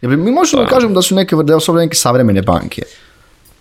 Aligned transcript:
Jer 0.00 0.16
mi 0.16 0.30
možemo 0.30 0.62
da 0.62 0.68
kažemo 0.68 0.94
da 0.94 1.02
su 1.02 1.14
neke, 1.14 1.36
da 1.36 1.60
su 1.60 1.74
neke 1.74 1.94
savremene 1.94 2.42
banke. 2.42 2.82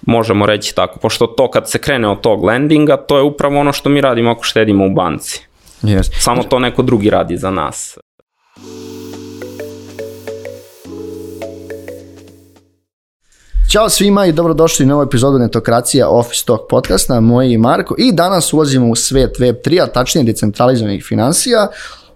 Možemo 0.01 0.45
reći 0.45 0.75
tako, 0.75 0.99
pošto 0.99 1.27
to 1.27 1.51
kad 1.51 1.69
se 1.69 1.77
krene 1.77 2.07
od 2.07 2.21
tog 2.21 2.43
lendinga, 2.43 2.97
to 2.97 3.17
je 3.17 3.23
upravo 3.23 3.59
ono 3.59 3.73
što 3.73 3.89
mi 3.89 4.01
radimo 4.01 4.31
ako 4.31 4.43
štedimo 4.43 4.85
u 4.85 4.89
banci. 4.89 5.41
Yes. 5.83 6.09
Samo 6.19 6.43
to 6.43 6.59
neko 6.59 6.81
drugi 6.81 7.09
radi 7.09 7.37
za 7.37 7.51
nas. 7.51 7.97
Ćao 13.71 13.89
svima 13.89 14.25
i 14.25 14.31
dobrodošli 14.31 14.85
u 14.85 14.87
novu 14.87 15.03
epizodu 15.03 15.37
Netokracija 15.37 16.09
Office 16.09 16.45
Talk 16.45 16.61
podcasta, 16.69 17.19
moji 17.19 17.51
i 17.51 17.57
Marko. 17.57 17.95
I 17.97 18.11
danas 18.11 18.53
ulazimo 18.53 18.87
u 18.89 18.95
svet 18.95 19.37
Web3, 19.39 19.83
a 19.83 19.87
tačnije 19.87 20.25
decentralizovanih 20.25 21.05
financija. 21.05 21.67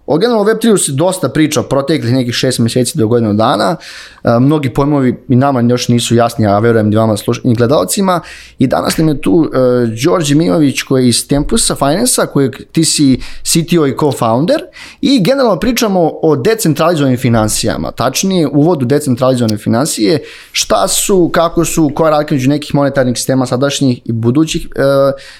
O 0.05 0.17
generalno 0.17 0.51
Web3 0.51 0.85
se 0.85 0.91
dosta 0.91 1.29
priča 1.29 1.63
proteklih 1.63 2.13
nekih 2.13 2.33
šest 2.33 2.59
mjeseci 2.59 2.97
do 2.97 3.07
godinu 3.07 3.33
dana. 3.33 3.75
E, 4.23 4.39
mnogi 4.39 4.73
pojmovi 4.73 5.23
i 5.29 5.35
nama 5.35 5.61
još 5.61 5.87
nisu 5.87 6.15
jasni, 6.15 6.47
a 6.47 6.59
verujem 6.59 6.93
i 6.93 6.95
vama 6.95 7.17
slušanim 7.17 7.55
gledalcima. 7.55 8.21
I 8.59 8.67
danas 8.67 8.97
nam 8.97 9.07
je 9.07 9.21
tu 9.21 9.51
e, 9.53 9.57
Đorđe 10.03 10.35
Mimović 10.35 10.81
koji 10.81 11.03
je 11.03 11.09
iz 11.09 11.27
Tempusa 11.27 11.75
Finance-a, 11.75 12.27
ti 12.71 12.85
si 12.85 13.19
CTO 13.43 13.87
i 13.87 13.95
co-founder. 13.95 14.59
I 15.01 15.23
generalno 15.23 15.59
pričamo 15.59 16.11
o 16.21 16.35
decentralizovanim 16.35 17.17
financijama, 17.17 17.91
tačnije 17.91 18.47
uvodu 18.47 18.85
decentralizovane 18.85 19.57
financije, 19.57 20.19
šta 20.51 20.87
su, 20.87 21.29
kako 21.33 21.65
su, 21.65 21.91
koja 21.95 22.09
razlika 22.09 22.35
među 22.35 22.49
nekih 22.49 22.75
monetarnih 22.75 23.17
sistema 23.17 23.45
sadašnjih 23.45 24.01
i 24.05 24.11
budućih, 24.11 24.67
e, 24.75 24.81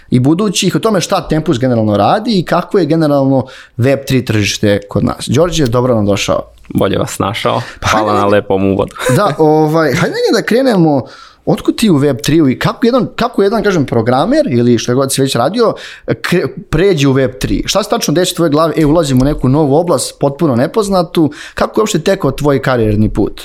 i 0.09 0.19
budućih, 0.19 0.75
o 0.75 0.79
tome 0.79 1.01
šta 1.01 1.27
Tempus 1.27 1.59
generalno 1.59 1.97
radi 1.97 2.39
i 2.39 2.45
kako 2.45 2.79
je 2.79 2.85
generalno 2.85 3.45
Web3 3.77 4.25
tržište 4.25 4.52
kod 4.89 5.03
nas. 5.03 5.27
Đorđe, 5.27 5.65
dobro 5.65 5.95
nam 5.95 6.05
došao. 6.05 6.41
Bolje 6.69 6.97
vas 6.97 7.19
našao. 7.19 7.61
Hvala 7.91 8.13
na 8.13 8.25
lepom 8.25 8.65
uvodu. 8.65 8.95
Da, 9.17 9.35
ovaj, 9.37 9.93
hajde 9.93 10.15
da 10.33 10.41
krenemo 10.41 11.01
Otkud 11.45 11.75
ti 11.75 11.89
u 11.89 11.99
Web3 11.99 12.51
i 12.51 12.59
kako 12.59 12.85
jedan, 12.85 13.07
kako 13.15 13.43
jedan 13.43 13.63
kažem, 13.63 13.85
programer 13.85 14.45
ili 14.49 14.77
što 14.77 14.95
god 14.95 15.13
si 15.13 15.21
već 15.21 15.35
radio, 15.35 15.73
kre, 16.21 16.43
pređe 16.69 17.07
u 17.07 17.13
Web3? 17.13 17.61
Šta 17.65 17.83
se 17.83 17.89
tačno 17.89 18.13
desi 18.13 18.33
u 18.33 18.35
tvojoj 18.35 18.49
glavi? 18.49 18.73
E, 18.77 18.85
ulazim 18.85 19.21
u 19.21 19.25
neku 19.25 19.49
novu 19.49 19.75
oblast, 19.75 20.19
potpuno 20.19 20.55
nepoznatu. 20.55 21.31
Kako 21.53 21.79
je 21.79 21.81
uopšte 21.81 21.99
tekao 21.99 22.31
tvoj 22.31 22.61
karijerni 22.61 23.09
put? 23.09 23.41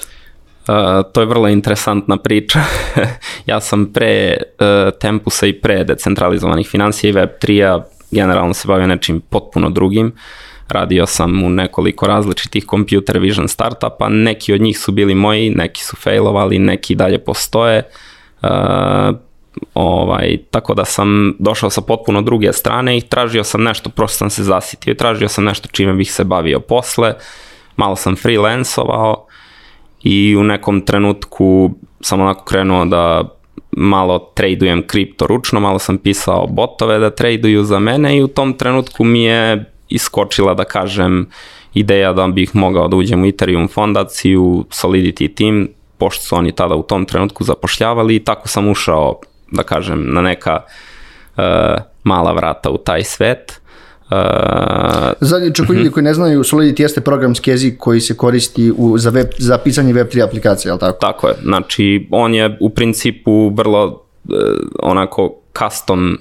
Uh, 0.69 0.75
to 1.13 1.21
je 1.21 1.27
vrlo 1.27 1.49
interesantna 1.49 2.17
priča. 2.17 2.61
ja 3.47 3.61
sam 3.61 3.93
pre 3.93 4.37
uh, 4.37 4.99
Tempusa 5.01 5.47
i 5.47 5.53
pre 5.53 5.85
decentralizovanih 5.85 6.69
financija 6.69 7.11
i 7.11 7.15
Web3-a 7.15 7.83
generalno 8.11 8.55
se 8.55 8.69
bavio 8.69 8.87
nečim 8.87 9.21
potpuno 9.21 9.71
drugim. 9.71 10.07
Uh, 10.07 10.48
radio 10.69 11.07
sam 11.07 11.45
u 11.45 11.51
nekoliko 11.51 12.07
različitih 12.07 12.65
computer 12.71 13.19
vision 13.19 13.49
startupa, 13.49 14.09
neki 14.09 14.55
od 14.55 14.61
njih 14.61 14.79
su 14.79 14.93
bili 14.93 15.15
moji, 15.15 15.51
neki 15.51 15.85
su 15.85 15.97
failovali, 15.97 16.59
neki 16.59 16.95
dalje 16.95 17.19
postoje. 17.19 17.83
Uh, 18.43 18.49
ovaj, 19.75 20.39
tako 20.51 20.75
da 20.75 20.85
sam 20.85 21.37
došao 21.39 21.71
sa 21.71 21.81
potpuno 21.81 22.23
druge 22.23 22.53
strane 22.53 22.97
i 22.97 23.01
tražio 23.01 23.45
sam 23.45 23.63
nešto, 23.63 23.91
prosto 23.91 24.19
sam 24.19 24.31
se 24.31 24.43
zasitio 24.43 24.91
i 24.91 24.97
tražio 24.97 25.29
sam 25.29 25.45
nešto 25.45 25.69
čime 25.73 25.93
bih 25.93 26.13
se 26.13 26.25
bavio 26.25 26.61
posle, 26.61 27.15
malo 27.77 27.97
sam 27.97 28.17
freelancovao 28.17 29.27
i 30.03 30.37
u 30.37 30.43
nekom 30.43 30.81
trenutku 30.81 31.71
sam 32.01 32.21
onako 32.21 32.45
krenuo 32.45 32.85
da 32.85 33.29
malo 33.71 34.19
tradujem 34.35 34.87
kripto 34.87 35.27
ručno, 35.27 35.61
malo 35.61 35.79
sam 35.79 35.99
pisao 35.99 36.47
botove 36.47 36.99
da 36.99 37.11
traduju 37.11 37.65
za 37.65 37.79
mene 37.79 38.17
i 38.17 38.23
u 38.23 38.29
tom 38.29 38.53
trenutku 38.53 39.05
mi 39.05 39.23
je 39.23 39.73
iskočila, 39.89 40.55
da 40.55 40.65
kažem, 40.65 41.27
ideja 41.75 42.13
da 42.13 42.27
bih 42.27 42.57
mogao 42.57 42.89
da 42.89 42.97
uđem 42.97 43.23
u 43.23 43.27
Ethereum 43.27 43.69
fondaciju, 43.69 44.65
Solidity 44.71 45.35
team, 45.35 45.69
pošto 45.99 46.25
su 46.25 46.37
oni 46.37 46.53
tada 46.53 46.75
u 46.75 46.83
tom 46.83 47.05
trenutku 47.05 47.45
zapošljavali 47.45 48.17
i 48.17 48.25
tako 48.25 48.49
sam 48.49 48.69
ušao, 48.69 49.21
da 49.51 49.63
kažem, 49.63 50.05
na 50.15 50.23
neka 50.23 50.61
uh, 51.37 51.43
mala 52.05 52.33
vrata 52.33 52.71
u 52.71 52.79
taj 52.79 53.05
svet. 53.05 53.61
Uh, 54.11 54.17
Zadnji 55.21 55.55
čak 55.55 55.69
ljudi 55.69 55.91
koji 55.91 56.05
ne 56.05 56.15
znaju, 56.15 56.43
Solidity 56.43 56.81
jeste 56.81 57.01
programski 57.01 57.51
jezik 57.51 57.79
koji 57.79 58.01
se 58.01 58.17
koristi 58.17 58.73
u, 58.77 58.99
za, 58.99 59.11
web, 59.11 59.27
za 59.39 59.59
pisanje 59.59 59.95
Web3 59.95 60.25
aplikacije, 60.25 60.71
ali 60.71 60.81
tako? 60.81 60.99
Tako 61.01 61.29
je, 61.29 61.35
znači 61.43 62.09
on 62.11 62.35
je 62.35 62.57
u 62.61 62.71
principu 62.71 63.49
vrlo 63.49 63.85
uh, 63.85 64.35
onako 64.83 65.35
custom 65.59 66.19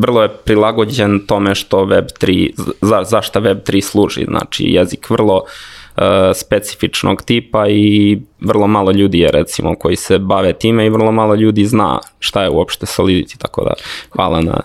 vrlo 0.00 0.22
je 0.22 0.28
prilagođen 0.28 1.26
tome 1.26 1.54
što 1.54 1.78
Web3, 1.78 2.50
za, 2.80 3.04
zašta 3.04 3.40
Web3 3.40 3.80
služi, 3.80 4.24
znači 4.28 4.64
jezik 4.64 5.10
vrlo 5.10 5.34
uh, 5.36 6.02
specifičnog 6.34 7.22
tipa 7.22 7.68
i 7.68 8.18
vrlo 8.40 8.66
malo 8.66 8.90
ljudi 8.92 9.18
je 9.18 9.30
recimo 9.30 9.74
koji 9.74 9.96
se 9.96 10.18
bave 10.18 10.52
time 10.52 10.86
i 10.86 10.90
vrlo 10.90 11.12
malo 11.12 11.34
ljudi 11.34 11.64
zna 11.66 11.98
šta 12.18 12.42
je 12.42 12.50
uopšte 12.50 12.86
Solidity, 12.86 13.38
tako 13.38 13.64
da 13.64 13.72
hvala 14.10 14.40
na 14.40 14.60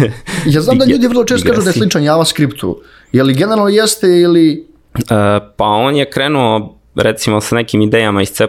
Ja 0.54 0.60
znam 0.60 0.78
da 0.78 0.84
ljudi 0.92 1.06
vrlo 1.06 1.24
često 1.24 1.48
kažu 1.48 1.62
da 1.62 1.68
je 1.68 1.72
sličan 1.72 2.04
JavaScriptu, 2.04 2.80
je 3.12 3.22
li 3.22 3.34
generalno 3.34 3.68
jeste 3.68 4.06
ili... 4.06 4.66
Uh, 4.94 5.02
pa 5.56 5.64
on 5.64 5.96
je 5.96 6.10
krenuo 6.10 6.76
recimo 6.94 7.40
sa 7.40 7.54
nekim 7.54 7.82
idejama 7.82 8.22
iz 8.22 8.30
C++, 8.30 8.44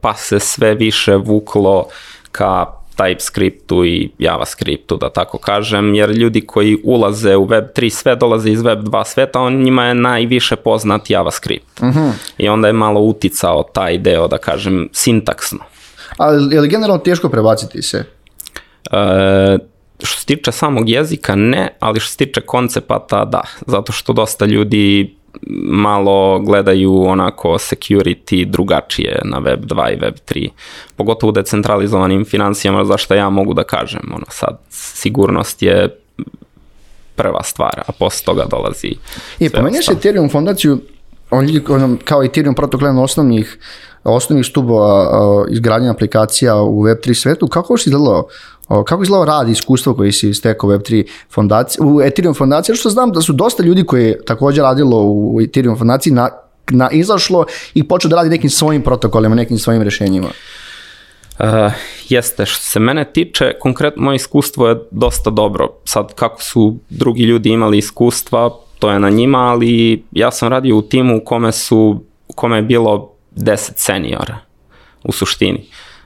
pa 0.00 0.14
se 0.14 0.40
sve 0.40 0.74
više 0.74 1.16
vuklo 1.16 1.86
ka 2.32 2.66
TypeScriptu 2.96 3.84
i 3.84 4.10
JavaScriptu, 4.18 4.96
da 4.96 5.10
tako 5.10 5.38
kažem, 5.38 5.94
jer 5.94 6.10
ljudi 6.10 6.40
koji 6.40 6.78
ulaze 6.84 7.36
u 7.36 7.46
Web3 7.46 7.90
sve 7.90 8.16
dolaze 8.16 8.50
iz 8.50 8.62
Web2 8.62 9.04
sveta, 9.04 9.40
on 9.40 9.62
njima 9.62 9.84
je 9.84 9.94
najviše 9.94 10.56
poznat 10.56 11.10
JavaScript. 11.10 11.80
Uh 11.80 11.88
mhm. 11.88 11.98
-huh. 11.98 12.12
I 12.38 12.48
onda 12.48 12.66
je 12.66 12.72
malo 12.72 13.00
uticao 13.00 13.62
taj 13.62 13.98
deo, 13.98 14.28
da 14.28 14.38
kažem, 14.38 14.88
sintaksno. 14.92 15.58
Ali 16.16 16.54
je 16.54 16.60
li 16.60 16.68
generalno 16.68 16.98
teško 16.98 17.28
prebaciti 17.28 17.82
se? 17.82 18.04
E, 18.92 19.58
što 20.02 20.20
se 20.20 20.26
tiče 20.26 20.52
samog 20.52 20.88
jezika, 20.88 21.36
ne, 21.36 21.76
ali 21.80 22.00
što 22.00 22.10
se 22.10 22.16
tiče 22.16 22.40
koncepata, 22.40 23.24
da, 23.24 23.42
zato 23.66 23.92
što 23.92 24.12
dosta 24.12 24.46
ljudi 24.46 25.16
malo 25.64 26.38
gledaju 26.38 27.04
onako 27.04 27.48
security 27.48 28.44
drugačije 28.50 29.20
na 29.24 29.38
Web 29.38 29.64
2 29.64 29.92
i 29.92 30.00
Web 30.00 30.14
3, 30.28 30.48
pogotovo 30.96 31.28
u 31.28 31.32
decentralizovanim 31.32 32.24
financijama, 32.24 32.84
zašto 32.84 33.14
ja 33.14 33.30
mogu 33.30 33.54
da 33.54 33.64
kažem, 33.64 34.12
ono 34.14 34.26
sad, 34.28 34.58
sigurnost 34.70 35.62
je 35.62 35.96
prva 37.16 37.42
stvar, 37.42 37.82
a 37.86 37.92
posle 37.92 38.24
toga 38.24 38.44
dolazi 38.50 38.94
I 39.38 39.50
pomenješ 39.50 39.88
Ethereum 39.88 40.30
fondaciju, 40.30 40.80
on, 41.30 41.48
on, 41.68 41.98
kao 42.04 42.22
Ethereum 42.24 42.54
protokol 42.54 43.02
osnovnih 43.02 43.58
osnovnih 44.04 44.46
stubova 44.46 45.10
izgradnje 45.50 45.88
aplikacija 45.88 46.62
u 46.62 46.82
Web3 46.82 47.14
svetu, 47.14 47.48
kako 47.48 47.78
si 47.78 47.90
izgledalo 47.90 48.28
kako 48.84 49.02
izgleda 49.02 49.24
rad 49.24 49.48
i 49.48 49.52
iskustvo 49.52 49.94
koji 49.94 50.12
si 50.12 50.34
stekao 50.34 50.68
u 50.68 50.72
Web3 50.72 51.06
fondaciji, 51.30 51.84
u 51.84 52.02
Ethereum 52.02 52.34
fondaciji, 52.34 52.76
što 52.76 52.90
znam 52.90 53.12
da 53.12 53.20
su 53.20 53.32
dosta 53.32 53.62
ljudi 53.62 53.84
koji 53.84 54.04
je 54.04 54.24
također 54.24 54.62
radilo 54.62 55.02
u 55.04 55.40
Ethereum 55.40 55.78
fondaciji 55.78 56.12
na, 56.12 56.28
na 56.70 56.90
izašlo 56.90 57.44
i 57.74 57.88
počeo 57.88 58.08
da 58.08 58.16
radi 58.16 58.30
nekim 58.30 58.50
svojim 58.50 58.82
protokolima, 58.82 59.34
nekim 59.34 59.58
svojim 59.58 59.82
rešenjima. 59.82 60.28
Uh, 61.38 61.46
jeste, 62.08 62.46
što 62.46 62.62
se 62.62 62.80
mene 62.80 63.04
tiče, 63.12 63.52
konkretno 63.60 64.02
moje 64.02 64.16
iskustvo 64.16 64.68
je 64.68 64.76
dosta 64.90 65.30
dobro. 65.30 65.68
Sad, 65.84 66.14
kako 66.14 66.42
su 66.42 66.76
drugi 66.90 67.22
ljudi 67.22 67.50
imali 67.50 67.78
iskustva, 67.78 68.50
to 68.78 68.90
je 68.90 68.98
na 68.98 69.10
njima, 69.10 69.38
ali 69.38 70.04
ja 70.12 70.30
sam 70.30 70.48
radio 70.48 70.76
u 70.76 70.82
timu 70.82 71.16
u 71.16 71.20
kome, 71.24 71.52
su, 71.52 72.00
u 72.28 72.32
kome 72.32 72.56
je 72.56 72.62
bilo 72.62 73.11
10 73.36 73.72
seniora 73.76 74.38
u 75.04 75.12
suštini. 75.12 75.64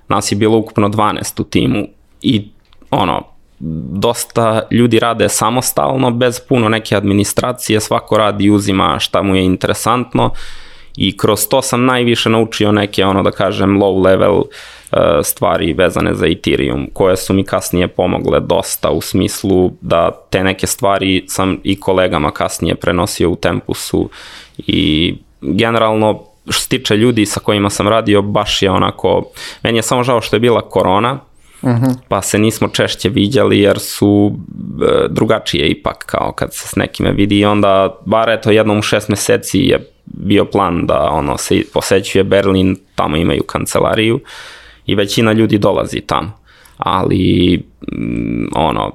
Nas 0.09 0.33
je 0.33 0.37
bilo 0.37 0.59
ukupno 0.59 0.89
12 0.89 1.41
u 1.41 1.45
timu 1.45 1.87
i 2.23 2.49
ono, 2.91 3.23
dosta 3.91 4.63
ljudi 4.71 4.99
rade 4.99 5.29
samostalno, 5.29 6.11
bez 6.11 6.41
puno 6.49 6.69
neke 6.69 6.97
administracije, 6.97 7.81
svako 7.81 8.19
radi 8.19 8.45
i 8.45 8.51
uzima 8.51 8.99
šta 8.99 9.23
mu 9.23 9.37
je 9.37 9.45
interesantno 9.45 10.31
i 10.97 11.17
kroz 11.17 11.49
to 11.49 11.63
sam 11.63 11.85
najviše 11.85 12.31
naučio 12.31 12.73
neke, 12.73 13.05
ono 13.05 13.23
da 13.23 13.31
kažem, 13.31 13.79
low 13.79 14.05
level 14.05 14.37
uh, 14.37 14.47
stvari 15.23 15.73
vezane 15.73 16.15
za 16.15 16.27
Ethereum, 16.27 16.91
koje 16.93 17.17
su 17.17 17.35
mi 17.35 17.45
kasnije 17.45 17.89
pomogle 17.89 18.41
dosta 18.41 18.91
u 18.91 19.01
smislu 19.01 19.71
da 19.81 20.11
te 20.31 20.45
neke 20.45 20.67
stvari 20.67 21.25
sam 21.29 21.59
i 21.65 21.81
kolegama 21.81 22.31
kasnije 22.31 22.75
prenosio 22.75 23.31
u 23.31 23.37
Tempusu 23.37 24.11
i 24.59 25.15
generalno 25.41 26.23
što 26.49 26.61
se 26.61 26.69
tiče 26.69 26.97
ljudi 26.97 27.27
sa 27.27 27.41
kojima 27.41 27.71
sam 27.71 27.89
radio, 27.89 28.23
baš 28.23 28.63
je 28.63 28.71
onako, 28.71 29.23
meni 29.63 29.79
je 29.79 29.83
samo 29.83 30.03
žao 30.03 30.21
što 30.21 30.37
je 30.37 30.41
bila 30.41 30.61
korona, 30.61 31.19
Uh 31.63 31.71
mhm. 31.71 31.85
-huh. 31.85 31.97
pa 32.09 32.23
se 32.23 32.39
nismo 32.39 32.69
češće 32.69 33.09
viđali 33.09 33.61
jer 33.61 33.79
su 33.79 34.33
e, 34.83 35.09
drugačije 35.09 35.69
ipak 35.69 36.05
kao 36.07 36.33
kad 36.33 36.55
se 36.55 36.69
s 36.69 36.77
nekime 36.77 37.13
vidi 37.13 37.39
i 37.39 37.45
onda 37.45 38.01
bar 38.07 38.29
eto 38.29 38.51
jednom 38.51 38.79
u 38.79 38.83
šest 38.83 39.09
meseci 39.09 39.59
je 39.59 39.91
bio 40.05 40.45
plan 40.45 40.87
da 40.87 41.11
ono 41.13 41.39
se 41.39 41.63
posećuje 41.75 42.25
Berlin, 42.25 42.77
tamo 42.95 43.17
imaju 43.17 43.43
kancelariju 43.43 44.21
i 44.87 44.95
većina 44.95 45.33
ljudi 45.33 45.59
dolazi 45.59 46.01
tamo. 46.01 46.33
Ali 46.77 47.63
mm, 47.93 48.47
ono 48.55 48.93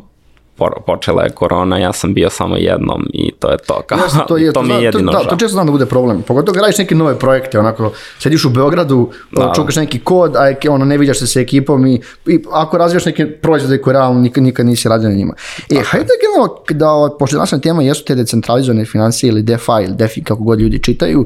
počela 0.86 1.24
je 1.24 1.30
korona, 1.30 1.78
ja 1.78 1.94
sam 1.94 2.14
bio 2.14 2.30
samo 2.30 2.56
jednom 2.58 3.06
i 3.14 3.32
to 3.40 3.52
je 3.52 3.58
to. 3.58 3.82
Kao, 3.88 3.98
Jasno, 3.98 4.24
to, 4.28 4.38
je, 4.38 4.54
to 4.54 4.62
mi 4.62 4.74
je 4.74 4.84
jedino 4.84 5.12
to, 5.12 5.24
da, 5.24 5.30
to 5.30 5.36
često 5.36 5.54
znam 5.54 5.66
da 5.66 5.72
bude 5.72 5.86
problem. 5.86 6.22
Pogotovo 6.22 6.54
kad 6.54 6.62
radiš 6.62 6.78
neke 6.78 6.96
nove 6.96 7.20
projekte, 7.20 7.60
onako, 7.60 7.92
sediš 8.20 8.46
u 8.46 8.50
Beogradu, 8.50 9.10
Da. 9.32 9.54
čukaš 9.56 9.76
neki 9.76 10.00
kod, 10.00 10.36
a 10.36 10.54
ono, 10.70 10.86
ne 10.86 10.98
viđaš 10.98 11.20
se 11.20 11.28
sa 11.28 11.40
ekipom 11.40 11.88
i, 11.88 12.02
i 12.28 12.44
ako 12.52 12.78
razvijaš 12.78 13.06
neke 13.06 13.32
proizvode 13.32 13.82
koje 13.82 13.94
realno 13.94 14.20
nikad, 14.20 14.44
nikad 14.44 14.66
nisi 14.66 14.90
radio 14.90 15.10
na 15.10 15.16
njima. 15.16 15.34
E, 15.70 15.76
hajde 15.86 16.06
da 16.06 16.14
generalno, 16.22 16.56
da, 16.70 16.90
ovaj, 16.90 17.10
pošto 17.20 17.36
danas 17.36 17.54
tema 17.62 17.84
jesu 17.84 18.06
te 18.06 18.16
decentralizovane 18.16 18.86
financije 18.86 19.28
ili 19.28 19.44
DeFi 19.44 19.84
ili 19.84 19.96
DeFi, 19.96 20.24
kako 20.24 20.44
god 20.44 20.60
ljudi 20.60 20.80
čitaju, 20.84 21.26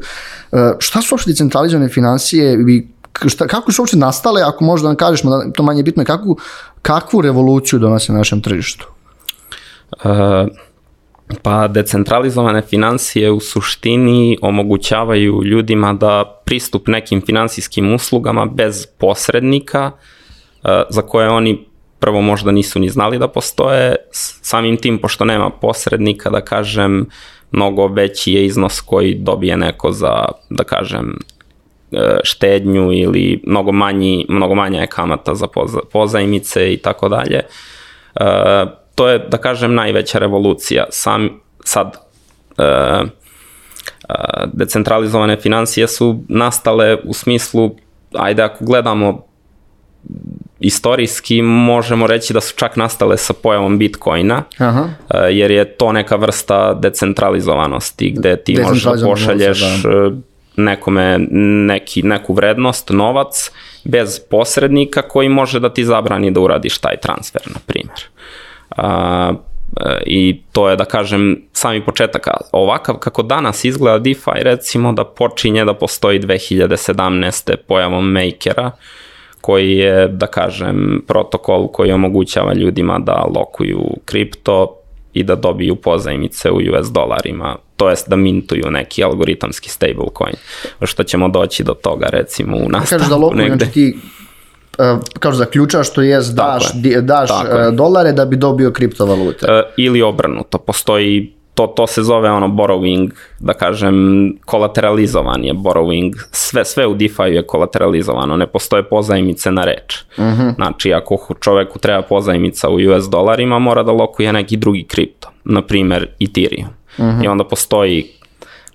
e, 0.51 0.57
šta 0.79 1.01
su 1.01 1.15
uopšte 1.15 1.31
decentralizovane 1.31 1.89
financije 1.89 2.57
i 2.69 2.87
šta, 3.27 3.47
kako 3.47 3.71
su 3.71 3.81
uopšte 3.81 3.97
nastale, 3.97 4.41
ako 4.41 4.63
možda 4.63 4.87
nam 4.87 4.95
kažeš, 4.95 5.21
to 5.55 5.63
manje 5.63 5.83
bitno, 5.83 6.03
kakvu, 6.03 6.37
kakvu 6.81 7.21
revoluciju 7.21 7.79
donose 7.79 8.11
na 8.11 8.17
našem 8.17 8.41
tržištu? 8.41 8.94
E, 10.03 10.45
Pa 11.41 11.67
decentralizovane 11.67 12.61
financije 12.61 13.31
u 13.31 13.39
suštini 13.39 14.37
omogućavaju 14.41 15.43
ljudima 15.43 15.93
da 15.93 16.41
pristup 16.45 16.87
nekim 16.87 17.21
finansijskim 17.21 17.93
uslugama 17.93 18.45
bez 18.45 18.87
posrednika 18.97 19.91
e, 20.63 20.83
za 20.89 21.01
koje 21.01 21.29
oni 21.29 21.65
prvo 21.99 22.21
možda 22.21 22.51
nisu 22.51 22.79
ni 22.79 22.89
znali 22.89 23.19
da 23.19 23.27
postoje, 23.27 23.95
samim 24.41 24.77
tim 24.77 24.97
pošto 24.97 25.25
nema 25.25 25.49
posrednika 25.49 26.29
da 26.29 26.41
kažem 26.41 27.05
mnogo 27.51 27.87
veći 27.87 28.33
je 28.33 28.45
iznos 28.45 28.81
koji 28.81 29.15
dobije 29.15 29.57
neko 29.57 29.91
za 29.91 30.25
da 30.49 30.63
kažem 30.63 31.19
e, 31.91 32.19
štednju 32.23 32.93
ili 32.93 33.41
mnogo 33.47 33.71
manji 33.71 34.25
mnogo 34.29 34.55
manja 34.55 34.81
je 34.81 34.87
kamata 34.87 35.35
za 35.35 35.47
poza, 35.47 35.79
pozajmice 35.91 36.73
i 36.73 36.77
tako 36.77 37.09
dalje. 37.09 37.41
To 38.95 39.09
je, 39.09 39.19
da 39.19 39.37
kažem, 39.37 39.73
najveća 39.73 40.19
revolucija. 40.19 40.85
Sam, 40.89 41.29
sad, 41.63 41.97
e, 42.57 42.63
e, 42.63 43.03
decentralizovane 44.53 45.37
financije 45.37 45.87
su 45.87 46.23
nastale 46.27 46.97
u 47.03 47.13
smislu, 47.13 47.75
ajde 48.13 48.43
ako 48.43 48.65
gledamo 48.65 49.25
istorijski, 50.59 51.41
možemo 51.41 52.07
reći 52.07 52.33
da 52.33 52.41
su 52.41 52.53
čak 52.55 52.75
nastale 52.75 53.17
sa 53.17 53.33
pojavom 53.33 53.77
Bitcoina, 53.77 54.43
Aha. 54.57 54.89
e, 55.09 55.17
jer 55.31 55.51
je 55.51 55.77
to 55.77 55.91
neka 55.91 56.15
vrsta 56.15 56.73
decentralizovanosti 56.73 58.13
gde 58.17 58.37
ti 58.37 58.57
možeš 58.61 58.83
da 58.83 59.07
pošalješ 59.07 59.61
novca, 59.61 59.89
e, 59.89 60.11
nekome 60.55 61.17
neki, 61.67 62.03
neku 62.03 62.33
vrednost, 62.33 62.89
novac, 62.89 63.51
bez 63.83 64.19
posrednika 64.29 65.01
koji 65.01 65.29
može 65.29 65.59
da 65.59 65.73
ti 65.73 65.85
zabrani 65.85 66.31
da 66.31 66.39
uradiš 66.39 66.77
taj 66.77 66.97
transfer, 66.97 67.41
na 67.45 67.59
primjer. 67.65 67.99
A, 68.69 69.33
I 70.05 70.41
to 70.51 70.69
je, 70.69 70.75
da 70.75 70.85
kažem, 70.85 71.41
sami 71.53 71.85
početak. 71.85 72.27
Ovakav 72.51 72.95
kako 72.95 73.23
danas 73.23 73.65
izgleda 73.65 73.99
DeFi, 73.99 74.31
recimo 74.41 74.93
da 74.93 75.03
počinje 75.03 75.65
da 75.65 75.73
postoji 75.73 76.19
2017. 76.19 77.55
pojavom 77.67 78.11
Makera, 78.11 78.71
koji 79.41 79.71
je, 79.71 80.07
da 80.07 80.27
kažem, 80.27 81.03
protokol 81.07 81.67
koji 81.67 81.91
omogućava 81.91 82.53
ljudima 82.53 82.99
da 82.99 83.25
lokuju 83.35 83.81
kripto 84.05 84.77
i 85.13 85.23
da 85.23 85.35
dobiju 85.35 85.75
pozajmice 85.75 86.51
u 86.51 86.55
US 86.55 86.87
dolarima, 86.91 87.55
to 87.77 87.89
jest 87.89 88.09
da 88.09 88.15
mintuju 88.15 88.71
neki 88.71 89.03
algoritamski 89.03 89.69
stablecoin. 89.69 90.35
Što 90.81 91.03
ćemo 91.03 91.29
doći 91.29 91.63
do 91.63 91.73
toga 91.73 92.07
recimo 92.11 92.57
u 92.57 92.69
nastavku 92.69 92.89
Kažeš 92.89 93.09
da 93.09 93.15
loku, 93.15 93.35
negde. 93.35 93.57
znači 93.57 93.73
ti 93.73 93.97
kažu 95.19 95.37
zaključaš, 95.37 95.93
to 95.93 96.01
jest 96.01 96.35
daš, 96.35 96.63
je. 96.83 97.01
daš 97.01 97.29
Tako 97.29 97.57
je. 97.57 97.67
uh, 97.67 97.75
dolare 97.75 98.11
da 98.11 98.25
bi 98.25 98.35
dobio 98.35 98.71
kriptovalute. 98.71 99.45
E, 99.49 99.63
ili 99.77 100.01
obrnuto, 100.01 100.57
postoji 100.57 101.35
to, 101.55 101.67
to 101.67 101.87
se 101.87 102.03
zove 102.03 102.31
ono 102.31 102.47
borrowing, 102.47 103.11
da 103.39 103.53
kažem, 103.53 103.95
kolateralizovan 104.45 105.43
je 105.43 105.53
borrowing, 105.53 106.13
sve, 106.31 106.65
sve 106.65 106.87
u 106.87 106.93
DeFi 106.93 107.23
je 107.23 107.47
kolateralizovano, 107.47 108.37
ne 108.37 108.47
postoje 108.47 108.83
pozajmice 108.83 109.51
na 109.51 109.63
reč. 109.63 110.03
Znači, 110.55 110.93
ako 110.93 111.35
čoveku 111.39 111.79
treba 111.79 112.01
pozajmica 112.01 112.69
u 112.69 112.73
US 112.73 113.09
dolarima, 113.09 113.59
mora 113.59 113.83
da 113.83 113.91
lokuje 113.91 114.33
neki 114.33 114.57
drugi 114.57 114.83
kripto, 114.83 115.29
na 115.45 115.61
primer 115.61 116.07
Ethereum. 116.19 116.69
I 117.23 117.27
onda 117.27 117.43
postoji 117.43 118.11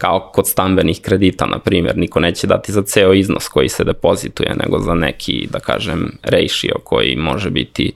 kao 0.01 0.31
kod 0.33 0.49
stambenih 0.49 1.01
kredita, 1.01 1.47
na 1.47 1.59
primjer, 1.59 1.97
niko 1.97 2.21
neće 2.21 2.47
dati 2.47 2.73
za 2.73 2.83
ceo 2.83 3.13
iznos 3.13 3.49
koji 3.49 3.69
se 3.69 3.85
depozituje, 3.85 4.55
nego 4.57 4.79
za 4.79 4.95
neki, 4.95 5.49
da 5.51 5.61
kažem, 5.61 6.13
ratio 6.23 6.75
koji 6.85 7.17
može 7.17 7.51
biti 7.51 7.93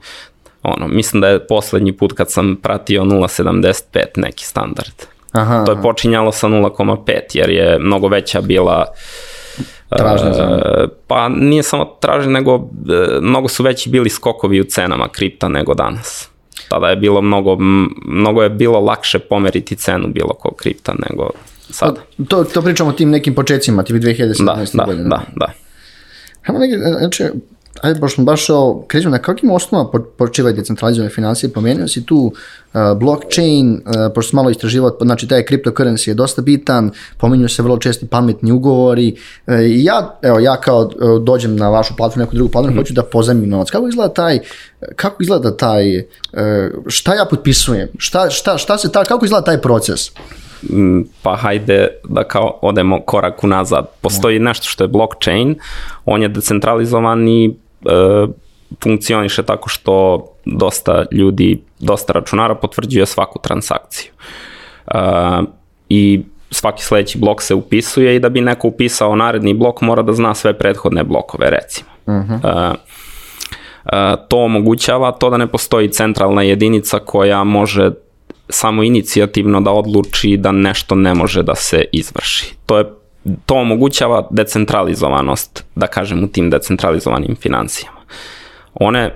ono, 0.63 0.87
mislim 0.87 1.21
da 1.21 1.27
je 1.27 1.47
poslednji 1.47 1.93
put 1.93 2.13
kad 2.13 2.31
sam 2.31 2.55
pratio 2.55 3.03
0.75 3.03 3.99
neki 4.15 4.45
standard. 4.45 4.93
Aha, 5.31 5.63
To 5.65 5.71
je 5.71 5.81
počinjalo 5.81 6.31
sa 6.31 6.47
0.5 6.47 7.11
jer 7.33 7.49
je 7.49 7.79
mnogo 7.79 8.07
veća 8.07 8.41
bila 8.41 8.85
Tražnja 9.89 10.33
za- 10.33 10.61
e, 10.65 10.87
pa 11.07 11.29
nije 11.29 11.63
samo 11.63 11.85
tražnja, 12.01 12.31
nego 12.31 12.55
e, 12.55 12.59
mnogo 13.21 13.47
su 13.47 13.63
veći 13.63 13.89
bili 13.89 14.09
skokovi 14.09 14.61
u 14.61 14.63
cenama 14.63 15.07
kripta 15.07 15.47
nego 15.47 15.73
danas. 15.73 16.29
Tada 16.69 16.89
je 16.89 16.95
bilo 16.95 17.21
mnogo, 17.21 17.57
mnogo 18.05 18.43
je 18.43 18.49
bilo 18.49 18.79
lakše 18.79 19.19
pomeriti 19.19 19.75
cenu 19.75 20.07
bilo 20.07 20.33
kog 20.33 20.55
kripta 20.55 20.93
nego 21.09 21.29
sada. 21.69 22.01
to, 22.27 22.43
to 22.43 22.61
pričamo 22.61 22.89
o 22.89 22.93
tim 22.93 23.09
nekim 23.09 23.35
početcima, 23.35 23.83
ti 23.83 23.93
2017. 23.93 24.45
Da, 24.45 24.65
da, 24.73 24.85
godine. 24.85 25.09
da, 25.09 25.21
da. 25.35 25.51
Hajmo 26.41 26.59
neki, 26.59 26.77
znači, 26.99 27.23
ajde, 27.81 27.99
pošto 27.99 28.15
smo 28.15 28.23
baš 28.23 28.49
ovo, 28.49 28.85
krećemo 28.87 29.11
na 29.11 29.17
kakvim 29.17 29.51
osnovama 29.51 29.89
po- 29.91 29.99
počivaju 29.99 30.55
decentralizovane 30.55 31.09
financije, 31.09 31.49
pomenuo 31.53 31.87
si 31.87 32.05
tu 32.05 32.17
uh, 32.17 32.81
blockchain, 32.97 33.73
uh, 33.73 34.13
pošto 34.15 34.35
malo 34.35 34.49
istraživao, 34.49 34.97
znači 35.01 35.27
taj 35.27 35.43
cryptocurrency 35.43 36.07
je 36.07 36.13
dosta 36.13 36.41
bitan, 36.41 36.91
pominju 37.17 37.49
se 37.49 37.63
vrlo 37.63 37.77
česti 37.77 38.07
pametni 38.07 38.51
ugovori, 38.51 39.15
uh, 39.47 39.59
i 39.59 39.83
ja, 39.83 40.19
evo, 40.21 40.39
ja 40.39 40.61
kao 40.61 40.79
uh, 40.79 41.23
dođem 41.23 41.55
na 41.55 41.69
vašu 41.69 41.95
platformu, 41.97 42.25
neku 42.25 42.35
drugu 42.35 42.51
platformu, 42.51 42.81
hoću 42.81 42.93
da 42.93 43.03
pozajmim 43.03 43.49
novac. 43.49 43.69
Kako 43.71 43.87
izgleda 43.87 44.13
taj, 44.13 44.39
kako 44.95 45.23
izgleda 45.23 45.57
taj, 45.57 45.99
uh, 45.99 46.03
šta 46.87 47.15
ja 47.15 47.25
potpisujem, 47.25 47.89
šta, 47.97 48.29
šta, 48.29 48.57
šta 48.57 48.77
se 48.77 48.91
ta, 48.91 49.03
kako 49.03 49.25
izgleda 49.25 49.45
taj 49.45 49.61
proces? 49.61 50.11
Mm, 50.69 51.01
pa 51.21 51.35
hajde 51.35 51.87
da 52.03 52.23
kao 52.23 52.59
odemo 52.61 53.01
korak 53.01 53.43
unazad. 53.43 53.87
Postoji 54.01 54.39
nešto 54.39 54.67
što 54.67 54.83
je 54.83 54.87
blockchain, 54.87 55.55
on 56.05 56.21
je 56.21 56.27
decentralizovan 56.27 57.27
i 57.27 57.45
e, 57.45 58.27
funkcioniše 58.83 59.43
tako 59.43 59.69
što 59.69 60.25
dosta 60.45 61.05
ljudi, 61.11 61.61
dosta 61.79 62.13
računara 62.13 62.55
potvrđuje 62.55 63.05
svaku 63.05 63.39
transakciju. 63.39 64.11
E, 64.87 64.99
I 65.89 66.23
svaki 66.51 66.83
sledeći 66.83 67.17
blok 67.17 67.41
se 67.41 67.55
upisuje 67.55 68.15
i 68.15 68.19
da 68.19 68.29
bi 68.29 68.41
neko 68.41 68.67
upisao 68.67 69.15
naredni 69.15 69.53
blok 69.53 69.81
mora 69.81 70.01
da 70.01 70.13
zna 70.13 70.35
sve 70.35 70.57
prethodne 70.57 71.03
blokove 71.03 71.49
recimo. 71.49 71.89
E, 72.07 72.73
E, 73.85 74.15
to 74.27 74.37
omogućava 74.37 75.11
to 75.11 75.29
da 75.29 75.37
ne 75.37 75.47
postoji 75.47 75.91
centralna 75.91 76.41
jedinica 76.41 76.99
koja 76.99 77.43
može 77.43 77.91
samo 78.49 78.83
inicijativno 78.83 79.61
da 79.61 79.71
odluči 79.71 80.37
da 80.37 80.51
nešto 80.51 80.95
ne 80.95 81.13
može 81.13 81.43
da 81.43 81.55
se 81.55 81.85
izvrši. 81.91 82.53
To 82.65 82.77
je 82.77 82.85
to 83.45 83.55
omogućava 83.55 84.27
decentralizovanost, 84.31 85.65
da 85.75 85.87
kažem, 85.87 86.23
u 86.23 86.27
tim 86.27 86.49
decentralizovanim 86.49 87.35
financijama. 87.35 87.97
One 88.73 88.99
e, 88.99 89.11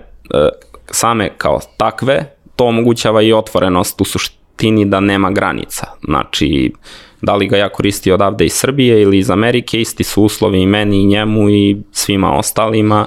same 0.92 1.30
kao 1.38 1.60
takve, 1.78 2.36
to 2.56 2.66
omogućava 2.66 3.22
i 3.22 3.34
otvorenost 3.34 4.02
u 4.02 4.06
suštini 4.06 4.86
da 4.86 5.00
nema 5.00 5.32
granica. 5.32 5.88
Znači, 6.04 6.74
da 7.22 7.36
li 7.36 7.48
ga 7.48 7.58
ja 7.58 7.70
koristio 7.70 8.14
odavde 8.14 8.46
iz 8.46 8.54
Srbije 8.54 9.02
ili 9.02 9.18
iz 9.18 9.30
Amerike, 9.30 9.82
isti 9.82 10.04
su 10.04 10.24
uslovi 10.24 10.62
i 10.62 10.68
meni 10.68 11.02
i 11.02 11.06
njemu 11.06 11.50
i 11.50 11.78
svima 11.92 12.38
ostalima. 12.38 13.06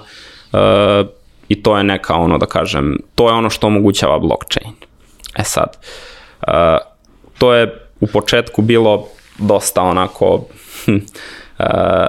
E, 0.53 0.59
I 1.49 1.63
to 1.63 1.77
je 1.79 1.85
neka 1.85 2.15
ono 2.15 2.39
da 2.39 2.47
kažem, 2.47 2.99
to 3.15 3.29
je 3.29 3.35
ono 3.35 3.51
što 3.51 3.67
omogućava 3.67 4.19
blockchain. 4.19 4.75
E 5.37 5.45
sad, 5.45 5.77
uh, 5.77 6.12
to 7.39 7.55
je 7.55 7.89
u 8.01 8.07
početku 8.07 8.63
bilo 8.63 9.09
dosta 9.39 9.83
onako 9.83 10.35
uh, 10.35 10.45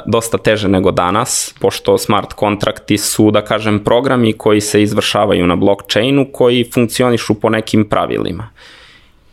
dosta 0.05 0.37
teže 0.37 0.67
nego 0.67 0.91
danas, 0.91 1.55
pošto 1.59 1.97
smart 1.97 2.33
kontrakti 2.33 2.97
su, 2.97 3.31
da 3.31 3.41
kažem, 3.41 3.79
programi 3.83 4.33
koji 4.33 4.61
se 4.61 4.81
izvršavaju 4.81 5.47
na 5.47 5.55
blockchainu, 5.55 6.27
koji 6.31 6.69
funkcionišu 6.73 7.33
po 7.33 7.49
nekim 7.49 7.89
pravilima. 7.89 8.49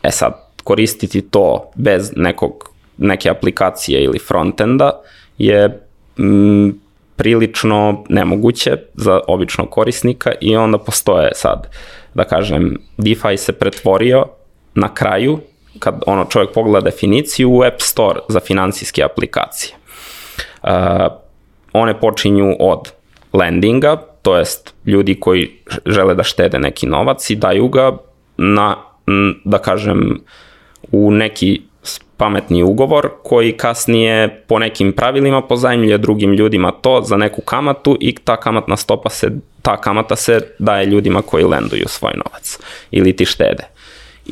E 0.03 0.11
sad, 0.11 0.33
koristiti 0.63 1.21
to 1.21 1.71
bez 1.75 2.11
nekog, 2.15 2.69
neke 2.97 3.29
aplikacije 3.29 4.03
ili 4.03 4.19
frontenda 4.19 5.01
je 5.37 5.81
mm, 6.19 6.69
prilično 7.15 8.03
nemoguće 8.09 8.77
za 8.93 9.19
običnog 9.27 9.69
korisnika 9.69 10.31
i 10.41 10.55
onda 10.55 10.77
postoje 10.77 11.31
sad, 11.35 11.67
da 12.13 12.23
kažem, 12.23 12.77
DeFi 12.97 13.37
se 13.37 13.53
pretvorio 13.53 14.25
na 14.75 14.93
kraju, 14.93 15.39
kad 15.79 16.03
ono 16.07 16.25
čovjek 16.25 16.53
pogleda 16.53 16.85
definiciju, 16.85 17.51
u 17.51 17.63
App 17.63 17.81
Store 17.81 18.19
za 18.29 18.39
finansijske 18.39 19.03
aplikacije. 19.03 19.75
Uh, 20.63 20.69
one 21.73 21.99
počinju 21.99 22.55
od 22.59 22.91
lendinga, 23.33 23.95
to 24.21 24.37
jest 24.37 24.73
ljudi 24.85 25.15
koji 25.19 25.49
žele 25.85 26.15
da 26.15 26.23
štede 26.23 26.59
neki 26.59 26.87
novac 26.87 27.29
i 27.29 27.35
daju 27.35 27.67
ga 27.67 27.97
na 28.37 28.75
da 29.43 29.57
kažem, 29.57 30.19
u 30.91 31.11
neki 31.11 31.61
pametni 32.17 32.63
ugovor 32.63 33.09
koji 33.23 33.57
kasnije 33.57 34.43
po 34.47 34.59
nekim 34.59 34.93
pravilima 34.93 35.41
pozajmljuje 35.41 35.97
drugim 35.97 36.33
ljudima 36.33 36.71
to 36.71 37.01
za 37.01 37.17
neku 37.17 37.41
kamatu 37.41 37.97
i 37.99 38.15
ta 38.15 38.37
kamatna 38.37 38.77
stopa 38.77 39.09
se, 39.09 39.31
ta 39.61 39.77
kamata 39.77 40.15
se 40.15 40.41
daje 40.59 40.85
ljudima 40.85 41.21
koji 41.21 41.43
lenduju 41.43 41.87
svoj 41.87 42.13
novac 42.15 42.59
ili 42.91 43.15
ti 43.15 43.25
štede. 43.25 43.70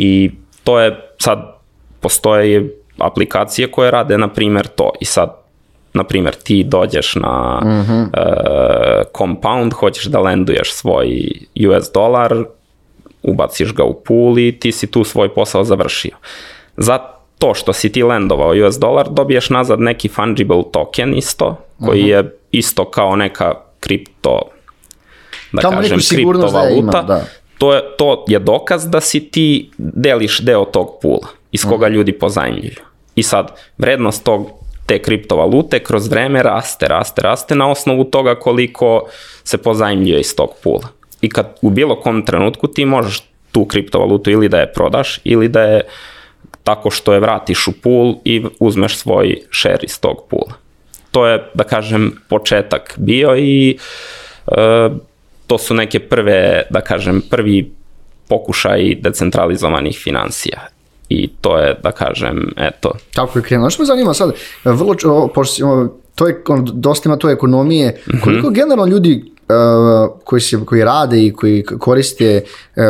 I 0.02 0.32
to 0.64 0.80
je 0.80 1.10
sad, 1.18 1.56
postoje 2.00 2.76
aplikacije 2.98 3.72
koje 3.72 3.92
rade 3.92 4.18
na 4.18 4.28
primjer 4.28 4.68
to 4.68 4.92
i 5.00 5.06
sad 5.06 5.36
na 5.94 6.04
primjer 6.04 6.36
ti 6.36 6.64
dođeš 6.64 7.16
na 7.16 7.62
uh 7.64 8.10
compound, 9.18 9.74
hoćeš 9.74 10.06
da 10.06 10.20
lenduješ 10.20 10.74
svoj 10.74 11.32
US 11.70 11.92
dolar, 11.94 12.44
ubaciš 13.24 13.74
ga 13.74 13.84
u 13.84 14.02
pool 14.04 14.40
i 14.40 14.60
ti 14.60 14.72
si 14.72 14.92
tu 14.92 15.04
svoj 15.04 15.34
posao 15.34 15.64
završio. 15.64 16.16
Za 16.78 17.00
to 17.40 17.54
što 17.54 17.74
si 17.74 17.92
ti 17.92 18.04
lendovao 18.04 18.54
US 18.68 18.80
dolar, 18.80 19.08
dobiješ 19.10 19.50
nazad 19.50 19.80
neki 19.80 20.08
fungible 20.08 20.64
token 20.72 21.18
isto, 21.18 21.58
koji 21.86 22.02
uh 22.02 22.10
je 22.10 22.38
isto 22.52 22.86
kao 22.86 23.16
neka 23.16 23.54
kripto, 23.80 24.42
da 25.52 25.62
kao 25.62 25.72
kažem, 25.72 26.00
kriptovaluta. 26.10 27.02
Da, 27.02 27.24
To, 27.60 27.74
je, 27.74 27.82
to 27.98 28.26
je 28.28 28.40
dokaz 28.40 28.88
da 28.88 29.02
si 29.02 29.20
ti 29.20 29.70
deliš 29.78 30.40
deo 30.40 30.66
tog 30.66 31.00
pula 31.02 31.28
iz 31.52 31.66
koga 31.66 31.88
uh 31.88 31.94
ljudi 31.94 32.12
pozajmljuju. 32.12 32.82
I 33.16 33.24
sad, 33.24 33.52
vrednost 33.78 34.24
tog 34.24 34.50
te 34.86 35.00
kriptovalute 35.00 35.80
kroz 35.80 36.08
vreme 36.08 36.44
raste, 36.44 36.88
raste, 36.88 37.22
raste 37.22 37.56
na 37.56 37.70
osnovu 37.72 38.04
toga 38.04 38.36
koliko 38.36 39.06
se 39.44 39.58
pozajmljuje 39.58 40.20
iz 40.20 40.36
tog 40.36 40.50
pula. 40.64 40.88
I 41.22 41.30
kad 41.30 41.58
u 41.62 41.70
bilo 41.70 42.00
kom 42.02 42.26
trenutku 42.26 42.68
ti 42.68 42.86
možeš 42.86 43.24
tu 43.52 43.66
kriptovalutu 43.66 44.32
ili 44.32 44.50
da 44.50 44.60
je 44.60 44.74
prodaš 44.74 45.20
ili 45.24 45.48
da 45.48 45.62
je 45.62 45.82
tako 46.64 46.90
što 46.90 47.14
je 47.14 47.20
vratiš 47.20 47.68
u 47.68 47.72
pool 47.82 48.16
i 48.26 48.44
uzmeš 48.60 48.98
svoj 48.98 49.42
share 49.52 49.84
iz 49.84 50.00
tog 50.00 50.24
pula. 50.30 50.54
To 51.12 51.28
je, 51.28 51.44
da 51.54 51.64
kažem, 51.64 52.12
početak 52.30 52.94
bio 52.98 53.36
i 53.38 53.78
e, 54.48 54.90
to 55.50 55.58
su 55.58 55.74
neke 55.74 56.00
prve, 56.00 56.62
da 56.70 56.82
kažem, 56.82 57.22
prvi 57.30 57.72
pokušaj 58.28 58.96
decentralizovanih 59.02 60.00
financija 60.04 60.68
i 61.10 61.28
to 61.42 61.58
je, 61.58 61.76
da 61.84 61.92
kažem, 61.92 62.54
eto. 62.58 62.94
Kako 63.16 63.40
je 63.40 63.44
krenuo? 63.44 63.70
Što 63.70 63.82
me 63.82 63.86
zanima 63.86 64.14
sad, 64.14 64.32
vrlo, 64.64 65.28
pošto 65.28 65.88
to 66.16 66.28
je, 66.28 66.44
dosta 66.74 67.10
ima 67.10 67.18
to 67.18 67.30
ekonomije, 67.30 68.02
mhm. 68.10 68.20
koliko 68.24 68.50
generalno 68.50 68.86
ljudi 68.86 69.32
Uh, 69.50 70.10
koji, 70.24 70.42
se, 70.42 70.58
koji 70.66 70.84
rade 70.84 71.26
i 71.26 71.34
koji 71.34 71.64
koriste 71.64 72.42
uh, 72.76 72.84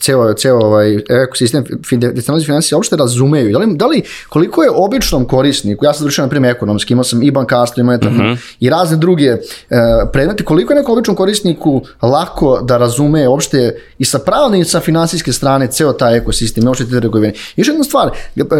ceo, 0.00 0.34
ceo 0.34 0.58
ovaj 0.58 0.94
ekosistem 1.24 1.64
decentralizovanih 1.64 2.46
financija 2.46 2.78
uopšte 2.78 2.96
razumeju. 2.96 3.52
Da 3.52 3.58
li, 3.58 3.76
da 3.76 3.86
li 3.86 4.02
koliko 4.28 4.62
je 4.62 4.70
običnom 4.74 5.24
korisniku, 5.24 5.84
ja 5.84 5.92
sam 5.92 5.98
završio 5.98 6.24
na 6.24 6.28
primjer 6.28 6.56
ekonomski, 6.56 6.92
imao 6.92 7.04
sam 7.04 7.22
i 7.22 7.30
bankarstvo 7.30 7.80
i 7.80 7.84
monetarno 7.84 8.18
uh 8.18 8.24
mhm. 8.24 8.32
-huh. 8.32 8.54
i 8.60 8.70
razne 8.70 8.96
druge 8.96 9.32
uh, 9.32 9.38
predmete, 10.12 10.44
koliko 10.44 10.72
je 10.72 10.78
nekom 10.78 10.92
običnom 10.92 11.16
korisniku 11.16 11.82
lako 12.02 12.60
da 12.62 12.76
razume 12.78 13.28
uopšte 13.28 13.80
i 13.98 14.04
sa 14.04 14.18
pravne 14.18 14.60
i 14.60 14.64
sa 14.64 14.80
finansijske 14.80 15.32
strane 15.32 15.66
ceo 15.66 15.92
taj 15.92 16.16
ekosistem, 16.16 16.66
uopšte 16.66 16.84
te 16.84 17.00
trgovine. 17.00 17.32
Još 17.56 17.68
jedna 17.68 17.84
stvar, 17.84 18.10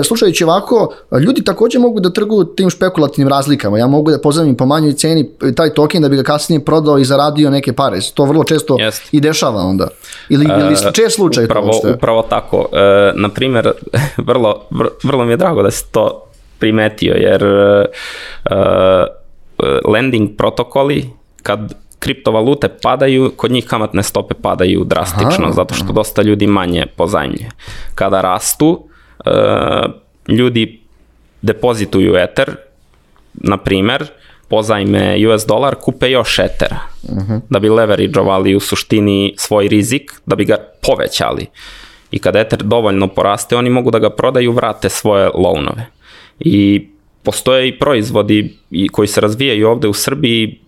slušajući 0.04 0.44
ovako, 0.44 0.94
ljudi 1.20 1.44
takođe 1.44 1.78
mogu 1.78 2.00
da 2.00 2.12
trguju 2.12 2.44
tim 2.44 2.70
špekulativnim 2.70 3.28
razlikama. 3.28 3.78
Ja 3.78 3.86
mogu 3.86 4.10
da 4.10 4.18
pozavim 4.18 4.56
po 4.56 4.66
manjoj 4.66 4.92
ceni 4.92 5.30
taj 5.56 5.74
token 5.74 6.02
da 6.02 6.08
bi 6.08 6.16
ga 6.16 6.22
kasnije 6.22 6.64
prodao 6.64 6.98
i 6.98 7.04
zaradio 7.04 7.41
zaradio 7.42 7.50
neke 7.50 7.72
pare. 7.72 7.98
To 8.14 8.24
vrlo 8.24 8.44
često 8.44 8.76
Jest. 8.78 9.08
i 9.12 9.20
dešava 9.20 9.60
onda. 9.60 9.88
Ili, 10.28 10.44
ili 10.44 10.74
e, 10.74 10.92
čest 10.92 11.16
slučaj 11.16 11.44
upravo, 11.44 11.66
to 11.66 11.72
što 11.72 11.92
Upravo 11.94 12.22
tako. 12.22 12.68
E, 12.72 13.12
na 13.14 13.28
primjer, 13.28 13.72
vrlo, 14.28 14.66
vrlo 15.04 15.24
mi 15.24 15.32
je 15.32 15.36
drago 15.36 15.62
da 15.62 15.70
si 15.70 15.92
to 15.92 16.26
primetio, 16.58 17.14
jer 17.14 17.42
e, 17.42 17.84
lending 19.88 20.36
protokoli, 20.36 21.10
kad 21.42 21.74
kriptovalute 21.98 22.68
padaju, 22.68 23.32
kod 23.36 23.50
njih 23.50 23.66
kamatne 23.66 24.02
stope 24.02 24.34
padaju 24.34 24.84
drastično, 24.84 25.44
Aha. 25.44 25.52
zato 25.52 25.74
što 25.74 25.92
dosta 25.92 26.22
ljudi 26.22 26.46
manje 26.46 26.86
pozajmljuje. 26.96 27.50
Kada 27.94 28.20
rastu, 28.20 28.88
e, 29.26 29.30
ljudi 30.28 30.80
depozituju 31.42 32.16
Ether, 32.16 32.56
na 33.34 33.56
primer, 33.56 34.06
pozajme 34.52 35.16
US 35.28 35.46
dolar, 35.46 35.74
kupe 35.80 36.10
još 36.10 36.38
etera, 36.38 36.78
uh 37.02 37.16
-huh. 37.16 37.40
da 37.50 37.58
bi 37.58 37.68
leverageovali 37.68 38.54
u 38.54 38.60
suštini 38.60 39.34
svoj 39.36 39.68
rizik, 39.68 40.12
da 40.26 40.36
bi 40.36 40.44
ga 40.44 40.56
povećali. 40.82 41.46
I 42.10 42.18
kada 42.18 42.40
eter 42.40 42.62
dovoljno 42.62 43.08
poraste, 43.08 43.56
oni 43.56 43.70
mogu 43.70 43.90
da 43.90 43.98
ga 43.98 44.10
prodaju, 44.10 44.52
vrate 44.52 44.88
svoje 44.88 45.30
loanove. 45.34 45.86
I 46.40 46.88
postoje 47.22 47.68
i 47.68 47.78
proizvodi 47.78 48.56
koji 48.92 49.08
se 49.08 49.20
razvijaju 49.20 49.68
ovde 49.68 49.88
u 49.88 49.94
Srbiji 49.94 50.60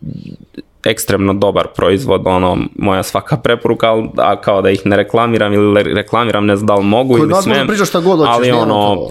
ekstremno 0.86 1.32
dobar 1.32 1.66
proizvod, 1.76 2.22
ono, 2.24 2.58
moja 2.74 3.02
svaka 3.02 3.36
preporuka, 3.36 3.92
a 4.16 4.40
kao 4.40 4.62
da 4.62 4.70
ih 4.70 4.80
ne 4.84 4.96
reklamiram 4.96 5.52
ili 5.52 5.82
reklamiram, 5.82 6.46
ne 6.46 6.56
znam 6.56 6.66
da 6.66 6.74
li 6.74 6.84
mogu 6.84 7.18
ili 7.18 7.34
smem, 7.42 7.66
priča 7.66 7.84
šta 7.84 8.00
god 8.00 8.20
ali 8.26 8.50
ono, 8.50 8.92
uh, 8.92 9.10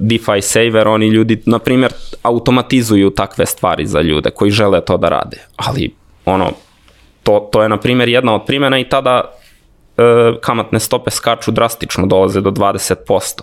DeFi 0.00 0.42
Saver, 0.42 0.88
oni 0.88 1.08
ljudi, 1.08 1.42
na 1.46 1.58
primjer, 1.58 1.92
automatizuju 2.22 3.10
takve 3.10 3.46
stvari 3.46 3.86
za 3.86 4.00
ljude 4.00 4.30
koji 4.30 4.50
žele 4.50 4.80
to 4.80 4.96
da 4.96 5.08
rade, 5.08 5.36
ali 5.56 5.94
ono, 6.24 6.50
to, 7.22 7.48
to 7.52 7.62
je 7.62 7.68
na 7.68 7.76
primjer 7.76 8.08
jedna 8.08 8.34
od 8.34 8.46
primjena 8.46 8.78
i 8.78 8.88
tada 8.88 9.22
uh, 9.96 10.04
kamatne 10.40 10.80
stope 10.80 11.10
skaču 11.10 11.50
drastično, 11.50 12.06
dolaze 12.06 12.40
do 12.40 12.50
20%. 12.50 13.40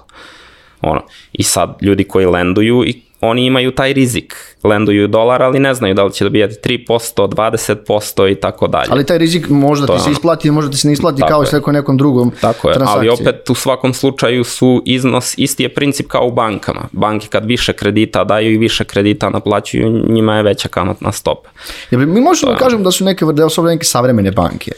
Ono, 0.81 1.01
I 1.33 1.43
sad 1.43 1.77
ljudi 1.81 2.03
koji 2.03 2.25
lenduju 2.25 2.83
i 2.85 3.01
oni 3.25 3.45
imaju 3.45 3.71
taj 3.71 3.93
rizik. 3.93 4.35
Lenduju 4.63 5.07
dolar, 5.07 5.43
ali 5.43 5.59
ne 5.59 5.73
znaju 5.73 5.93
da 5.93 6.03
li 6.03 6.13
će 6.13 6.23
dobijati 6.23 6.55
3%, 6.63 7.27
20% 7.27 8.31
i 8.31 8.35
tako 8.35 8.67
dalje. 8.67 8.87
Ali 8.89 9.05
taj 9.05 9.17
rizik 9.17 9.49
možda 9.49 9.87
ti 9.87 10.03
se 10.03 10.11
isplati, 10.11 10.51
možda 10.51 10.71
ti 10.71 10.77
se 10.77 10.87
ne 10.87 10.93
isplati 10.93 11.19
tako 11.19 11.29
kao 11.29 11.43
i 11.43 11.45
sve 11.45 11.61
nekom 11.67 11.97
drugom 11.97 12.31
Tako 12.41 12.69
je, 12.69 12.75
ali 12.79 13.09
opet 13.09 13.49
u 13.49 13.55
svakom 13.55 13.93
slučaju 13.93 14.43
su 14.43 14.81
iznos, 14.85 15.37
isti 15.37 15.63
je 15.63 15.73
princip 15.73 16.07
kao 16.07 16.27
u 16.27 16.31
bankama. 16.31 16.81
Banke 16.91 17.27
kad 17.27 17.45
više 17.45 17.73
kredita 17.73 18.23
daju 18.23 18.53
i 18.53 18.57
više 18.57 18.83
kredita 18.83 19.29
naplaćuju, 19.29 20.03
njima 20.09 20.37
je 20.37 20.43
veća 20.43 20.67
kamatna 20.67 21.11
stopa. 21.11 21.49
Ja, 21.91 21.97
mi 21.97 22.21
možemo 22.21 22.51
da 22.51 22.57
kažemo 22.57 22.83
da 22.83 22.91
su 22.91 23.05
neke, 23.05 23.25
da 23.25 23.49
su 23.49 23.63
neke 23.63 23.85
savremene 23.85 24.31
banke 24.31 24.71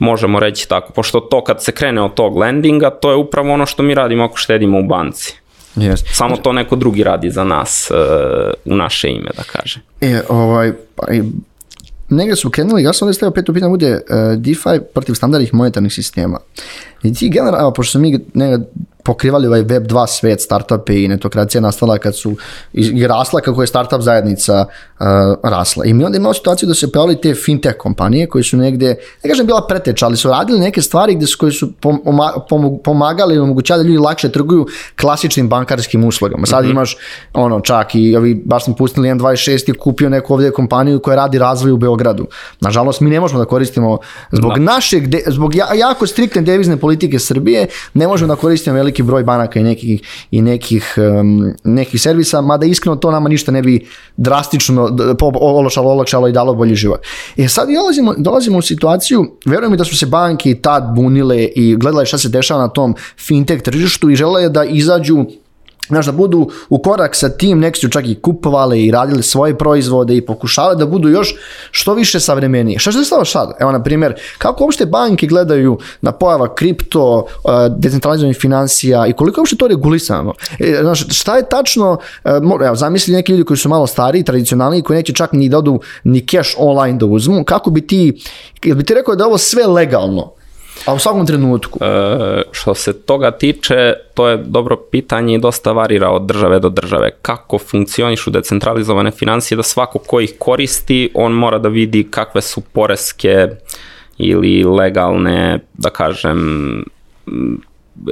možemo 0.00 0.40
reći 0.40 0.68
tako, 0.68 0.92
pošto 0.92 1.20
to 1.20 1.44
kad 1.44 1.64
se 1.64 1.72
krene 1.72 2.02
od 2.02 2.14
tog 2.14 2.36
lendinga, 2.36 2.90
to 2.90 3.10
je 3.10 3.16
upravo 3.16 3.52
ono 3.52 3.66
što 3.66 3.82
mi 3.82 3.94
radimo 3.94 4.24
ako 4.24 4.36
štedimo 4.36 4.78
u 4.78 4.82
banci. 4.82 5.36
Yes. 5.76 6.02
Samo 6.12 6.36
to 6.36 6.52
neko 6.52 6.76
drugi 6.76 7.02
radi 7.02 7.30
za 7.30 7.44
nas, 7.44 7.90
uh, 7.90 8.72
u 8.72 8.76
naše 8.76 9.08
ime, 9.10 9.30
da 9.36 9.42
kaže. 9.42 9.80
E, 10.00 10.22
ovaj, 10.28 10.72
pa, 10.96 11.06
negde 12.08 12.36
su 12.36 12.50
krenuli, 12.50 12.82
ja 12.82 12.92
sam 12.92 13.06
ovdje 13.06 13.14
stavio 13.14 13.32
petu 13.32 13.54
pitanje, 13.54 13.70
bude 13.70 13.92
uh, 13.92 14.40
DeFi 14.40 14.80
protiv 14.94 15.14
standardnih 15.14 15.54
monetarnih 15.54 15.92
sistema. 15.92 16.38
I 17.02 17.14
ti 17.14 17.28
generalno, 17.28 17.72
pošto 17.72 17.90
smo 17.90 18.00
mi 18.00 18.18
negde 18.34 18.66
pokrivali 19.08 19.46
ovaj 19.46 19.62
web 19.62 19.86
2 19.86 20.06
svet, 20.06 20.40
startupe 20.40 21.02
i 21.02 21.08
netokracija 21.08 21.60
nastala 21.60 21.98
kad 21.98 22.16
su 22.16 22.36
i 22.72 23.06
rasla 23.06 23.40
kako 23.40 23.62
je 23.62 23.66
startup 23.66 24.00
zajednica 24.00 24.64
uh, 24.64 25.06
rasla. 25.42 25.84
I 25.84 25.94
mi 25.94 26.04
onda 26.04 26.18
imamo 26.18 26.34
situaciju 26.34 26.66
da 26.68 26.74
se 26.74 26.92
pojavili 26.92 27.20
te 27.20 27.34
fintech 27.34 27.76
kompanije 27.76 28.26
koje 28.26 28.44
su 28.44 28.56
negde, 28.56 28.96
ne 29.24 29.30
kažem 29.30 29.46
bila 29.46 29.64
preteča, 29.68 30.06
ali 30.06 30.16
su 30.16 30.28
radili 30.28 30.60
neke 30.60 30.82
stvari 30.82 31.14
gde 31.14 31.26
su, 31.26 31.38
koji 31.38 31.52
su 31.52 31.72
pomagali 32.84 33.34
i 33.34 33.38
omogućali 33.38 33.84
da 33.84 33.88
ljudi 33.88 33.98
lakše 33.98 34.28
trguju 34.28 34.66
klasičnim 35.00 35.48
bankarskim 35.48 36.04
uslugama. 36.04 36.46
Sad 36.46 36.64
mm 36.64 36.68
-hmm. 36.68 36.70
imaš 36.70 36.96
ono 37.34 37.60
čak 37.60 37.94
i 37.94 38.16
ovi, 38.16 38.34
baš 38.44 38.64
smo 38.64 38.74
pustili 38.74 39.08
N26 39.08 39.70
i 39.70 39.78
kupio 39.78 40.08
neku 40.08 40.34
ovdje 40.34 40.50
kompaniju 40.50 41.00
koja 41.00 41.16
radi 41.16 41.38
razvoj 41.38 41.72
u 41.72 41.76
Beogradu. 41.76 42.26
Nažalost, 42.60 43.00
mi 43.00 43.10
ne 43.10 43.20
možemo 43.20 43.38
da 43.40 43.44
koristimo 43.44 43.98
zbog 44.32 44.52
da. 44.54 44.60
našeg, 44.60 45.06
de, 45.06 45.22
zbog 45.26 45.54
jako 45.54 46.06
striktne 46.06 46.42
devizne 46.42 46.76
politike 46.76 47.18
Srbije, 47.18 47.66
ne 47.94 48.06
možemo 48.06 48.34
da 48.34 48.40
koristimo 48.40 48.76
veliki 48.76 48.97
veliki 48.98 49.02
broj 49.02 49.22
banaka 49.24 49.60
i 49.60 49.62
nekih, 49.62 50.00
i 50.30 50.42
nekih, 50.42 50.94
um, 50.96 51.54
nekih 51.64 52.00
servisa, 52.00 52.40
mada 52.40 52.66
iskreno 52.66 52.96
to 52.96 53.10
nama 53.10 53.28
ništa 53.28 53.52
ne 53.52 53.62
bi 53.62 53.86
drastično 54.16 54.88
olakšalo, 55.40 55.90
olakšalo 55.90 56.28
i 56.28 56.32
dalo 56.32 56.54
bolji 56.54 56.74
život. 56.74 57.00
E 57.36 57.48
sad 57.48 57.68
dolazimo, 57.68 58.14
dolazimo 58.18 58.58
u 58.58 58.62
situaciju, 58.62 59.38
verujem 59.46 59.76
da 59.76 59.84
su 59.84 59.96
se 59.96 60.06
banke 60.06 60.54
tad 60.62 60.94
bunile 60.94 61.44
i 61.44 61.76
gledale 61.76 62.06
šta 62.06 62.18
se 62.18 62.28
dešava 62.28 62.62
na 62.62 62.68
tom 62.68 62.94
fintech 63.18 63.62
tržištu 63.62 64.10
i 64.10 64.16
žele 64.16 64.48
da 64.48 64.64
izađu 64.64 65.24
znaš, 65.88 66.06
da 66.06 66.12
budu 66.12 66.48
u 66.68 66.78
korak 66.78 67.16
sa 67.16 67.28
tim, 67.28 67.60
nek 67.60 67.76
su 67.76 67.88
čak 67.88 68.06
i 68.06 68.14
kupovali 68.14 68.84
i 68.84 68.90
radili 68.90 69.22
svoje 69.22 69.58
proizvode 69.58 70.16
i 70.16 70.26
pokušavali 70.26 70.78
da 70.78 70.86
budu 70.86 71.08
još 71.08 71.34
što 71.70 71.94
više 71.94 72.20
savremenije. 72.20 72.78
Šta 72.78 72.92
se 72.92 72.98
dešava 72.98 73.24
sad? 73.24 73.50
Evo, 73.60 73.72
na 73.72 73.82
primjer, 73.82 74.14
kako 74.38 74.64
uopšte 74.64 74.86
banke 74.86 75.26
gledaju 75.26 75.78
na 76.00 76.12
pojava 76.12 76.54
kripto, 76.54 77.26
uh, 77.44 77.50
decentralizovanih 77.78 78.36
financija 78.36 79.06
i 79.06 79.12
koliko 79.12 79.40
uopšte 79.40 79.56
to 79.56 79.68
regulisano? 79.68 80.34
E, 80.58 80.78
znaš, 80.80 81.06
šta 81.20 81.36
je 81.36 81.48
tačno, 81.48 81.98
uh, 82.24 82.30
evo, 82.66 82.76
zamisli 82.76 83.14
neki 83.14 83.32
ljudi 83.32 83.44
koji 83.44 83.58
su 83.58 83.68
malo 83.68 83.86
stariji, 83.86 84.24
tradicionalni, 84.24 84.82
koji 84.82 84.96
neće 84.96 85.12
čak 85.12 85.32
ni 85.32 85.48
da 85.48 85.58
odu 85.58 85.80
ni 86.04 86.26
cash 86.26 86.54
online 86.58 86.98
da 86.98 87.06
uzmu, 87.06 87.44
kako 87.44 87.70
bi 87.70 87.86
ti, 87.86 88.22
bi 88.62 88.84
ti 88.84 88.94
rekao 88.94 89.14
da 89.14 89.24
je 89.24 89.28
ovo 89.28 89.38
sve 89.38 89.66
legalno, 89.66 90.37
A 90.88 90.94
u 90.94 90.98
svakom 90.98 91.26
trenutku? 91.26 91.78
E, 91.82 92.42
što 92.52 92.74
se 92.74 93.02
toga 93.02 93.30
tiče, 93.30 93.94
to 94.14 94.28
je 94.28 94.36
dobro 94.36 94.76
pitanje 94.76 95.34
i 95.34 95.38
dosta 95.38 95.72
varira 95.72 96.10
od 96.10 96.22
države 96.22 96.60
do 96.60 96.68
države. 96.68 97.10
Kako 97.22 97.58
funkcionišu 97.58 98.30
decentralizovane 98.30 99.10
financije, 99.10 99.56
da 99.56 99.62
svako 99.62 99.98
ko 99.98 100.20
ih 100.20 100.34
koristi, 100.38 101.10
on 101.14 101.32
mora 101.32 101.58
da 101.58 101.68
vidi 101.68 102.06
kakve 102.10 102.40
su 102.40 102.60
poreske 102.60 103.48
ili 104.18 104.64
legalne, 104.64 105.58
da 105.74 105.90
kažem, 105.90 106.84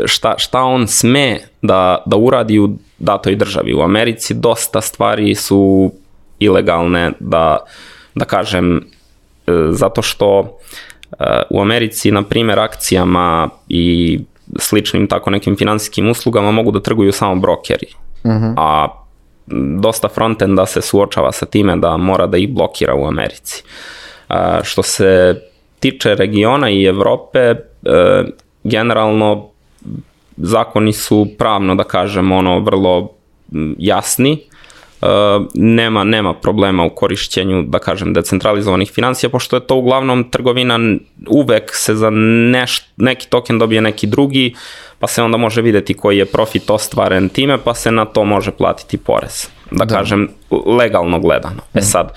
šta, 0.05 0.35
šta 0.39 0.61
on 0.63 0.87
sme 0.89 1.39
da, 1.63 2.03
da 2.07 2.17
uradi 2.17 2.59
u 2.59 2.71
datoj 2.99 3.37
državi. 3.37 3.75
U 3.75 3.81
Americi 3.81 4.35
dosta 4.35 4.81
stvari 4.81 5.35
su 5.35 5.93
ilegalne, 6.39 7.13
da, 7.21 7.59
da 8.15 8.25
kažem, 8.25 8.77
e, 8.77 8.83
zato 9.71 10.03
što 10.03 10.59
u 11.51 11.61
Americi, 11.61 12.11
na 12.11 12.23
primjer, 12.23 12.59
akcijama 12.59 13.49
i 13.69 14.19
sličnim 14.59 15.07
tako 15.07 15.31
nekim 15.31 15.57
finansijskim 15.57 16.11
uslugama 16.11 16.51
mogu 16.51 16.71
da 16.71 16.81
trguju 16.81 17.13
samo 17.13 17.35
brokeri. 17.35 17.87
Uh 18.25 18.31
-huh. 18.31 18.55
A 18.57 18.89
dosta 19.81 20.09
frontenda 20.09 20.67
se 20.67 20.83
suočava 20.83 21.33
sa 21.33 21.47
time 21.47 21.77
da 21.77 21.97
mora 21.97 22.27
da 22.27 22.37
ih 22.39 22.49
blokira 22.49 22.95
u 22.95 23.07
Americi. 23.07 23.63
A, 24.29 24.61
što 24.65 24.83
se 24.83 25.43
tiče 25.81 26.15
regiona 26.15 26.71
i 26.71 26.85
Evrope, 26.85 27.39
e, 27.39 27.57
generalno 28.65 29.49
zakoni 30.37 30.93
su 30.93 31.29
pravno 31.39 31.75
da 31.75 31.85
kažem 31.85 32.33
ono 32.33 32.61
vrlo 32.61 33.11
jasni, 33.79 34.33
Uh, 34.33 34.56
nema, 35.55 36.05
nema 36.05 36.35
problema 36.35 36.85
u 36.85 36.91
korišćenju, 36.91 37.63
da 37.63 37.79
kažem, 37.79 38.13
decentralizovanih 38.13 38.91
financija, 38.91 39.31
pošto 39.31 39.57
je 39.57 39.67
to 39.67 39.75
uglavnom 39.75 40.31
trgovina, 40.31 40.79
uvek 41.29 41.75
se 41.75 41.95
za 41.95 42.11
neš, 42.11 42.83
neki 42.97 43.29
token 43.31 43.59
dobije 43.59 43.81
neki 43.81 44.07
drugi, 44.07 44.55
pa 44.99 45.07
se 45.07 45.23
onda 45.23 45.37
može 45.37 45.63
videti 45.63 45.95
koji 45.95 46.19
je 46.19 46.25
profit 46.25 46.71
ostvaren 46.71 47.29
time, 47.29 47.59
pa 47.65 47.75
se 47.75 47.91
na 47.91 48.05
to 48.05 48.25
može 48.25 48.51
platiti 48.51 48.97
porez. 48.97 49.49
Da, 49.71 49.85
da. 49.85 49.95
kažem, 49.95 50.29
legalno 50.67 51.21
gledano. 51.21 51.63
E 51.75 51.79
mhm. 51.79 51.87
sad, 51.87 52.13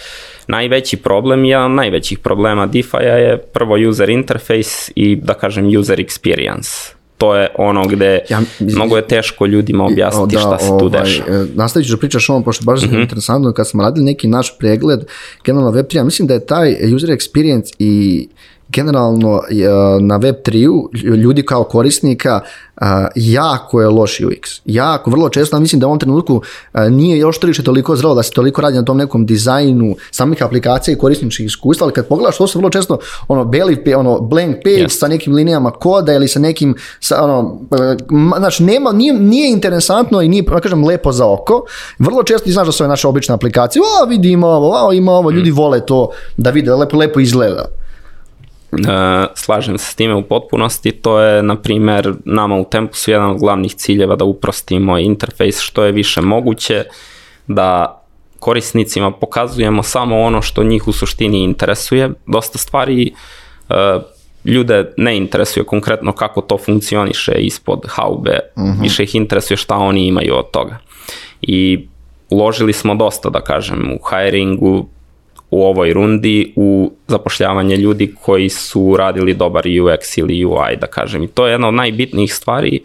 najveći 0.47 0.97
problem, 0.97 1.45
jedan 1.45 1.75
najvećih 1.75 2.19
problema 2.19 2.65
DeFi-a 2.65 3.17
je 3.17 3.37
prvo 3.37 3.75
user 3.89 4.09
interface 4.09 4.91
i, 4.95 5.15
da 5.15 5.33
kažem, 5.33 5.77
user 5.77 5.99
experience 5.99 6.98
to 7.19 7.35
je 7.35 7.47
ono 7.57 7.87
gde 7.87 8.19
ja, 8.29 8.41
mnogo 8.59 8.95
je 8.95 9.07
teško 9.07 9.45
ljudima 9.45 9.85
objasniti 9.85 10.35
da, 10.35 10.41
šta 10.41 10.59
se 10.59 10.67
tu 10.67 10.85
ovaj, 10.85 11.01
dešava. 11.01 11.35
E, 11.35 11.45
nastavit 11.55 11.87
ću 11.87 11.93
da 11.93 11.99
pričaš 11.99 12.29
ovom, 12.29 12.43
pošto 12.43 12.65
baš 12.65 12.81
mm 12.81 12.89
-hmm. 12.89 13.01
interesantno, 13.01 13.53
kad 13.53 13.67
smo 13.67 13.83
radili 13.83 14.05
neki 14.05 14.27
naš 14.27 14.57
pregled 14.57 14.99
generalno 15.45 15.71
Web3, 15.71 16.03
mislim 16.03 16.27
da 16.27 16.33
je 16.33 16.45
taj 16.45 16.95
user 16.95 17.09
experience 17.09 17.73
i 17.79 18.27
generalno 18.69 19.41
na 20.01 20.19
Web3-u 20.19 20.89
ljudi 21.15 21.43
kao 21.43 21.63
korisnika 21.63 22.41
jako 23.15 23.81
je 23.81 23.87
loš 23.87 24.19
UX. 24.19 24.61
Jako, 24.65 25.11
vrlo 25.11 25.29
često, 25.29 25.59
mislim 25.59 25.79
da 25.79 25.87
u 25.87 25.89
ovom 25.89 25.99
trenutku 25.99 26.41
nije 26.89 27.17
još 27.17 27.39
tržište 27.39 27.63
toliko 27.63 27.95
zrelo 27.95 28.15
da 28.15 28.23
se 28.23 28.31
toliko 28.31 28.61
radi 28.61 28.77
na 28.77 28.85
tom 28.85 28.97
nekom 28.97 29.25
dizajnu 29.25 29.95
samih 30.11 30.43
aplikacija 30.43 30.93
i 30.93 30.97
korisničkih 30.97 31.45
iskustva, 31.45 31.85
ali 31.85 31.93
kad 31.93 32.07
pogledaš 32.07 32.37
to 32.37 32.47
se 32.47 32.57
vrlo 32.57 32.69
često 32.69 32.97
ono 33.27 33.45
beli, 33.45 33.83
ono 33.95 34.19
blank 34.19 34.55
page 34.55 34.83
yes. 34.83 34.99
sa 34.99 35.07
nekim 35.07 35.33
linijama 35.33 35.71
koda 35.71 36.13
ili 36.13 36.27
sa 36.27 36.39
nekim 36.39 36.75
sa, 36.99 37.23
ono, 37.23 37.59
znači 38.37 38.63
nema, 38.63 38.91
nije, 38.91 39.13
nije 39.13 39.51
interesantno 39.51 40.21
i 40.21 40.29
nije, 40.29 40.43
da 40.43 40.59
kažem, 40.59 40.85
lepo 40.85 41.11
za 41.11 41.27
oko. 41.27 41.65
Vrlo 41.99 42.23
često 42.23 42.45
ti 42.45 42.51
znaš 42.51 42.65
da 42.65 42.71
su 42.71 42.83
ove 42.83 42.89
naše 42.89 43.07
obične 43.07 43.35
aplikacije, 43.35 43.81
o, 43.81 44.05
vidi 44.05 44.31
ima 44.31 44.47
ovo, 44.47 44.87
o, 44.87 44.93
ima 44.93 45.11
ovo, 45.11 45.31
ljudi 45.31 45.51
mm. 45.51 45.55
vole 45.55 45.85
to 45.85 46.09
da 46.37 46.49
vide, 46.49 46.73
lepo, 46.73 46.97
lepo 46.97 47.19
izgleda. 47.19 47.78
E, 48.71 49.27
slažem 49.35 49.77
se 49.77 49.91
s 49.91 49.95
time 49.95 50.15
u 50.15 50.23
potpunosti, 50.23 50.91
to 50.91 51.19
je 51.19 51.43
na 51.43 51.55
primer 51.55 52.13
nama 52.25 52.55
u 52.55 52.65
Tempusu 52.65 53.11
jedan 53.11 53.29
od 53.29 53.39
glavnih 53.39 53.75
ciljeva 53.75 54.15
da 54.15 54.25
uprostimo 54.25 54.97
interfejs 54.97 55.59
što 55.59 55.83
je 55.83 55.91
više 55.91 56.21
moguće, 56.21 56.83
da 57.47 57.95
korisnicima 58.39 59.11
pokazujemo 59.11 59.83
samo 59.83 60.21
ono 60.21 60.41
što 60.41 60.63
njih 60.63 60.87
u 60.87 60.91
suštini 60.91 61.43
interesuje. 61.43 62.09
Dosta 62.25 62.57
stvari 62.57 63.13
e, 63.69 63.73
ljude 64.45 64.93
ne 64.97 65.17
interesuje 65.17 65.63
konkretno 65.63 66.11
kako 66.11 66.41
to 66.41 66.57
funkcioniše 66.57 67.31
ispod 67.31 67.85
haube, 67.87 68.39
uh 68.55 68.63
mhm. 68.63 68.71
-huh. 68.71 68.81
više 68.81 69.03
ih 69.03 69.15
interesuje 69.15 69.57
šta 69.57 69.75
oni 69.75 70.07
imaju 70.07 70.35
od 70.35 70.51
toga. 70.51 70.77
I 71.41 71.87
uložili 72.29 72.73
smo 72.73 72.95
dosta, 72.95 73.29
da 73.29 73.41
kažem, 73.41 73.91
u 73.91 73.99
hiringu, 74.09 74.85
u 75.51 75.63
ovoj 75.63 75.93
rundi 75.93 76.53
u 76.55 76.91
zapošljavanje 77.07 77.77
ljudi 77.77 78.15
koji 78.21 78.49
su 78.49 78.95
radili 78.97 79.33
dobar 79.33 79.63
UX 79.63 80.19
ili 80.19 80.45
UI, 80.45 80.75
da 80.81 80.87
kažem. 80.87 81.23
I 81.23 81.27
to 81.27 81.47
je 81.47 81.51
jedna 81.51 81.67
od 81.67 81.73
najbitnijih 81.73 82.33
stvari 82.33 82.79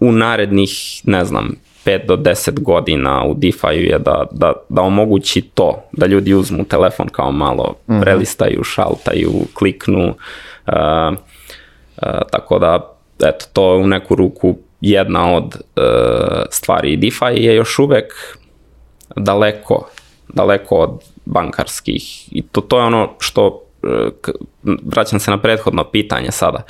u 0.00 0.12
narednih, 0.12 1.00
ne 1.04 1.24
znam, 1.24 1.56
5 1.84 2.06
do 2.06 2.16
10 2.16 2.60
godina 2.60 3.24
u 3.24 3.34
DeFi 3.34 3.74
je 3.74 3.98
da, 3.98 4.26
da, 4.30 4.52
da 4.68 4.82
omogući 4.82 5.40
to, 5.40 5.82
da 5.92 6.06
ljudi 6.06 6.34
uzmu 6.34 6.64
telefon 6.64 7.08
kao 7.08 7.32
malo, 7.32 7.74
mm 7.86 7.92
-hmm. 7.92 8.00
prelistaju, 8.00 8.64
šaltaju, 8.64 9.32
kliknu, 9.54 10.08
uh, 10.08 10.74
uh, 11.96 12.08
tako 12.30 12.58
da, 12.58 12.96
eto, 13.24 13.46
to 13.52 13.72
je 13.72 13.78
u 13.78 13.86
neku 13.86 14.14
ruku 14.14 14.58
jedna 14.80 15.36
od 15.36 15.44
uh, 15.44 15.82
stvari. 16.50 16.96
DeFi 16.96 17.44
je 17.44 17.54
još 17.54 17.78
uvek 17.78 18.12
daleko, 19.16 19.88
daleko 20.28 20.76
od 20.76 21.00
bankarskih 21.28 22.32
i 22.32 22.42
to, 22.42 22.60
to 22.60 22.78
je 22.78 22.84
ono 22.84 23.10
što, 23.20 23.62
e, 23.82 23.88
vraćam 24.82 25.20
se 25.20 25.30
na 25.30 25.38
prethodno 25.38 25.84
pitanje 25.84 26.30
sada, 26.30 26.62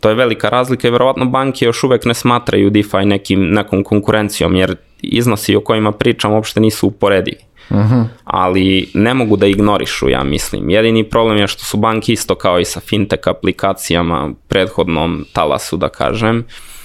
to 0.00 0.08
je 0.08 0.14
velika 0.14 0.48
razlika 0.48 0.88
i 0.88 0.90
verovatno 0.90 1.24
banke 1.24 1.64
još 1.64 1.84
uvek 1.84 2.04
ne 2.04 2.14
smatraju 2.14 2.70
DeFi 2.70 3.04
nekim, 3.04 3.50
nekom 3.50 3.84
konkurencijom 3.84 4.56
jer 4.56 4.76
iznosi 5.02 5.56
o 5.56 5.60
kojima 5.60 5.92
pričam 5.92 6.32
uopšte 6.32 6.60
nisu 6.60 6.86
uporedivi. 6.86 7.38
Uh 7.70 7.76
mhm. 7.76 7.94
-huh. 7.94 8.04
ali 8.24 8.90
ne 8.94 9.14
mogu 9.14 9.36
da 9.36 9.46
ignorišu, 9.46 10.08
ja 10.08 10.24
mislim. 10.24 10.70
Jedini 10.70 11.04
problem 11.04 11.36
je 11.36 11.46
što 11.46 11.64
su 11.64 11.76
banke 11.76 12.12
isto 12.12 12.34
kao 12.34 12.60
i 12.60 12.64
sa 12.64 12.80
fintech 12.80 13.28
aplikacijama, 13.28 14.30
prethodnom 14.48 15.24
talasu 15.32 15.76
da 15.76 15.88
kažem, 15.88 16.38
uh, 16.38 16.75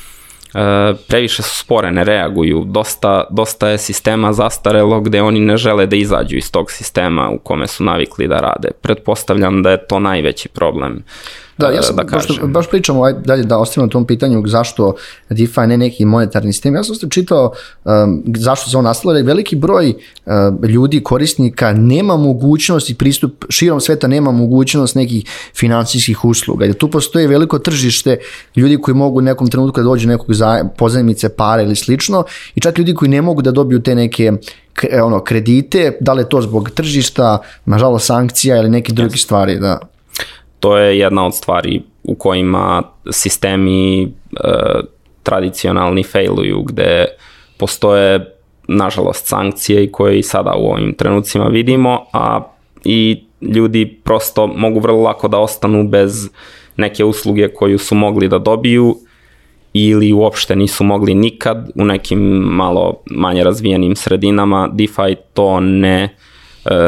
previše 1.08 1.44
su 1.44 1.58
spore, 1.58 1.92
ne 1.92 2.04
reaguju, 2.04 2.64
dosta, 2.68 3.24
dosta 3.30 3.70
je 3.70 3.78
sistema 3.78 4.34
zastarelo 4.34 5.02
gde 5.02 5.22
oni 5.22 5.40
ne 5.40 5.58
žele 5.58 5.86
da 5.86 5.96
izađu 5.96 6.38
iz 6.38 6.52
tog 6.52 6.72
sistema 6.72 7.30
u 7.30 7.38
kome 7.38 7.68
su 7.68 7.84
navikli 7.84 8.28
da 8.28 8.40
rade. 8.40 8.72
Pretpostavljam 8.82 9.64
da 9.64 9.72
je 9.72 9.88
to 9.88 10.00
najveći 10.00 10.50
problem 10.50 11.04
Da, 11.62 11.70
ja 11.76 11.84
sam, 11.84 11.96
da 11.96 12.04
baš, 12.04 12.26
baš 12.44 12.70
pričamo 12.70 13.04
aj, 13.04 13.14
dalje 13.14 13.44
da 13.44 13.58
ostavimo 13.58 13.86
na 13.86 13.92
tom 13.92 14.06
pitanju 14.06 14.44
zašto 14.48 14.96
DeFi 15.30 15.62
ne 15.68 15.78
neki 15.78 16.06
monetarni 16.06 16.54
sistem. 16.54 16.76
Ja 16.76 16.84
sam 16.84 16.96
ste 16.96 17.10
čitao 17.10 17.54
um, 17.84 18.24
zašto 18.38 18.70
se 18.70 18.78
on 18.78 18.84
nastalo, 18.84 19.16
jer 19.16 19.26
veliki 19.26 19.56
broj 19.56 19.94
uh, 20.26 20.70
ljudi, 20.70 21.04
korisnika 21.04 21.74
nema 21.74 22.18
mogućnost 22.18 22.90
i 22.90 22.94
pristup 22.94 23.46
širom 23.50 23.82
sveta 23.82 24.08
nema 24.08 24.32
mogućnost 24.32 24.96
nekih 24.96 25.26
finansijskih 25.56 26.26
usluga. 26.26 26.66
Jer 26.66 26.76
tu 26.76 26.92
postoji 26.92 27.28
veliko 27.28 27.60
tržište 27.60 28.18
ljudi 28.56 28.78
koji 28.78 28.96
mogu 28.96 29.18
u 29.18 29.22
nekom 29.22 29.48
trenutku 29.48 29.80
da 29.80 29.84
dođu 29.84 30.08
nekog 30.08 30.34
za, 30.34 30.66
pozajmice, 30.78 31.30
pare 31.30 31.64
ili 31.64 31.76
slično 31.76 32.24
i 32.56 32.62
čak 32.62 32.78
ljudi 32.78 32.94
koji 32.94 33.10
ne 33.10 33.22
mogu 33.22 33.42
da 33.42 33.52
dobiju 33.52 33.82
te 33.82 33.96
neke 33.96 34.32
ono 35.04 35.20
kredite, 35.24 35.98
da 36.00 36.14
li 36.14 36.22
je 36.22 36.30
to 36.30 36.42
zbog 36.42 36.70
tržišta, 36.70 37.38
nažalost 37.66 38.06
sankcija 38.06 38.58
ili 38.58 38.70
neke 38.70 38.94
druge 38.94 39.18
stvari, 39.18 39.60
da 39.60 39.80
to 40.62 40.78
je 40.78 41.00
jedna 41.00 41.26
od 41.26 41.36
stvari 41.36 41.82
u 42.04 42.16
kojima 42.16 42.84
sistemi 43.12 44.04
e, 44.04 44.08
tradicionalni 45.24 46.04
failuju, 46.04 46.62
gde 46.62 47.06
postoje 47.58 48.36
nažalost 48.68 49.28
sankcije 49.28 49.84
i 49.84 49.92
koje 49.92 50.20
i 50.20 50.24
sada 50.24 50.54
u 50.58 50.72
ovim 50.72 50.94
trenucima 50.94 51.48
vidimo, 51.48 52.06
a 52.14 52.42
i 52.84 53.24
ljudi 53.42 54.00
prosto 54.04 54.48
mogu 54.48 54.80
vrlo 54.80 55.02
lako 55.02 55.28
da 55.28 55.40
ostanu 55.40 55.88
bez 55.88 56.30
neke 56.78 57.06
usluge 57.06 57.48
koju 57.48 57.78
su 57.78 57.96
mogli 57.96 58.28
da 58.28 58.38
dobiju 58.38 58.96
ili 59.74 60.14
uopšte 60.14 60.56
nisu 60.56 60.84
mogli 60.84 61.14
nikad 61.14 61.70
u 61.76 61.86
nekim 61.86 62.20
malo 62.32 63.02
manje 63.06 63.44
razvijenim 63.44 63.96
sredinama. 63.96 64.70
DeFi 64.74 65.16
to 65.34 65.60
ne 65.60 66.04
uh, 66.04 66.31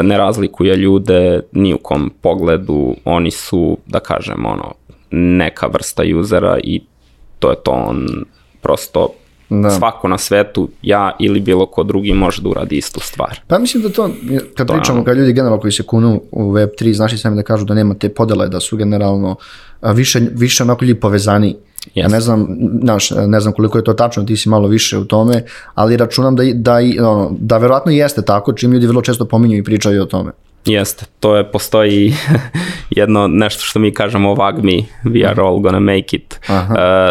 ne 0.03 0.17
razlikuje 0.17 0.75
ljude 0.75 1.41
ni 1.51 1.73
u 1.73 1.77
kom 1.77 2.11
pogledu, 2.21 2.95
oni 3.05 3.31
su, 3.31 3.77
da 3.85 3.99
kažem, 3.99 4.45
ono, 4.45 4.73
neka 5.11 5.67
vrsta 5.67 6.03
usera 6.19 6.59
i 6.63 6.81
to 7.39 7.49
je 7.49 7.55
to, 7.63 7.71
on 7.71 8.07
prosto 8.61 9.09
da. 9.49 9.69
svako 9.69 10.07
na 10.07 10.17
svetu, 10.17 10.69
ja 10.81 11.11
ili 11.19 11.39
bilo 11.39 11.65
ko 11.65 11.83
drugi 11.83 12.13
može 12.13 12.41
da 12.41 12.49
uradi 12.49 12.77
istu 12.77 12.99
stvar. 12.99 13.39
Pa 13.47 13.59
mislim 13.59 13.83
da 13.83 13.89
to, 13.89 14.09
kad 14.55 14.67
to 14.67 14.73
pričamo, 14.73 15.03
kad 15.03 15.17
ljudi 15.17 15.33
generalno 15.33 15.59
koji 15.59 15.71
se 15.71 15.83
kunu 15.83 16.21
u 16.31 16.51
Web3, 16.51 16.93
znaš 16.93 17.13
i 17.13 17.17
sami 17.17 17.35
da 17.35 17.43
kažu 17.43 17.65
da 17.65 17.73
nema 17.73 17.93
te 17.93 18.09
podele, 18.09 18.49
da 18.49 18.59
su 18.59 18.77
generalno 18.77 19.35
više, 19.81 20.21
više 20.31 20.63
onako 20.63 20.85
ljudi 20.85 20.99
povezani 20.99 21.55
Yes. 21.87 21.91
Ja 21.95 22.07
ne 22.07 22.21
znam, 22.21 22.47
znaš, 22.83 23.11
ne 23.11 23.39
znam 23.39 23.53
koliko 23.53 23.77
je 23.77 23.83
to 23.83 23.93
tačno, 23.93 24.23
ti 24.23 24.37
si 24.37 24.49
malo 24.49 24.67
više 24.67 24.97
u 24.97 25.05
tome, 25.05 25.43
ali 25.75 25.97
računam 25.97 26.35
da, 26.35 26.43
da, 26.53 26.77
ono, 26.99 27.35
da 27.39 27.57
verovatno 27.57 27.91
jeste 27.91 28.21
tako, 28.21 28.53
čim 28.53 28.71
ljudi 28.71 28.87
vrlo 28.87 29.01
često 29.01 29.25
pominju 29.25 29.57
i 29.57 29.63
pričaju 29.63 30.01
o 30.01 30.05
tome. 30.05 30.31
Jeste, 30.65 31.05
to 31.19 31.35
je, 31.35 31.51
postoji 31.51 32.13
jedno 32.89 33.27
nešto 33.27 33.63
što 33.63 33.79
mi 33.79 33.93
kažemo 33.93 34.33
vagmi, 34.33 34.85
we 35.03 35.29
are 35.29 35.41
all 35.41 35.59
gonna 35.59 35.79
make 35.79 36.15
it. 36.17 36.39
Uh, 36.49 36.55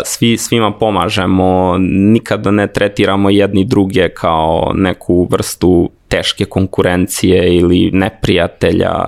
svi, 0.05 0.37
svima 0.37 0.73
pomažemo, 0.73 1.77
nikada 1.79 2.51
ne 2.51 2.67
tretiramo 2.67 3.31
jedni 3.31 3.65
druge 3.65 4.09
kao 4.09 4.73
neku 4.75 5.29
vrstu 5.31 5.91
teške 6.09 6.45
konkurencije 6.45 7.57
ili 7.57 7.91
neprijatelja. 7.93 9.07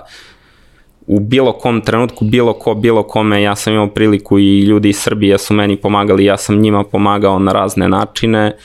U 1.06 1.20
bilo 1.20 1.52
kom 1.52 1.80
trenutku, 1.80 2.24
bilo 2.24 2.52
ko, 2.52 2.74
bilo 2.74 3.02
kome, 3.02 3.42
ja 3.42 3.56
sam 3.56 3.72
imao 3.72 3.88
priliku 3.88 4.38
i 4.38 4.60
ljudi 4.60 4.88
iz 4.88 4.98
Srbije 4.98 5.38
su 5.38 5.54
meni 5.54 5.76
pomagali, 5.76 6.24
ja 6.24 6.36
sam 6.36 6.60
njima 6.60 6.84
pomagao 6.84 7.38
na 7.38 7.52
razne 7.52 7.88
načine. 7.88 8.56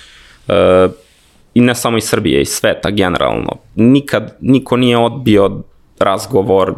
Uh, 0.47 0.55
i 1.53 1.61
ne 1.61 1.75
samo 1.75 1.97
iz 1.97 2.03
Srbije, 2.03 2.41
iz 2.41 2.49
sveta 2.49 2.89
generalno. 2.89 3.51
Nikad 3.75 4.37
niko 4.39 4.77
nije 4.77 4.97
odbio 4.97 5.51
razgovor, 5.99 6.73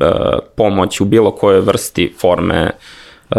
e, 0.00 0.04
pomoć 0.56 1.00
u 1.00 1.04
bilo 1.04 1.30
kojoj 1.30 1.60
vrsti 1.60 2.14
forme, 2.20 2.70
e, 3.30 3.36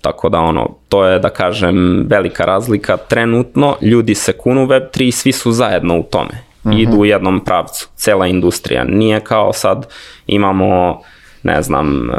tako 0.00 0.28
da 0.28 0.40
ono, 0.40 0.76
to 0.88 1.06
je 1.06 1.18
da 1.18 1.28
kažem 1.28 2.06
velika 2.08 2.44
razlika. 2.44 2.96
Trenutno 2.96 3.76
ljudi 3.80 4.14
se 4.14 4.32
kunu 4.32 4.66
Web3 4.66 5.02
i 5.02 5.12
svi 5.12 5.32
su 5.32 5.52
zajedno 5.52 5.98
u 5.98 6.02
tome. 6.02 6.44
Mm 6.66 6.70
-hmm. 6.70 6.82
Idu 6.82 6.96
u 6.96 7.04
jednom 7.04 7.44
pravcu, 7.44 7.88
cela 7.94 8.26
industrija. 8.26 8.84
Nije 8.84 9.20
kao 9.20 9.52
sad 9.52 9.86
imamo 10.26 11.00
ne 11.42 11.62
znam, 11.62 12.10
e, 12.10 12.14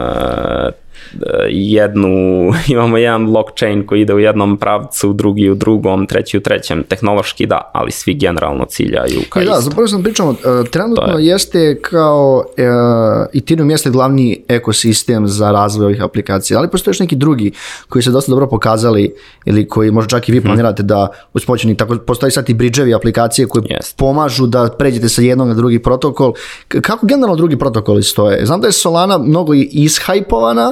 jednu, 1.49 2.09
imamo 2.73 2.97
jedan 2.97 3.25
blockchain 3.25 3.85
koji 3.85 4.01
ide 4.01 4.13
u 4.13 4.19
jednom 4.19 4.57
pravcu, 4.57 5.13
drugi 5.13 5.49
u 5.49 5.55
drugom, 5.55 6.07
treći 6.07 6.37
u 6.37 6.41
trećem, 6.41 6.83
tehnološki 6.83 7.45
da, 7.45 7.71
ali 7.73 7.91
svi 7.91 8.13
generalno 8.13 8.65
ciljaju 8.65 9.21
ka 9.29 9.41
I 9.41 9.45
Da, 9.45 9.59
zapravo 9.59 9.87
sam 9.87 10.03
pričamo, 10.03 10.29
uh, 10.29 10.37
trenutno 10.71 11.17
je. 11.17 11.25
jeste 11.25 11.81
kao 11.81 12.35
uh, 12.37 13.27
Ethereum 13.33 13.69
jeste 13.69 13.89
glavni 13.89 14.43
ekosistem 14.47 15.27
za 15.27 15.51
razvoj 15.51 15.85
ovih 15.85 16.03
aplikacija, 16.03 16.59
ali 16.59 16.69
postoje 16.69 16.91
još 16.91 16.99
neki 16.99 17.15
drugi 17.15 17.51
koji 17.89 18.03
se 18.03 18.11
dosta 18.11 18.31
dobro 18.31 18.47
pokazali 18.47 19.15
ili 19.45 19.67
koji 19.67 19.91
možda 19.91 20.09
čak 20.09 20.29
i 20.29 20.31
vi 20.31 20.39
mhm. 20.39 20.47
planirate 20.47 20.81
hmm. 20.81 20.87
da 20.87 21.07
uspoćeni, 21.33 21.77
tako 21.77 21.97
postoji 21.97 22.31
sad 22.31 22.49
i 22.49 22.53
bridževi 22.53 22.93
aplikacije 22.93 23.47
koji 23.47 23.63
yes. 23.63 23.95
pomažu 23.97 24.47
da 24.47 24.69
pređete 24.77 25.09
sa 25.09 25.21
jednog 25.21 25.47
na 25.47 25.53
drugi 25.53 25.79
protokol. 25.79 26.33
Kako 26.67 27.05
generalno 27.05 27.35
drugi 27.35 27.57
protokoli 27.57 28.03
stoje? 28.03 28.45
Znam 28.45 28.61
da 28.61 28.67
je 28.67 28.71
Solana 28.71 29.17
mnogo 29.17 29.53
ishajpovana, 29.53 30.71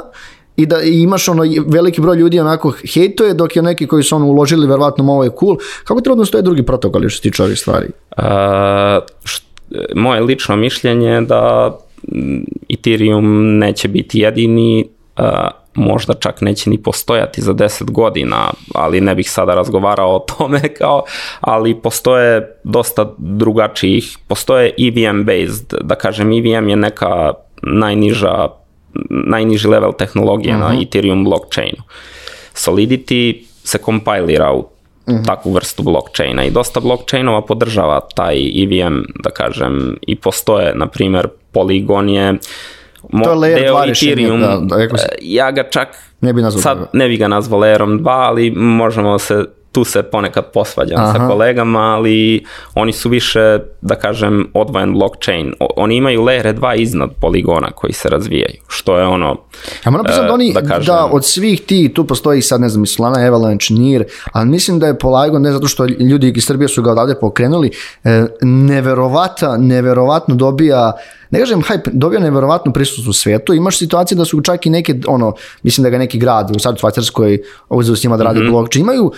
i 0.56 0.65
da 0.65 0.82
imaš 0.82 1.30
ono 1.30 1.44
veliki 1.68 2.02
broj 2.02 2.18
ljudi 2.18 2.39
onako 2.39 2.74
hejtuje 2.94 3.34
dok 3.34 3.56
je 3.56 3.62
neki 3.62 3.88
koji 3.88 4.04
su 4.04 4.15
ono 4.15 4.26
uložili 4.26 4.68
verovatno 4.68 5.13
ovo 5.13 5.24
je 5.24 5.32
cool. 5.39 5.58
Kako 5.84 6.02
trenutno 6.02 6.26
stoje 6.26 6.41
drugi 6.41 6.63
protokoli 6.63 7.10
što 7.10 7.18
se 7.18 7.22
tiče 7.22 7.44
ovih 7.44 7.60
stvari? 7.60 7.88
Uh, 8.18 8.24
št, 9.24 9.46
moje 9.96 10.22
lično 10.22 10.56
mišljenje 10.56 11.08
je 11.08 11.22
da 11.22 11.72
Ethereum 12.70 13.58
neće 13.58 13.88
biti 13.88 14.20
jedini, 14.20 14.88
uh, 15.18 15.26
možda 15.76 16.13
čak 16.13 16.41
neće 16.41 16.70
ni 16.70 16.84
postojati 16.84 17.41
za 17.41 17.54
10 17.54 17.91
godina, 17.91 18.50
ali 18.76 19.02
ne 19.02 19.15
bih 19.15 19.32
sada 19.32 19.56
razgovarao 19.56 20.15
o 20.15 20.20
tome 20.20 20.62
kao, 20.78 21.04
ali 21.41 21.76
postoje 21.76 22.58
dosta 22.63 23.13
drugačijih, 23.18 24.18
postoje 24.28 24.74
EVM 24.88 25.24
based, 25.24 25.74
da 25.82 25.96
kažem 25.96 26.32
EVM 26.32 26.70
je 26.70 26.76
neka 26.76 27.34
najniža 27.62 28.48
najniži 29.10 29.67
level 29.67 29.93
tehnologije 29.97 30.55
uh 30.55 30.62
-huh. 30.62 30.63
na 30.63 30.73
mhm. 30.73 30.81
Ethereum 30.81 31.23
blockchainu. 31.23 31.84
Solidity 32.53 33.43
se 33.63 33.77
kompilira 33.77 34.51
u 34.53 34.60
mhm. 35.10 35.17
-huh. 35.17 35.25
takvu 35.25 35.51
vrstu 35.51 35.84
blockchaina 35.84 36.43
i 36.43 36.51
dosta 36.51 36.79
blockchainova 36.79 37.41
podržava 37.41 37.99
taj 38.15 38.63
EVM, 38.63 39.01
da 39.23 39.29
kažem, 39.29 39.97
i 40.08 40.15
postoje, 40.15 40.75
na 40.75 40.88
primjer, 40.88 41.27
Polygon 41.53 42.10
je 42.10 42.38
to 43.12 43.31
je 43.31 43.38
layer 43.38 43.71
2 43.71 43.91
Ethereum, 43.91 44.41
da, 44.41 44.60
da, 44.62 44.84
e, 44.84 44.88
ja 45.21 45.51
ga 45.51 45.63
čak 45.69 45.88
ne 46.21 46.34
bi 46.34 46.41
nazvao 46.41 46.62
sad 46.62 46.89
ne 46.93 47.08
bi 47.08 47.17
ga 47.17 47.27
nazvao 47.27 47.60
layerom 47.60 47.99
2, 47.99 48.10
ali 48.10 48.51
možemo 48.51 49.19
se 49.19 49.45
tu 49.76 49.84
se 49.84 50.04
ponekad 50.04 50.52
posvađam 50.54 51.00
Aha. 51.00 51.14
sa 51.14 51.28
kolegama, 51.28 51.80
ali 51.80 52.46
oni 52.76 52.94
su 52.94 53.10
više, 53.10 53.60
da 53.82 53.96
kažem, 53.96 54.48
odvojen 54.54 54.94
blockchain. 54.94 55.54
O, 55.60 55.68
oni 55.76 55.96
imaju 55.96 56.22
layer 56.22 56.60
2 56.60 56.76
iznad 56.76 57.10
poligona 57.22 57.72
koji 57.72 57.94
se 57.94 58.10
razvijaju, 58.10 58.62
što 58.68 58.98
je 58.98 59.06
ono... 59.06 59.38
Ja 59.86 59.92
moram 59.92 60.06
pisati 60.06 60.28
da 60.28 60.34
oni, 60.34 60.54
da, 60.54 60.62
kažem, 60.62 60.86
da 60.86 61.06
od 61.06 61.26
svih 61.26 61.62
ti, 61.62 61.92
tu 61.94 62.08
postoji 62.08 62.42
sad, 62.42 62.62
ne 62.62 62.70
znam, 62.70 62.86
Solana, 62.86 63.28
Avalanche, 63.28 63.74
NIR, 63.74 64.06
ali 64.32 64.50
mislim 64.50 64.80
da 64.80 64.88
je 64.88 64.98
Polygon, 64.98 65.40
ne 65.42 65.52
zato 65.52 65.68
što 65.68 65.86
ljudi 65.86 66.34
iz 66.36 66.46
Srbije 66.46 66.68
su 66.68 66.82
ga 66.82 66.92
odavde 66.92 67.16
pokrenuli, 67.20 67.72
e, 68.04 68.26
neverovata, 68.42 69.58
neverovatno 69.58 70.36
dobija 70.36 70.92
ne 71.30 71.40
kažem 71.40 71.62
hype, 71.62 71.90
dobio 71.94 72.20
neverovatnu 72.20 72.74
prisutnost 72.74 73.10
u 73.10 73.14
svetu, 73.14 73.54
imaš 73.54 73.78
situacije 73.78 74.16
da 74.16 74.26
su 74.26 74.42
čak 74.42 74.66
i 74.66 74.70
neke, 74.70 74.96
ono, 75.08 75.34
mislim 75.64 75.84
da 75.84 75.90
ga 75.90 75.98
neki 75.98 76.20
grad 76.20 76.56
u 76.56 76.60
sad 76.60 76.80
Švajcarskoj 76.80 77.42
uzeo 77.70 77.96
s 77.96 78.04
njima 78.04 78.18
da 78.18 78.24
radi 78.24 78.40
mm 78.40 78.44
-hmm. 78.44 78.52
blockchain, 78.52 78.84
imaju, 78.84 79.12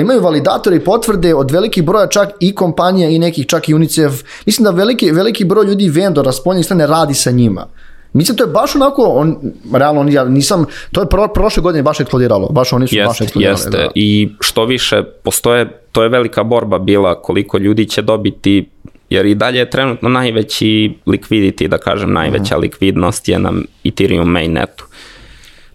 imaju 0.00 0.20
validatore 0.20 0.76
i 0.76 0.84
potvrde 0.84 1.34
od 1.34 1.50
velikih 1.50 1.84
broja 1.84 2.06
čak 2.06 2.28
i 2.40 2.54
kompanija 2.54 3.08
i 3.08 3.18
nekih 3.18 3.46
čak 3.46 3.68
i 3.68 3.74
UNICEF, 3.74 4.22
mislim 4.46 4.64
da 4.64 4.70
veliki, 4.70 5.10
veliki 5.10 5.44
broj 5.44 5.66
ljudi 5.66 5.88
vendora 5.88 6.32
spoljnih 6.32 6.64
strane 6.64 6.86
radi 6.86 7.14
sa 7.14 7.30
njima. 7.30 7.66
Mislim, 8.14 8.36
to 8.36 8.44
je 8.44 8.50
baš 8.50 8.74
onako, 8.74 9.02
on, 9.02 9.36
realno, 9.72 10.10
ja 10.10 10.24
nisam, 10.24 10.66
to 10.92 11.00
je 11.00 11.06
pro, 11.08 11.28
prošle 11.28 11.62
godine 11.62 11.82
baš 11.82 12.00
eksplodiralo, 12.00 12.48
baš 12.48 12.72
oni 12.72 12.88
su 12.88 12.96
jest, 12.96 13.08
baš 13.08 13.20
eksplodirali. 13.20 13.54
Jeste, 13.54 13.70
da. 13.70 13.88
i 13.94 14.28
što 14.40 14.64
više, 14.64 15.02
postoje, 15.22 15.80
to 15.92 16.02
je 16.02 16.08
velika 16.08 16.42
borba 16.42 16.78
bila 16.78 17.22
koliko 17.22 17.58
ljudi 17.58 17.88
će 17.88 18.02
dobiti 18.02 18.70
jer 19.14 19.26
i 19.26 19.34
dalje 19.34 19.58
je 19.58 19.70
trenutno 19.70 20.08
najveći 20.08 20.92
liquidity, 21.06 21.68
da 21.68 21.78
kažem, 21.78 22.12
najveća 22.12 22.58
mm. 22.58 22.60
likvidnost 22.60 23.28
je 23.28 23.38
na 23.38 23.52
Ethereum 23.84 24.28
mainnetu. 24.28 24.84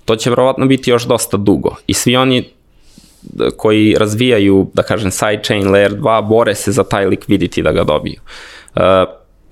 To 0.05 0.15
će 0.15 0.29
verovatno 0.29 0.65
biti 0.65 0.89
još 0.89 1.03
dosta 1.03 1.37
dugo 1.37 1.75
i 1.87 1.93
svi 1.93 2.15
oni 2.15 2.43
koji 3.57 3.95
razvijaju, 3.99 4.71
da 4.73 4.83
kažem, 4.83 5.11
sidechain 5.11 5.63
layer 5.63 5.99
2, 5.99 6.27
bore 6.27 6.55
se 6.55 6.71
za 6.71 6.83
taj 6.83 7.05
liquidity 7.05 7.61
da 7.63 7.71
ga 7.71 7.83
dobiju. 7.83 8.21
Uh, 8.75 8.81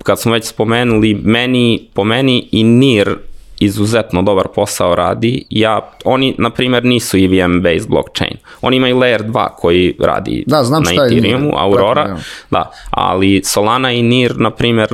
kad 0.02 0.20
smo 0.20 0.32
već 0.32 0.44
spomenuli, 0.44 1.14
meni, 1.14 1.88
po 1.94 2.04
meni 2.04 2.48
i 2.52 2.64
NIR 2.64 3.16
izuzetno 3.60 4.22
dobar 4.22 4.48
posao 4.54 4.94
radi. 4.94 5.44
Ja, 5.50 5.90
oni, 6.04 6.34
na 6.38 6.50
primjer, 6.50 6.84
nisu 6.84 7.16
EVM 7.16 7.60
based 7.62 7.88
blockchain. 7.88 8.36
Oni 8.60 8.76
imaju 8.76 8.96
layer 8.96 9.22
2 9.22 9.48
koji 9.56 9.96
radi 10.00 10.44
da, 10.46 10.64
znam 10.64 10.82
na 10.82 10.90
Ethereumu, 10.90 11.52
Aurora, 11.56 12.04
Pratim, 12.04 12.24
da, 12.50 12.70
ali 12.90 13.42
Solana 13.44 13.92
i 13.92 14.02
NIR, 14.02 14.36
na 14.36 14.50
primjer, 14.50 14.88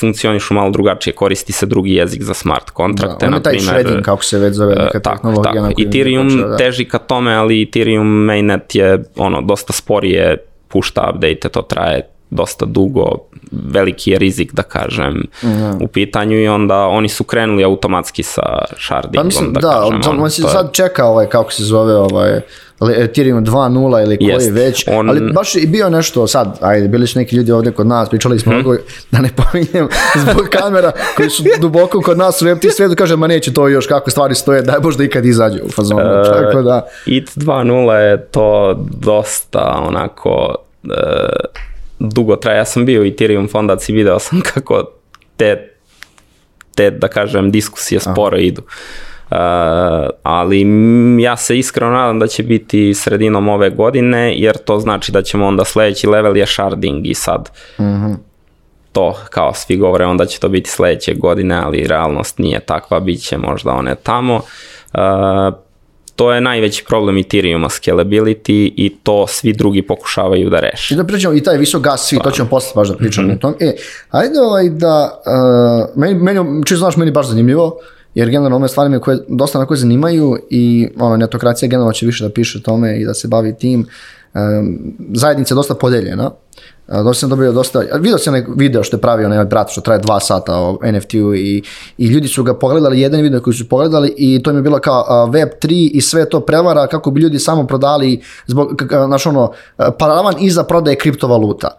funkcionišu 0.00 0.54
malo 0.54 0.70
drugačije, 0.70 1.14
koristi 1.14 1.52
se 1.52 1.66
drugi 1.66 1.94
jezik 1.94 2.22
za 2.22 2.34
smart 2.34 2.70
kontrakte, 2.70 3.26
da, 3.26 3.30
na 3.30 3.40
primjer. 3.40 3.64
taj 3.64 3.74
shredding, 3.74 4.04
kako 4.04 4.24
se 4.24 4.38
već 4.38 4.54
zove, 4.54 4.74
neka 4.74 5.00
tak, 5.00 5.14
tehnologija. 5.16 5.68
Tak. 5.68 5.80
Ethereum 5.80 6.28
počeo, 6.28 6.48
da. 6.48 6.56
teži 6.56 6.84
ka 6.84 6.98
tome, 6.98 7.34
ali 7.34 7.62
Ethereum 7.62 8.06
mainnet 8.06 8.74
je 8.74 9.04
ono, 9.16 9.42
dosta 9.42 9.72
sporije, 9.72 10.36
pušta 10.68 11.10
update, 11.14 11.48
to 11.48 11.62
traje 11.62 12.15
dosta 12.30 12.66
dugo, 12.66 13.04
veliki 13.52 14.10
je 14.10 14.18
rizik 14.18 14.52
da 14.52 14.62
kažem 14.62 15.22
mm. 15.42 15.82
u 15.82 15.86
pitanju 15.86 16.40
i 16.40 16.48
onda 16.48 16.76
oni 16.76 17.08
su 17.08 17.24
krenuli 17.24 17.64
automatski 17.64 18.22
sa 18.22 18.42
shardingom. 18.78 19.22
Pa 19.22 19.24
mislim, 19.24 19.52
da, 19.52 19.60
da 19.60 19.68
kažem, 19.70 20.00
on, 20.10 20.20
on 20.20 20.30
se 20.30 20.42
sad 20.42 20.72
čeka 20.72 21.04
ovaj, 21.04 21.26
kako 21.26 21.52
se 21.52 21.64
zove 21.64 21.94
ovaj, 21.94 22.40
Ethereum 22.80 23.44
2.0 23.44 24.02
ili 24.02 24.16
koji 24.16 24.28
Jest, 24.28 24.50
već, 24.52 24.84
on... 24.88 25.10
ali 25.10 25.32
baš 25.32 25.54
i 25.54 25.66
bio 25.66 25.90
nešto 25.90 26.26
sad, 26.26 26.58
ajde, 26.60 26.88
bili 26.88 27.06
su 27.06 27.18
neki 27.18 27.36
ljudi 27.36 27.52
ovde 27.52 27.70
kod 27.70 27.86
nas, 27.86 28.08
pričali 28.08 28.38
smo 28.38 28.52
hmm. 28.52 28.76
da 29.10 29.18
ne 29.18 29.30
pominjem 29.36 29.88
zbog 30.30 30.48
kamera 30.50 30.92
koji 31.16 31.30
su 31.30 31.42
duboko 31.60 32.00
kod 32.00 32.18
nas 32.18 32.42
u 32.42 32.44
web 32.44 32.58
svetu, 32.76 32.94
kaže, 32.96 33.16
ma 33.16 33.26
neće 33.26 33.52
to 33.52 33.68
još 33.68 33.86
kako 33.86 34.10
stvari 34.10 34.34
stoje, 34.34 34.62
daj 34.62 34.80
bož 34.80 34.96
da 34.96 35.04
ikad 35.04 35.24
izađe 35.24 35.62
u 35.62 35.68
fazonu. 35.68 36.20
Uh, 36.20 36.26
Tako 36.26 36.62
da. 36.62 36.86
IT 37.06 37.30
2.0 37.36 37.92
je 37.92 38.26
to 38.26 38.74
dosta 39.00 39.82
onako 39.88 40.54
uh, 40.84 40.90
dugo 41.98 42.36
traje. 42.36 42.58
Ja 42.58 42.64
sam 42.64 42.84
bio 42.84 43.02
u 43.02 43.04
Ethereum 43.04 43.48
fondaciji, 43.48 43.96
video 43.96 44.18
sam 44.18 44.40
kako 44.54 44.84
te, 45.36 45.70
te 46.74 46.90
da 46.90 47.08
kažem, 47.08 47.50
diskusije 47.50 48.00
sporo 48.00 48.36
Aha. 48.36 48.44
idu. 48.44 48.62
Uh, 49.30 49.36
ali 50.22 50.66
ja 51.20 51.36
se 51.36 51.58
iskreno 51.58 51.92
nadam 51.92 52.18
da 52.18 52.26
će 52.26 52.42
biti 52.42 52.94
sredinom 52.94 53.48
ove 53.48 53.70
godine, 53.70 54.34
jer 54.38 54.56
to 54.56 54.78
znači 54.78 55.12
da 55.12 55.22
ćemo 55.22 55.46
onda 55.46 55.64
sledeći 55.64 56.06
level 56.06 56.36
je 56.36 56.46
sharding 56.46 57.06
i 57.06 57.14
sad 57.14 57.50
mm 57.78 57.82
-hmm. 57.82 58.16
to, 58.92 59.18
kao 59.30 59.54
svi 59.54 59.76
govore, 59.76 60.06
onda 60.06 60.26
će 60.26 60.40
to 60.40 60.48
biti 60.48 60.70
sledeće 60.70 61.14
godine, 61.14 61.60
ali 61.64 61.86
realnost 61.86 62.38
nije 62.38 62.60
takva, 62.60 63.00
bit 63.00 63.22
će 63.22 63.38
možda 63.38 63.72
one 63.72 63.94
tamo. 63.94 64.34
Uh, 64.94 65.65
to 66.16 66.32
je 66.32 66.40
najveći 66.40 66.84
problem 66.88 67.18
Ethereuma 67.18 67.68
scalability 67.68 68.72
i 68.76 68.96
to 69.02 69.26
svi 69.26 69.52
drugi 69.52 69.82
pokušavaju 69.82 70.50
da 70.50 70.60
reše. 70.60 70.94
I 70.94 70.96
da 70.96 71.04
pričamo 71.04 71.34
i 71.34 71.42
taj 71.42 71.58
visok 71.58 71.82
gas, 71.82 72.08
svi, 72.08 72.16
pa. 72.18 72.24
to 72.24 72.30
ćemo 72.30 72.48
posle 72.48 72.72
baš 72.74 72.88
da 72.88 72.96
pričamo 72.96 73.28
mm 73.28 73.30
-hmm. 73.30 73.36
o 73.36 73.38
tom. 73.38 73.54
E, 73.60 73.76
ajde 74.10 74.40
ovaj 74.40 74.68
da, 74.68 75.22
uh, 75.26 76.00
meni, 76.02 76.14
meni, 76.14 76.40
čisto 76.64 76.78
znaš, 76.78 76.96
meni 76.96 77.10
baš 77.10 77.28
zanimljivo, 77.28 77.78
jer 78.14 78.30
generalno 78.30 78.56
ove 78.56 78.68
stvari 78.68 78.90
me 78.90 79.00
koje 79.00 79.18
dosta 79.28 79.58
na 79.58 79.66
koje 79.66 79.78
zanimaju 79.78 80.36
i 80.50 80.88
ono, 80.98 81.16
netokracija 81.16 81.68
generalno 81.68 81.92
će 81.92 82.06
više 82.06 82.24
da 82.24 82.30
piše 82.30 82.58
o 82.58 82.60
tome 82.60 83.00
i 83.00 83.04
da 83.04 83.14
se 83.14 83.28
bavi 83.28 83.54
tim. 83.56 83.80
Um, 84.34 84.78
zajednica 85.14 85.54
je 85.54 85.56
dosta 85.56 85.74
podeljena. 85.74 86.30
Uh, 86.88 87.14
sam 87.14 87.30
dobio 87.30 87.52
dosta, 87.52 87.82
vidio 87.94 88.18
sam 88.18 88.34
nek 88.34 88.48
video 88.56 88.82
što 88.82 88.96
je 88.96 89.00
pravio 89.00 89.26
onaj 89.26 89.44
brat 89.44 89.70
što 89.70 89.80
traje 89.80 90.00
dva 90.00 90.20
sata 90.20 90.54
o 90.56 90.78
NFT-u 90.92 91.34
i, 91.34 91.62
i 91.98 92.06
ljudi 92.06 92.28
su 92.28 92.42
ga 92.42 92.54
pogledali, 92.54 93.00
jedan 93.00 93.20
video 93.20 93.40
koji 93.40 93.54
su 93.54 93.68
pogledali 93.68 94.14
i 94.16 94.42
to 94.42 94.50
im 94.50 94.56
je 94.56 94.62
bilo 94.62 94.78
kao 94.78 95.00
uh, 95.00 95.34
Web3 95.34 95.90
i 95.94 96.00
sve 96.00 96.28
to 96.28 96.40
prevara 96.40 96.86
kako 96.86 97.10
bi 97.10 97.20
ljudi 97.20 97.38
samo 97.38 97.66
prodali 97.66 98.22
zbog, 98.46 98.82
znaš 99.06 99.26
ono, 99.26 99.52
paravan 99.98 100.34
iza 100.40 100.64
prodaje 100.64 100.96
kriptovaluta. 100.96 101.76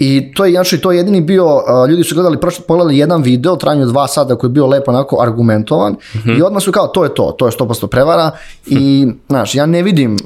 I 0.00 0.32
to 0.34 0.44
je, 0.44 0.52
znači, 0.52 0.78
to 0.78 0.92
je 0.92 0.98
jedini 0.98 1.20
bio, 1.20 1.62
ljudi 1.88 2.04
su 2.04 2.14
gledali, 2.14 2.40
prošli, 2.40 2.64
pogledali 2.68 2.98
jedan 2.98 3.22
video, 3.22 3.56
trajanju 3.56 3.86
dva 3.86 4.08
sata 4.08 4.36
koji 4.36 4.48
je 4.48 4.52
bio 4.52 4.66
lepo 4.66 4.90
onako 4.90 5.22
argumentovan 5.22 5.92
mm-hmm. 5.92 6.38
i 6.38 6.42
odmah 6.42 6.62
su 6.62 6.72
kao, 6.72 6.86
to 6.86 7.04
je 7.04 7.14
to, 7.14 7.34
to 7.38 7.46
je 7.46 7.52
100% 7.52 7.86
prevara 7.86 8.30
i, 8.66 9.06
znaš, 9.28 9.54
ja 9.54 9.66
ne 9.66 9.82
vidim, 9.82 10.16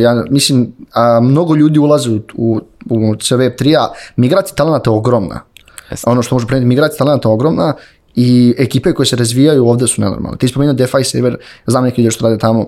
ja 0.00 0.24
mislim, 0.30 0.62
uh, 0.62 1.24
mnogo 1.24 1.54
ljudi 1.54 1.78
ulaze 1.78 2.10
u, 2.10 2.20
u, 2.34 2.60
u 2.90 3.16
CV3-a, 3.72 3.92
migracija 4.16 4.54
talenta 4.54 4.90
je 4.90 4.96
ogromna. 4.96 5.40
Yes. 5.90 6.02
Ono 6.06 6.22
što 6.22 6.34
može 6.34 6.46
preneti, 6.46 6.66
migracija 6.66 6.98
talenta 6.98 7.28
je 7.28 7.32
ogromna 7.32 7.74
i 8.14 8.54
ekipe 8.58 8.92
koje 8.92 9.06
se 9.06 9.16
razvijaju 9.16 9.68
ovde 9.68 9.86
su 9.86 10.00
nenormalne. 10.00 10.38
Ti 10.38 10.48
spomenuo 10.48 10.74
DeFi 10.74 11.04
server, 11.04 11.36
znam 11.66 11.84
neki 11.84 12.02
ljudi 12.02 12.10
što 12.10 12.24
rade 12.24 12.38
tamo, 12.38 12.66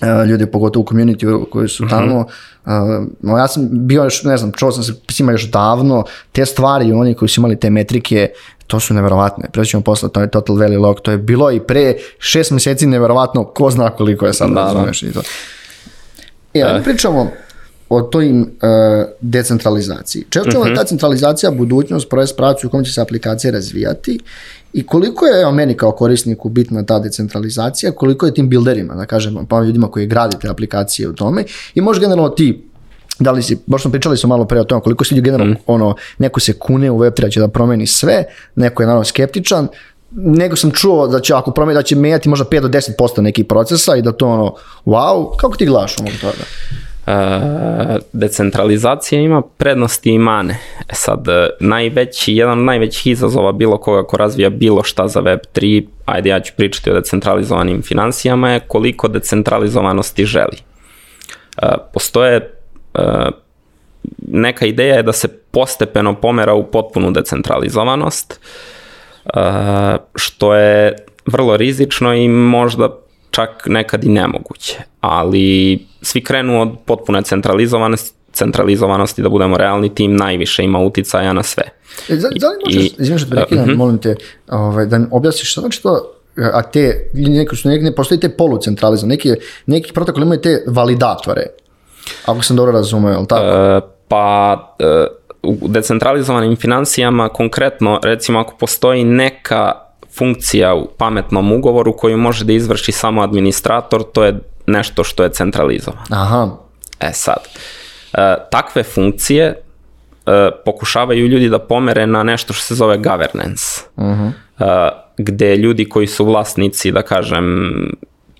Uh, 0.00 0.28
ljudi 0.28 0.46
pogotovo 0.46 0.82
u 0.82 0.86
community 0.86 1.50
koji 1.50 1.68
su 1.68 1.84
mhm. 1.84 1.90
tamo. 1.90 2.26
Uh, 2.66 3.38
ja 3.38 3.48
sam 3.48 3.68
bio 3.70 4.04
još, 4.04 4.22
ne 4.24 4.36
znam, 4.36 4.52
čuo 4.52 4.72
sam 4.72 4.82
se 4.82 4.92
s 5.10 5.20
još 5.20 5.50
davno, 5.50 6.04
te 6.32 6.46
stvari, 6.46 6.92
oni 6.92 7.14
koji 7.14 7.28
su 7.28 7.40
imali 7.40 7.60
te 7.60 7.70
metrike, 7.70 8.28
to 8.66 8.80
su 8.80 8.94
neverovatne. 8.94 9.48
Pre 9.52 9.64
ćemo 9.64 9.82
posle, 9.82 10.08
to 10.08 10.20
je 10.20 10.30
Total 10.30 10.56
Valley 10.56 10.80
Lock, 10.80 11.00
to 11.02 11.10
je 11.10 11.18
bilo 11.18 11.50
i 11.50 11.60
pre 11.60 11.94
šest 12.18 12.50
meseci 12.50 12.86
neverovatno, 12.86 13.44
ko 13.44 13.70
zna 13.70 13.90
koliko 13.90 14.26
je 14.26 14.34
sad, 14.34 14.48
da, 14.48 14.54
da. 14.54 14.60
razumeš 14.60 15.02
i 15.02 15.12
to. 15.12 15.20
E, 16.54 16.64
uh. 16.64 16.84
pričamo 16.84 17.30
o 17.90 18.02
toj 18.02 18.30
uh, 18.30 18.46
decentralizaciji. 19.20 20.24
Često 20.30 20.60
uh 20.60 20.66
-huh. 20.66 20.76
ta 20.76 20.84
centralizacija 20.84 21.50
budućnost, 21.50 22.08
projekt 22.08 22.36
pracu 22.36 22.66
u 22.66 22.70
kojem 22.70 22.84
će 22.84 22.92
se 22.92 23.00
aplikacije 23.00 23.50
razvijati 23.50 24.18
i 24.72 24.86
koliko 24.86 25.26
je 25.26 25.42
evo, 25.42 25.52
meni 25.52 25.74
kao 25.74 25.92
korisniku 25.92 26.48
bitna 26.48 26.82
ta 26.82 26.98
decentralizacija, 26.98 27.92
koliko 27.92 28.26
je 28.26 28.34
tim 28.34 28.48
builderima, 28.50 28.94
da 28.94 29.06
kažem, 29.06 29.46
pa 29.48 29.62
ljudima 29.62 29.90
koji 29.90 30.06
gradite 30.06 30.48
aplikacije 30.48 31.08
u 31.08 31.12
tome 31.12 31.44
i 31.74 31.80
možda 31.80 32.00
generalno 32.00 32.28
ti 32.28 32.66
da 33.18 33.32
li 33.32 33.42
si, 33.42 33.58
baš 33.66 33.82
smo 33.82 33.90
pričali 33.90 34.16
smo 34.16 34.28
malo 34.28 34.44
pre 34.44 34.60
o 34.60 34.64
tome 34.64 34.82
koliko 34.82 35.04
se 35.04 35.14
ljudi 35.14 35.24
generalno, 35.24 35.54
mm. 35.54 35.62
ono, 35.66 35.94
neko 36.18 36.40
se 36.40 36.52
kune 36.52 36.90
u 36.90 36.98
Web3 36.98 37.22
da 37.22 37.30
će 37.30 37.40
da 37.40 37.48
promeni 37.48 37.86
sve, 37.86 38.24
neko 38.54 38.82
je 38.82 38.86
naravno 38.86 39.04
skeptičan, 39.04 39.68
nego 40.10 40.56
sam 40.56 40.70
čuo 40.70 41.06
da 41.06 41.20
će 41.20 41.34
ako 41.34 41.50
promeni 41.50 41.74
da 41.74 41.82
će 41.82 41.96
menjati 41.96 42.28
možda 42.28 42.44
5 42.44 42.60
do 42.60 42.68
10% 42.68 43.20
nekih 43.20 43.44
procesa 43.44 43.96
i 43.96 44.02
da 44.02 44.12
to 44.12 44.28
ono, 44.28 44.54
wow, 44.86 45.36
kako 45.36 45.56
ti 45.56 45.66
glaš 45.66 45.98
ono 45.98 46.10
toga? 46.20 46.44
Uh, 47.06 47.12
decentralizacija 48.12 49.20
ima 49.20 49.42
prednosti 49.42 50.10
i 50.10 50.18
mane. 50.18 50.58
E 50.88 50.94
sad, 50.94 51.28
e, 51.28 51.48
najveći, 51.60 52.34
jedan 52.34 52.58
od 52.58 52.64
najvećih 52.64 53.12
izazova 53.12 53.52
bilo 53.52 53.78
koga 53.78 54.06
ko 54.06 54.16
razvija 54.16 54.50
bilo 54.50 54.82
šta 54.82 55.08
za 55.08 55.20
Web3, 55.20 55.86
ajde 56.06 56.30
ja 56.30 56.40
ću 56.40 56.52
pričati 56.56 56.90
o 56.90 56.94
decentralizovanim 56.94 57.82
financijama, 57.82 58.50
je 58.50 58.60
koliko 58.60 59.08
decentralizovanosti 59.08 60.24
želi. 60.24 60.56
Uh, 61.62 61.68
postoje 61.92 62.50
neka 64.28 64.66
ideja 64.66 64.96
je 64.96 65.02
da 65.02 65.12
se 65.12 65.28
postepeno 65.28 66.14
pomera 66.14 66.54
u 66.54 66.70
potpunu 66.70 67.10
decentralizovanost, 67.10 68.40
što 70.14 70.54
je 70.54 70.96
vrlo 71.26 71.56
rizično 71.56 72.14
i 72.14 72.28
možda 72.28 72.96
čak 73.30 73.66
nekad 73.66 74.04
i 74.04 74.08
nemoguće, 74.08 74.78
ali 75.00 75.78
svi 76.02 76.24
krenu 76.24 76.62
od 76.62 76.68
potpune 76.84 77.22
centralizovanosti, 77.22 78.16
centralizovanosti, 78.32 79.22
da 79.22 79.28
budemo 79.28 79.56
realni, 79.56 79.94
tim 79.94 80.16
najviše 80.16 80.64
ima 80.64 80.78
uticaja 80.78 81.32
na 81.32 81.42
sve. 81.42 81.62
E, 82.08 82.16
da, 82.16 82.28
da 82.28 82.48
li 82.48 82.56
možeš, 82.64 82.92
izvijem 82.98 83.18
što 83.18 83.30
te 83.30 83.36
prekidam, 83.36 83.64
uh 83.64 83.70
-huh. 83.70 83.76
molim 83.76 83.98
te, 83.98 84.16
ovaj, 84.48 84.86
da 84.86 84.98
mi 84.98 85.06
objasniš 85.10 85.52
što 85.52 85.60
znači 85.60 85.82
to, 85.82 86.12
a 86.36 86.62
te, 86.62 87.10
neki 87.14 87.56
su 87.56 87.68
neki, 87.68 87.84
ne 87.84 87.94
postoji 87.94 88.20
te 88.20 88.28
polucentralizam, 88.28 89.08
neki, 89.08 89.34
neki 89.66 89.92
protokol 89.92 90.22
imaju 90.22 90.40
te 90.40 90.64
validatore, 90.66 91.46
ako 92.26 92.42
sam 92.42 92.56
dobro 92.56 92.72
razumeo, 92.72 93.16
ali 93.16 93.26
tako? 93.26 93.76
Uh, 93.76 93.82
pa, 94.08 94.76
uh, 94.80 95.20
u 95.42 95.68
decentralizovanim 95.68 96.56
financijama 96.56 97.28
konkretno, 97.28 98.00
recimo 98.04 98.38
ako 98.38 98.56
postoji 98.56 99.04
neka 99.04 99.72
funkcija 100.18 100.74
u 100.74 100.88
pametnom 100.98 101.52
ugovoru 101.52 101.96
koju 101.96 102.16
može 102.16 102.44
da 102.44 102.52
izvrši 102.52 102.92
samo 102.92 103.22
administrator, 103.22 104.02
to 104.12 104.24
je 104.24 104.38
nešto 104.66 105.04
što 105.04 105.22
je 105.22 105.30
centralizovano. 105.30 106.04
Aha. 106.10 106.48
E 107.00 107.10
sad, 107.12 107.48
e, 108.12 108.34
takve 108.50 108.82
funkcije 108.82 109.44
e, 109.46 110.50
pokušavaju 110.64 111.26
ljudi 111.26 111.48
da 111.48 111.58
pomere 111.58 112.06
na 112.06 112.22
nešto 112.22 112.52
što 112.52 112.64
se 112.64 112.74
zove 112.74 112.96
governance, 112.98 113.64
uh 113.96 114.04
-huh. 114.04 114.30
e, 114.58 114.90
gde 115.18 115.56
ljudi 115.56 115.88
koji 115.88 116.06
su 116.06 116.24
vlasnici, 116.24 116.92
da 116.92 117.02
kažem, 117.02 117.70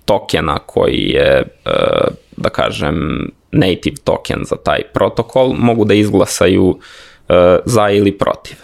tokena 0.05 0.59
koji 0.59 1.09
je, 1.09 1.43
e, 1.65 1.71
da 2.37 2.49
kažem, 2.49 3.27
native 3.51 3.95
token 4.03 4.39
za 4.43 4.55
taj 4.55 4.81
protokol, 4.93 5.53
mogu 5.53 5.85
da 5.85 5.93
izglasaju 5.93 6.79
e, 7.29 7.57
za 7.65 7.89
ili 7.89 8.11
protiv. 8.17 8.57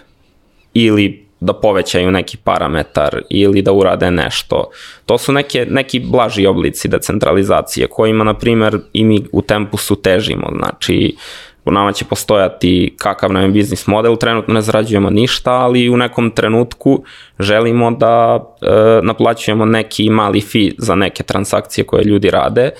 Ili 0.74 1.27
da 1.40 1.52
povećaju 1.52 2.10
neki 2.10 2.36
parametar 2.36 3.22
ili 3.30 3.62
da 3.62 3.72
urade 3.72 4.10
nešto. 4.10 4.70
To 5.06 5.18
su 5.18 5.32
neke, 5.32 5.66
neki 5.70 6.00
blaži 6.00 6.46
oblici 6.46 6.88
decentralizacije 6.88 7.86
kojima, 7.86 8.24
na 8.24 8.34
primer, 8.34 8.78
i 8.92 9.04
mi 9.04 9.24
u 9.32 9.42
tempusu 9.42 9.96
težimo. 9.96 10.48
Znači, 10.58 11.16
u 11.64 11.70
nama 11.70 11.92
će 11.92 12.04
postojati 12.04 12.94
kakav 12.98 13.32
nam 13.32 13.42
je 13.42 13.48
biznis 13.48 13.86
model, 13.86 14.16
trenutno 14.16 14.54
ne 14.54 14.60
zarađujemo 14.60 15.10
ništa, 15.10 15.52
ali 15.52 15.88
u 15.88 15.96
nekom 15.96 16.30
trenutku 16.30 17.04
želimo 17.38 17.90
da 17.90 18.44
e, 18.62 18.66
naplaćujemo 19.02 19.64
neki 19.64 20.10
mali 20.10 20.40
fee 20.40 20.70
za 20.78 20.94
neke 20.94 21.22
transakcije 21.22 21.84
koje 21.84 22.04
ljudi 22.04 22.30
rade 22.30 22.70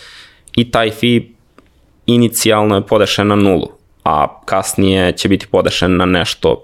i 0.57 0.71
taj 0.71 0.91
fee 0.91 1.21
inicijalno 2.07 2.75
je 2.75 2.87
podešen 2.87 3.27
na 3.27 3.37
nulu, 3.37 3.69
a 4.05 4.41
kasnije 4.45 5.13
će 5.13 5.29
biti 5.29 5.47
podešen 5.47 5.97
na 5.97 6.07
nešto 6.07 6.63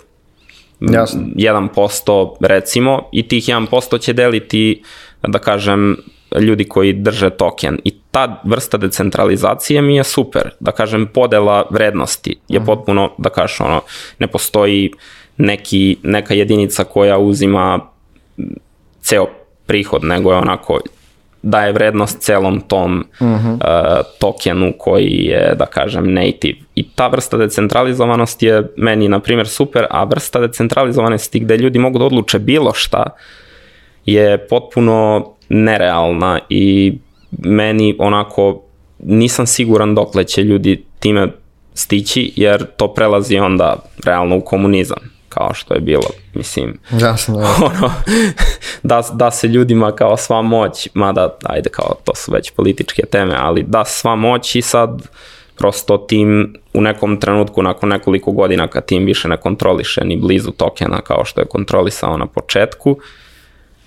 Jasno. 0.93 1.21
1% 1.37 2.37
recimo 2.41 3.03
i 3.13 3.29
tih 3.29 3.45
1% 3.45 4.01
će 4.01 4.13
deliti, 4.13 4.83
da 5.23 5.39
kažem, 5.39 5.97
ljudi 6.41 6.65
koji 6.65 6.93
drže 6.93 7.31
token 7.31 7.79
i 7.85 7.95
ta 8.11 8.41
vrsta 8.45 8.77
decentralizacije 8.77 9.83
mi 9.83 9.97
je 9.97 10.05
super, 10.05 10.51
da 10.61 10.73
kažem 10.73 11.07
podela 11.07 11.65
vrednosti 11.71 12.37
je 12.49 12.59
mhm. 12.59 12.67
potpuno, 12.67 13.11
da 13.19 13.31
kažeš 13.31 13.61
ono, 13.61 13.83
ne 14.19 14.27
postoji 14.27 14.93
neki, 15.37 15.97
neka 16.03 16.35
jedinica 16.35 16.85
koja 16.85 17.19
uzima 17.19 17.81
ceo 19.01 19.27
prihod, 19.67 20.05
nego 20.05 20.33
je 20.33 20.39
onako 20.39 20.81
daje 21.45 21.73
vrednost 21.73 22.21
celom 22.21 22.61
tom 22.61 23.05
uh 23.21 23.27
-huh. 23.27 23.53
uh, 23.53 24.07
tokenu 24.19 24.73
koji 24.79 25.25
je, 25.25 25.55
da 25.59 25.67
kažem, 25.67 26.13
native. 26.13 26.59
I 26.75 26.89
ta 26.89 27.09
vrsta 27.09 27.37
decentralizovanosti 27.37 28.47
je 28.47 28.63
meni, 28.77 29.09
na 29.09 29.21
primjer, 29.21 29.49
super, 29.49 29.87
a 29.91 30.05
vrsta 30.05 30.41
decentralizovanosti 30.41 31.41
gde 31.41 31.57
ljudi 31.57 31.79
mogu 31.79 31.99
da 31.99 32.05
odluče 32.05 32.39
bilo 32.39 32.73
šta 32.73 33.05
je 34.07 34.39
potpuno 34.49 35.27
nerealna 35.49 36.39
i 36.49 36.95
meni 37.39 37.97
onako 37.99 38.63
nisam 38.99 39.47
siguran 39.47 39.95
dokle 39.95 40.25
će 40.25 40.43
ljudi 40.43 40.85
time 40.99 41.29
stići, 41.75 42.33
jer 42.37 42.67
to 42.77 42.95
prelazi 42.95 43.39
onda 43.39 43.77
realno 44.05 44.37
u 44.37 44.41
komunizam 44.41 45.14
kao 45.35 45.55
što 45.55 45.75
je 45.75 45.81
bilo, 45.81 46.09
mislim, 46.35 46.79
jasno, 46.91 47.41
jasno. 47.41 47.67
ono, 47.75 47.93
da, 48.83 49.03
da 49.13 49.31
se 49.31 49.49
ljudima 49.49 49.93
kao 49.93 50.17
sva 50.17 50.43
moć, 50.43 50.89
mada, 50.95 51.37
ajde, 51.45 51.71
kao 51.71 51.95
to 52.05 52.15
su 52.15 52.33
već 52.33 52.51
političke 52.51 53.03
teme, 53.11 53.35
ali 53.39 53.63
da 53.63 53.85
sva 53.85 54.17
moć 54.17 54.55
i 54.57 54.63
sad 54.63 55.03
prosto 55.57 55.99
tim 55.99 56.57
u 56.73 56.81
nekom 56.81 57.21
trenutku 57.21 57.63
nakon 57.63 57.89
nekoliko 57.89 58.33
godina 58.33 58.69
kad 58.69 58.87
tim 58.87 59.05
više 59.05 59.29
ne 59.29 59.37
kontroliše 59.37 60.05
ni 60.05 60.17
blizu 60.17 60.51
tokena 60.51 61.01
kao 61.01 61.25
što 61.25 61.41
je 61.41 61.47
kontrolisao 61.47 62.17
na 62.17 62.27
početku, 62.27 62.99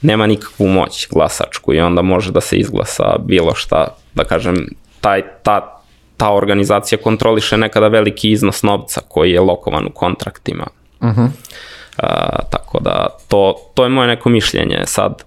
nema 0.01 0.27
nikakvu 0.27 0.67
moć 0.67 1.07
glasačku 1.09 1.73
i 1.73 1.79
onda 1.79 2.01
može 2.01 2.31
da 2.31 2.41
se 2.41 2.57
izglasa 2.57 3.17
bilo 3.19 3.55
šta, 3.55 3.87
da 4.13 4.23
kažem, 4.23 4.67
taj, 5.01 5.21
ta, 5.43 5.81
ta 6.17 6.33
organizacija 6.33 6.99
kontroliše 7.03 7.57
nekada 7.57 7.87
veliki 7.87 8.31
iznos 8.31 8.63
novca 8.63 9.01
koji 9.07 9.31
je 9.31 9.41
lokovan 9.41 9.85
u 9.85 9.91
kontraktima 9.93 10.67
Uh 10.99 11.07
-huh. 11.07 11.25
uh, 11.25 12.49
tako 12.49 12.79
da 12.79 13.07
to, 13.27 13.55
to 13.73 13.83
je 13.83 13.89
moje 13.89 14.07
neko 14.07 14.29
mišljenje. 14.29 14.79
Sad 14.85 15.23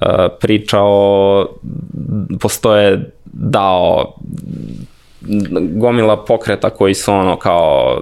uh, 0.00 0.08
priča 0.40 0.78
o 0.82 1.46
postoje 2.40 3.10
dao 3.24 4.14
gomila 5.60 6.24
pokreta 6.24 6.70
koji 6.70 6.94
su 6.94 7.12
ono 7.12 7.36
kao 7.36 8.00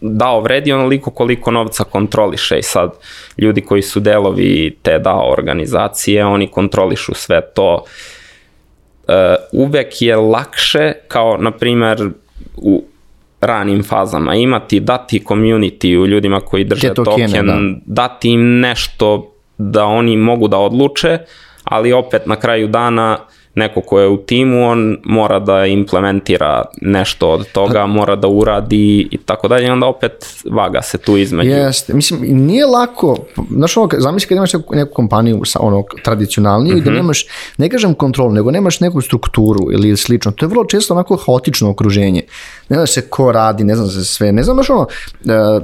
dao 0.00 0.40
vredi 0.40 0.72
onoliko 0.72 1.10
koliko 1.10 1.50
novca 1.50 1.84
kontroliše 1.84 2.58
i 2.58 2.62
sad 2.62 2.90
ljudi 3.38 3.60
koji 3.60 3.82
su 3.82 4.00
delovi 4.00 4.76
te 4.82 4.98
dao 4.98 5.32
organizacije, 5.32 6.24
oni 6.24 6.46
kontrolišu 6.46 7.14
sve 7.14 7.40
to. 7.54 7.84
Uh, 9.08 9.14
uvek 9.52 10.02
je 10.02 10.16
lakše 10.16 10.92
kao 11.08 11.36
na 11.36 11.50
primer 11.50 12.10
u 12.56 12.84
ranim 13.46 13.82
fazama, 13.82 14.34
imati, 14.34 14.80
dati 14.80 15.20
community 15.28 15.98
u 15.98 16.06
ljudima 16.06 16.40
koji 16.40 16.64
drže 16.64 16.94
token, 16.94 17.46
da. 17.46 17.58
dati 17.86 18.30
im 18.30 18.60
nešto 18.60 19.32
da 19.58 19.84
oni 19.84 20.16
mogu 20.16 20.48
da 20.48 20.58
odluče, 20.58 21.18
ali 21.64 21.92
opet 21.92 22.26
na 22.26 22.36
kraju 22.36 22.68
dana 22.68 23.18
neko 23.56 23.80
ko 23.80 24.00
je 24.00 24.08
u 24.08 24.16
timu, 24.16 24.68
on 24.68 24.98
mora 25.04 25.38
da 25.38 25.66
implementira 25.66 26.64
nešto 26.80 27.30
od 27.30 27.52
toga, 27.52 27.86
mora 27.86 28.16
da 28.16 28.28
uradi 28.28 29.08
i 29.10 29.18
tako 29.18 29.48
dalje, 29.48 29.72
onda 29.72 29.86
opet 29.86 30.26
vaga 30.50 30.82
se 30.82 30.98
tu 30.98 31.16
između. 31.16 31.50
Jeste, 31.50 31.94
mislim, 31.94 32.20
nije 32.22 32.66
lako, 32.66 33.16
znaš 33.50 33.76
ono, 33.76 33.88
zamisli 33.98 34.28
kad 34.28 34.36
imaš 34.36 34.52
neku, 34.52 34.74
neku 34.74 34.94
kompaniju 34.94 35.40
sa 35.44 35.58
ono 35.62 35.84
tradicionalniju 36.04 36.76
i 36.76 36.80
da 36.80 36.90
nemaš, 36.90 37.26
ne 37.56 37.68
kažem 37.68 37.94
kontrolu, 37.94 38.32
nego 38.32 38.50
nemaš 38.50 38.80
neku 38.80 39.00
strukturu 39.00 39.72
ili 39.72 39.96
slično, 39.96 40.32
to 40.32 40.44
je 40.44 40.48
vrlo 40.48 40.64
često 40.64 40.94
onako 40.94 41.16
haotično 41.16 41.70
okruženje, 41.70 42.22
ne 42.68 42.76
zna 42.76 42.86
se 42.86 43.08
ko 43.08 43.32
radi, 43.32 43.64
ne 43.64 43.76
zna 43.76 43.86
se 43.86 44.04
sve, 44.04 44.32
ne 44.32 44.42
znaš 44.42 44.70
ono, 44.70 44.86
e, 45.24 45.60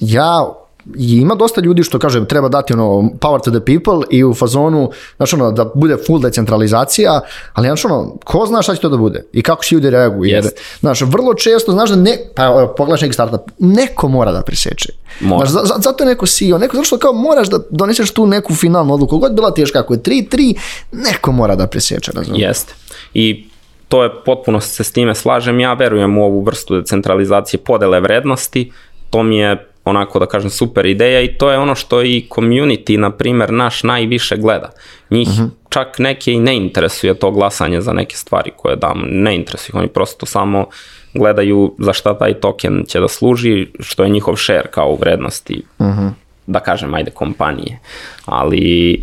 ja 0.00 0.61
i 0.96 1.12
ima 1.12 1.34
dosta 1.34 1.60
ljudi 1.60 1.82
što 1.82 1.98
kažem 1.98 2.26
treba 2.26 2.48
dati 2.48 2.72
ono 2.72 2.84
power 3.12 3.44
to 3.44 3.50
the 3.50 3.60
people 3.60 4.06
i 4.10 4.24
u 4.24 4.34
fazonu 4.34 4.90
znači 5.16 5.34
ono 5.34 5.52
da 5.52 5.64
bude 5.66 5.96
full 6.06 6.20
decentralizacija 6.20 7.20
ali 7.52 7.66
znači 7.66 7.86
ono 7.86 8.14
ko 8.24 8.46
zna 8.46 8.62
šta 8.62 8.74
će 8.74 8.80
to 8.80 8.88
da 8.88 8.96
bude 8.96 9.24
i 9.32 9.42
kako 9.42 9.64
će 9.64 9.74
ljudi 9.74 9.90
reaguju 9.90 10.24
jer 10.24 10.44
Jest. 10.44 10.58
znaš 10.80 11.00
vrlo 11.00 11.34
često 11.34 11.72
znaš 11.72 11.90
da 11.90 11.96
ne 11.96 12.16
pa 12.36 12.72
pogledaš 12.76 13.00
neki 13.00 13.14
startup 13.14 13.40
neko 13.58 14.08
mora 14.08 14.32
da 14.32 14.42
preseče 14.42 14.88
Mora. 15.20 15.46
Znaš, 15.46 15.62
za- 15.62 15.74
za- 15.74 15.80
zato 15.80 16.04
je 16.04 16.08
neko 16.08 16.26
CEO 16.26 16.58
neko 16.58 16.76
zato 16.76 16.84
što 16.84 16.98
kao 16.98 17.12
moraš 17.12 17.48
da 17.48 17.58
doneseš 17.70 18.10
tu 18.10 18.26
neku 18.26 18.54
finalnu 18.54 18.94
odluku 18.94 19.18
god 19.18 19.34
bila 19.34 19.50
teška 19.50 19.78
ako 19.78 19.94
je 19.94 20.00
3-3 20.00 20.54
neko 20.92 21.32
mora 21.32 21.56
da 21.56 21.66
preseče 21.66 22.12
razumiješ 22.12 22.42
Jeste. 22.42 22.74
I 23.14 23.48
to 23.88 24.02
je 24.02 24.10
potpuno 24.24 24.60
se 24.60 24.84
s 24.84 24.92
time 24.92 25.14
slažem. 25.14 25.60
Ja 25.60 25.72
verujem 25.72 26.18
u 26.18 26.24
ovu 26.24 26.40
vrstu 26.40 26.76
decentralizacije 26.76 27.60
podele 27.60 28.00
vrednosti. 28.00 28.72
To 29.10 29.22
mi 29.22 29.36
je 29.36 29.68
onako 29.84 30.18
da 30.18 30.26
kažem 30.26 30.50
super 30.50 30.86
ideja 30.86 31.20
i 31.20 31.34
to 31.38 31.50
je 31.50 31.58
ono 31.58 31.74
što 31.74 32.02
i 32.02 32.26
community, 32.30 32.96
na 32.96 33.10
primer, 33.10 33.52
naš 33.52 33.82
najviše 33.82 34.36
gleda. 34.36 34.70
Njih 35.10 35.28
čak 35.68 35.98
neke 35.98 36.32
i 36.32 36.40
ne 36.40 36.56
interesuje 36.56 37.14
to 37.14 37.30
glasanje 37.30 37.80
za 37.80 37.92
neke 37.92 38.16
stvari 38.16 38.50
koje 38.56 38.76
dam, 38.76 39.02
ne 39.10 39.34
interesuje 39.34 39.78
oni 39.78 39.88
prosto 39.88 40.26
samo 40.26 40.66
gledaju 41.14 41.74
za 41.78 41.92
šta 41.92 42.18
taj 42.18 42.34
token 42.34 42.84
će 42.88 43.00
da 43.00 43.08
služi, 43.08 43.68
što 43.80 44.04
je 44.04 44.10
njihov 44.10 44.36
share 44.36 44.68
kao 44.70 44.88
u 44.88 44.96
vrednosti 44.96 45.62
da 46.46 46.60
kažem, 46.60 46.94
ajde, 46.94 47.10
kompanije. 47.10 47.78
Ali 48.24 48.94
e, 48.94 48.98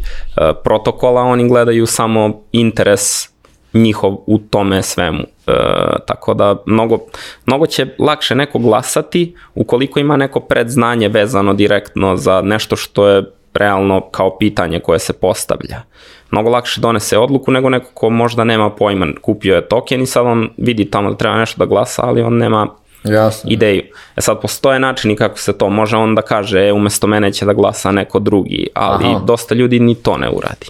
protokola 0.63 1.22
oni 1.22 1.48
gledaju 1.48 1.86
samo 1.86 2.42
interes 2.52 3.30
njihov 3.73 4.17
u 4.25 4.38
tome 4.38 4.84
svemu. 4.84 5.23
E, 5.47 5.53
tako 6.05 6.34
da 6.34 6.55
mnogo, 6.65 6.99
mnogo 7.45 7.65
će 7.65 7.88
lakše 7.99 8.36
neko 8.36 8.60
glasati 8.60 9.36
ukoliko 9.55 9.99
ima 9.99 10.17
neko 10.17 10.39
predznanje 10.39 11.08
vezano 11.08 11.53
direktno 11.53 12.17
za 12.17 12.41
nešto 12.41 12.75
što 12.75 13.08
je 13.08 13.23
realno 13.53 14.01
kao 14.12 14.38
pitanje 14.38 14.79
koje 14.79 14.99
se 14.99 15.13
postavlja. 15.13 15.82
Mnogo 16.32 16.49
lakše 16.49 16.82
donese 16.82 17.17
odluku 17.17 17.51
nego 17.51 17.69
neko 17.69 17.91
ko 17.93 18.10
možda 18.10 18.43
nema 18.43 18.69
pojma, 18.69 19.08
kupio 19.21 19.55
je 19.55 19.67
token 19.67 20.01
i 20.01 20.05
sad 20.05 20.25
on 20.25 20.49
vidi 20.58 20.86
tamo 20.86 21.10
da 21.10 21.17
treba 21.17 21.38
nešto 21.38 21.60
da 21.60 21.65
glasa, 21.65 22.01
ali 22.05 22.21
on 22.21 22.38
nema 22.38 22.67
jasno 23.03 23.51
ideju. 23.51 23.82
E 24.15 24.21
sad, 24.21 24.41
postoje 24.41 24.79
načini 24.79 25.15
kako 25.15 25.38
se 25.38 25.58
to 25.58 25.69
može 25.69 25.97
on 25.97 26.15
da 26.15 26.21
kaže, 26.21 26.67
e, 26.67 26.73
umesto 26.73 27.08
mene 27.08 27.34
će 27.34 27.45
da 27.45 27.53
glasa 27.53 27.91
neko 27.91 28.19
drugi, 28.19 28.67
ali 28.73 29.05
Aha. 29.05 29.19
dosta 29.25 29.55
ljudi 29.55 29.79
ni 29.79 29.95
to 29.95 30.17
ne 30.17 30.29
uradi. 30.29 30.65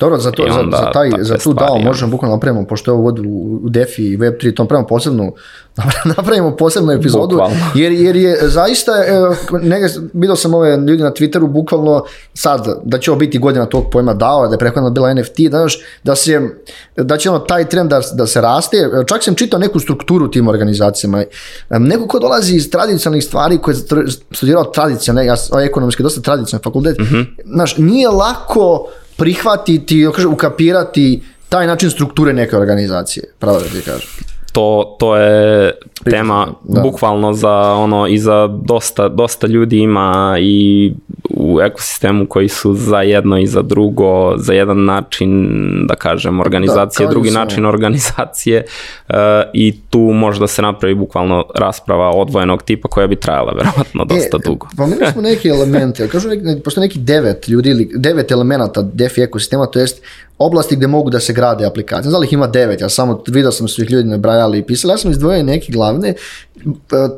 Dobro, 0.00 0.18
za, 0.18 0.30
to, 0.30 0.46
I 0.46 0.50
za, 0.52 0.60
onda 0.60 0.76
za, 0.76 0.90
taj, 0.90 1.10
za 1.18 1.34
tu 1.34 1.40
stvari, 1.40 1.56
DAO 1.58 1.78
možemo 1.78 2.10
bukvalno 2.10 2.36
napravimo, 2.36 2.66
pošto 2.66 2.90
je 2.90 2.92
ovo 2.92 3.02
vod 3.02 3.18
u, 3.18 3.60
u 3.62 3.68
DeFi 3.68 4.02
i 4.02 4.18
Web3, 4.18 4.56
to 4.56 4.62
napravimo 4.62 4.86
posebnu, 4.86 5.32
napravimo 6.16 6.56
posebnu 6.56 6.92
epizodu, 6.92 7.36
Bukvalno. 7.36 7.56
jer, 7.74 7.92
jer 7.92 8.16
je 8.16 8.38
zaista, 8.42 8.92
e, 8.92 9.20
nega, 9.62 9.88
vidio 10.12 10.36
sam 10.36 10.54
ove 10.54 10.76
ljudi 10.76 11.02
na 11.02 11.10
Twitteru, 11.10 11.48
bukvalno 11.48 12.04
sad, 12.34 12.80
da 12.84 12.98
će 12.98 13.10
ovo 13.10 13.18
biti 13.18 13.38
godina 13.38 13.66
tog 13.66 13.84
pojma 13.92 14.14
DAO, 14.14 14.48
da 14.48 14.54
je 14.54 14.58
prethodno 14.58 14.90
bila 14.90 15.14
NFT, 15.14 15.40
danas, 15.50 15.72
da, 16.02 16.14
se, 16.14 16.40
da 16.96 17.16
će 17.16 17.30
ono 17.30 17.38
taj 17.38 17.68
trend 17.68 17.90
da, 17.90 18.00
da 18.12 18.26
se 18.26 18.40
raste, 18.40 18.90
čak 19.06 19.22
sam 19.22 19.34
čitao 19.34 19.60
neku 19.60 19.80
strukturu 19.80 20.30
tim 20.30 20.48
organizacijama, 20.48 21.24
neko 21.70 22.06
ko 22.06 22.18
dolazi 22.18 22.56
iz 22.56 22.70
tradicionalnih 22.70 23.24
stvari, 23.24 23.58
koji 23.58 23.74
je 23.74 23.80
studirao 24.30 24.64
tradicionalne, 24.64 25.26
ja 25.26 25.36
sam 25.36 25.60
ekonomski 25.60 26.02
dosta 26.02 26.20
tradicionalni 26.20 26.64
fakultet, 26.64 26.96
znaš, 27.44 27.76
nije 27.76 28.08
lako 28.08 28.88
prihvatiti, 29.16 30.06
ukapirati 30.28 31.22
taj 31.48 31.66
način 31.66 31.90
strukture 31.90 32.32
neke 32.32 32.56
organizacije, 32.56 33.24
pravo 33.38 33.58
da 33.58 33.64
ti 33.64 33.80
kažem. 33.84 34.08
To, 34.52 34.96
to 34.98 35.16
je 35.16 35.72
tema 36.10 36.46
da. 36.62 36.80
bukvalno 36.80 37.32
za 37.32 37.52
ono 37.72 38.06
i 38.06 38.18
za 38.18 38.46
dosta, 38.46 39.08
dosta 39.08 39.46
ljudi 39.46 39.78
ima 39.78 40.36
i 40.40 40.92
u 41.30 41.43
ekosistemu 41.60 42.26
koji 42.26 42.48
su 42.48 42.74
za 42.74 43.02
jedno 43.02 43.38
i 43.38 43.46
za 43.46 43.62
drugo, 43.62 44.34
za 44.36 44.52
jedan 44.52 44.84
način 44.84 45.50
da 45.88 45.94
kažem 45.94 46.40
organizacije, 46.40 47.04
i 47.04 47.10
drugi 47.10 47.28
sve. 47.28 47.38
način 47.38 47.66
organizacije 47.66 48.64
e, 49.08 49.14
i 49.54 49.80
tu 49.90 49.98
može 49.98 50.40
da 50.40 50.46
se 50.46 50.62
napravi 50.62 50.94
bukvalno 50.94 51.44
rasprava 51.54 52.10
odvojenog 52.10 52.62
tipa 52.62 52.88
koja 52.88 53.06
bi 53.06 53.16
trajala 53.16 53.52
verovatno 53.52 54.04
dosta 54.04 54.38
dugo. 54.44 54.66
Pomenuli 54.76 55.12
smo 55.12 55.22
neke 55.22 55.48
elemente, 55.48 56.08
kažu 56.08 56.28
neki, 56.28 56.42
ne, 56.42 56.60
postoje 56.60 56.86
neki 56.86 56.98
devet 56.98 57.48
ljudi 57.48 57.70
ili 57.70 57.90
devet 57.96 58.30
elemenata 58.30 58.82
DeFi 58.82 59.22
ekosistema, 59.22 59.66
to 59.66 59.78
jest 59.78 60.02
oblasti 60.38 60.76
gde 60.76 60.86
mogu 60.86 61.10
da 61.10 61.20
se 61.20 61.32
grade 61.32 61.66
aplikacije. 61.66 62.02
Znam 62.02 62.12
da 62.12 62.18
li 62.18 62.26
ih 62.26 62.32
ima 62.32 62.46
devet, 62.46 62.80
ja 62.80 62.88
samo 62.88 63.22
vidio 63.28 63.52
sam 63.52 63.68
su 63.68 63.82
ih 63.82 63.90
ljudi 63.90 64.08
nabrajali 64.08 64.58
i 64.58 64.62
pisali, 64.62 64.92
ja 64.92 64.98
sam 64.98 65.10
izdvojio 65.10 65.42
neke 65.42 65.72
glavne, 65.72 66.08
e, 66.08 66.14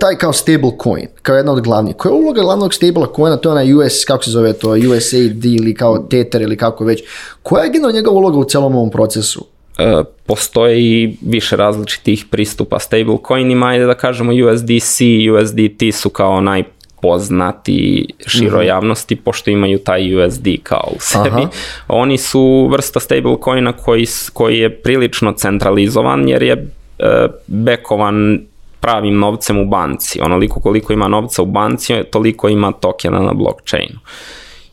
taj 0.00 0.16
kao 0.16 0.32
stable 0.32 0.70
coin, 0.82 1.06
kao 1.22 1.36
jedna 1.36 1.52
od 1.52 1.60
glavnih. 1.60 1.96
Koja 1.96 2.12
je 2.12 2.18
uloga 2.18 2.42
glavnog 2.42 2.74
stable 2.74 3.06
coina, 3.16 3.36
to 3.36 3.48
je 3.48 3.52
onaj 3.52 3.74
US, 3.74 4.04
kako 4.04 4.24
se 4.26 4.30
zove 4.30 4.52
to, 4.52 4.68
USAID 4.96 5.44
ili 5.44 5.74
kao 5.74 5.98
Tether 5.98 6.42
ili 6.42 6.56
kako 6.56 6.84
već. 6.84 7.02
Koja 7.42 7.64
je 7.64 7.70
generalno 7.70 7.96
njegova 7.96 8.16
uloga 8.16 8.38
u 8.38 8.44
celom 8.44 8.74
ovom 8.76 8.90
procesu? 8.90 9.46
E, 9.78 10.02
postoje 10.26 10.80
i 10.80 11.16
više 11.20 11.56
različitih 11.56 12.24
pristupa 12.30 12.78
stablecoinima, 12.78 13.66
ajde 13.66 13.86
da 13.86 13.94
kažemo 13.94 14.32
USDC 14.32 15.00
i 15.00 15.30
USDT 15.30 15.82
su 15.94 16.10
kao 16.10 16.40
najpoznati 16.40 18.06
široj 18.26 18.60
Mhm. 18.60 18.68
javnosti, 18.68 19.16
pošto 19.16 19.50
imaju 19.50 19.78
taj 19.78 20.14
USD 20.14 20.48
kao 20.62 20.88
u 20.96 21.00
sebi. 21.00 21.28
Aha. 21.28 21.48
Oni 21.88 22.18
su 22.18 22.68
vrsta 22.72 23.00
stablecoina 23.00 23.72
koji, 23.72 24.06
koji 24.32 24.58
je 24.58 24.70
prilično 24.82 25.32
centralizovan, 25.32 26.28
jer 26.28 26.42
je 26.42 26.52
e, 26.98 27.26
bekovan 27.46 28.40
pravim 28.80 29.18
novcem 29.18 29.58
u 29.58 29.66
banci. 29.66 30.20
Onoliko 30.22 30.60
koliko 30.60 30.92
ima 30.92 31.08
novca 31.08 31.42
u 31.42 31.46
banci, 31.46 31.94
toliko 32.10 32.48
ima 32.48 32.72
tokena 32.72 33.20
na 33.20 33.32
blockchainu. 33.32 33.98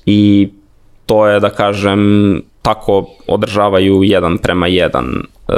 I 0.06 0.50
to 1.06 1.28
je 1.28 1.40
da 1.40 1.50
kažem 1.50 2.42
tako 2.62 3.06
održavaju 3.28 4.04
jedan 4.04 4.38
prema 4.38 4.68
jedan 4.68 5.06
uh, 5.06 5.56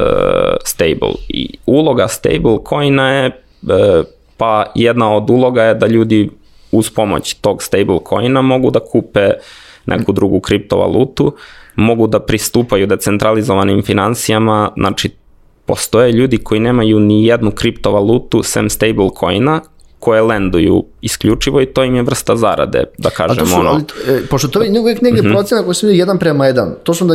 stable 0.64 1.14
i 1.28 1.50
uloga 1.66 2.08
stable 2.08 2.58
coina 2.70 3.12
je 3.12 3.28
uh, 3.62 4.06
pa 4.38 4.66
jedna 4.76 5.16
od 5.16 5.30
uloga 5.30 5.64
je 5.64 5.74
da 5.74 5.88
ljudi 5.88 6.30
uz 6.72 6.90
pomoć 6.90 7.34
tog 7.34 7.64
stable 7.64 8.00
coina 8.10 8.42
mogu 8.42 8.72
da 8.72 8.80
kupe 8.80 9.30
neku 9.86 10.12
drugu 10.12 10.40
kriptovalutu, 10.40 11.36
mogu 11.76 12.08
da 12.08 12.20
pristupaju 12.20 12.88
decentralizovanim 12.88 13.84
financijama, 13.84 14.72
znači 14.78 15.10
postoje 15.66 16.12
ljudi 16.12 16.38
koji 16.38 16.60
nemaju 16.60 17.00
ni 17.00 17.26
jednu 17.26 17.52
kriptovalutu 17.52 18.44
sem 18.44 18.70
stable 18.70 19.10
coina 19.20 19.62
koje 20.00 20.22
lenduju 20.22 20.84
isključivo 21.02 21.62
i 21.62 21.66
to 21.66 21.84
im 21.84 21.96
je 21.96 22.04
vrsta 22.04 22.36
zarade, 22.36 22.84
da 22.98 23.10
A 23.10 23.12
kažem 23.12 23.38
to 23.38 23.46
su, 23.46 23.60
ono. 23.60 23.70
ali, 23.70 23.84
e, 24.08 24.26
pošto 24.30 24.48
to 24.48 24.62
je 24.62 24.80
uvijek 24.80 25.02
negdje 25.02 25.24
procena 25.32 25.64
koji 25.64 25.76
se 25.76 25.88
vidi 25.88 26.00
jedan 26.00 26.18
prema 26.18 26.48
jedan. 26.48 26.76
To 26.84 26.94
su 26.94 27.06
da 27.06 27.14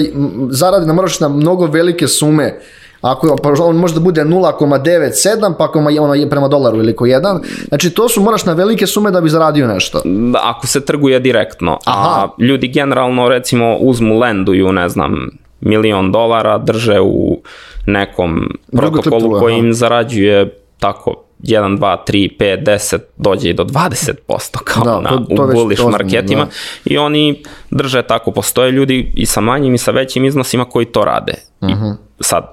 zarade 0.51 0.87
da 0.87 0.93
moraš 0.93 1.21
na 1.21 1.29
mnogo 1.29 1.67
velike 1.67 2.09
sume. 2.09 2.61
Ako 3.01 3.37
pa 3.43 3.53
on 3.65 3.77
može 3.77 3.95
da 3.95 4.01
bude 4.01 4.25
0,97 4.25 5.55
pa 5.59 5.65
ako 5.65 5.79
ono 5.79 6.15
je 6.15 6.31
prema 6.31 6.49
dolaru 6.49 6.79
ili 6.79 6.97
ko 6.97 7.07
jedan. 7.07 7.41
Znači 7.69 7.91
to 7.91 8.09
su 8.09 8.23
moraš 8.23 8.45
na 8.45 8.53
velike 8.53 8.87
sume 8.87 9.11
da 9.11 9.21
bi 9.21 9.29
zaradio 9.29 9.67
nešto. 9.67 10.01
Da, 10.05 10.41
ako 10.43 10.67
se 10.67 10.85
trguje 10.85 11.21
direktno, 11.21 11.79
Aha. 11.85 12.09
a 12.09 12.43
ljudi 12.43 12.69
generalno 12.69 13.29
recimo 13.29 13.77
uzmu 13.77 14.19
lenduju, 14.19 14.73
ne 14.73 14.89
znam, 14.89 15.31
milion 15.61 16.13
dolara, 16.13 16.59
drže 16.59 17.01
u 17.01 17.43
nekom 17.93 18.49
protokolu 18.73 19.01
koji 19.39 19.57
im 19.57 19.75
zarađuje 19.75 20.49
tako 20.79 21.15
1, 21.41 21.79
2, 21.79 21.97
3, 22.05 22.37
5, 22.39 22.63
10, 22.65 22.99
dođe 23.17 23.51
i 23.51 23.55
do 23.55 23.65
20% 23.65 24.13
kao 24.59 24.85
Da, 24.85 25.01
na, 25.01 25.09
to- 25.11 25.25
to 25.27 25.43
u 25.45 25.47
bullish 25.47 25.57
ozbiljno, 25.81 25.91
marketima 25.93 26.45
da. 26.45 26.51
i 26.85 26.99
oni 26.99 27.43
drže 27.71 28.03
tako, 28.03 28.31
postoje 28.31 28.73
ljudi 28.73 29.13
i 29.15 29.27
sa 29.27 29.41
manjim 29.41 29.75
i 29.75 29.79
sa 29.79 29.91
većim 29.91 30.25
iznosima 30.25 30.65
koji 30.65 30.87
to 30.87 31.05
rade. 31.05 31.35
I 31.63 31.67
Mhm. 31.67 31.87
sad, 32.21 32.45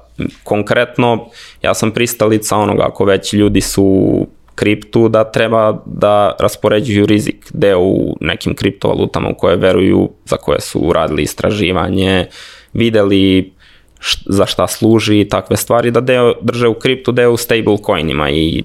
konkretno, 0.44 1.26
ja 1.62 1.74
sam 1.74 1.92
pristalica 1.92 2.58
onoga 2.58 2.84
ako 2.84 3.06
već 3.06 3.34
ljudi 3.34 3.62
su 3.62 3.84
u 3.84 4.28
kriptu 4.56 5.10
da 5.10 5.24
treba 5.24 5.82
da 5.86 6.36
raspoređuju 6.40 7.06
rizik 7.06 7.36
deo 7.52 7.80
u 7.80 8.18
nekim 8.22 8.56
kriptovalutama 8.56 9.30
u 9.30 9.36
koje 9.36 9.56
veruju, 9.56 10.10
za 10.26 10.38
koje 10.38 10.62
su 10.62 10.80
uradili 10.80 11.22
istraživanje, 11.24 12.26
videli 12.74 13.54
š- 14.00 14.24
za 14.26 14.46
šta 14.46 14.68
služi 14.68 15.20
i 15.20 15.30
takve 15.30 15.58
stvari, 15.58 15.92
da 15.92 16.02
deo 16.02 16.34
drže 16.42 16.68
u 16.68 16.74
kriptu, 16.74 17.12
deo 17.12 17.32
u 17.32 17.38
stable 17.38 17.78
coinima 17.86 18.30
i 18.30 18.64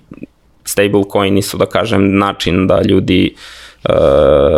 stablecoini 0.64 1.42
su, 1.42 1.56
da 1.58 1.66
kažem, 1.66 2.18
način 2.18 2.66
da 2.66 2.82
ljudi 2.82 3.34
uh, 3.88 3.94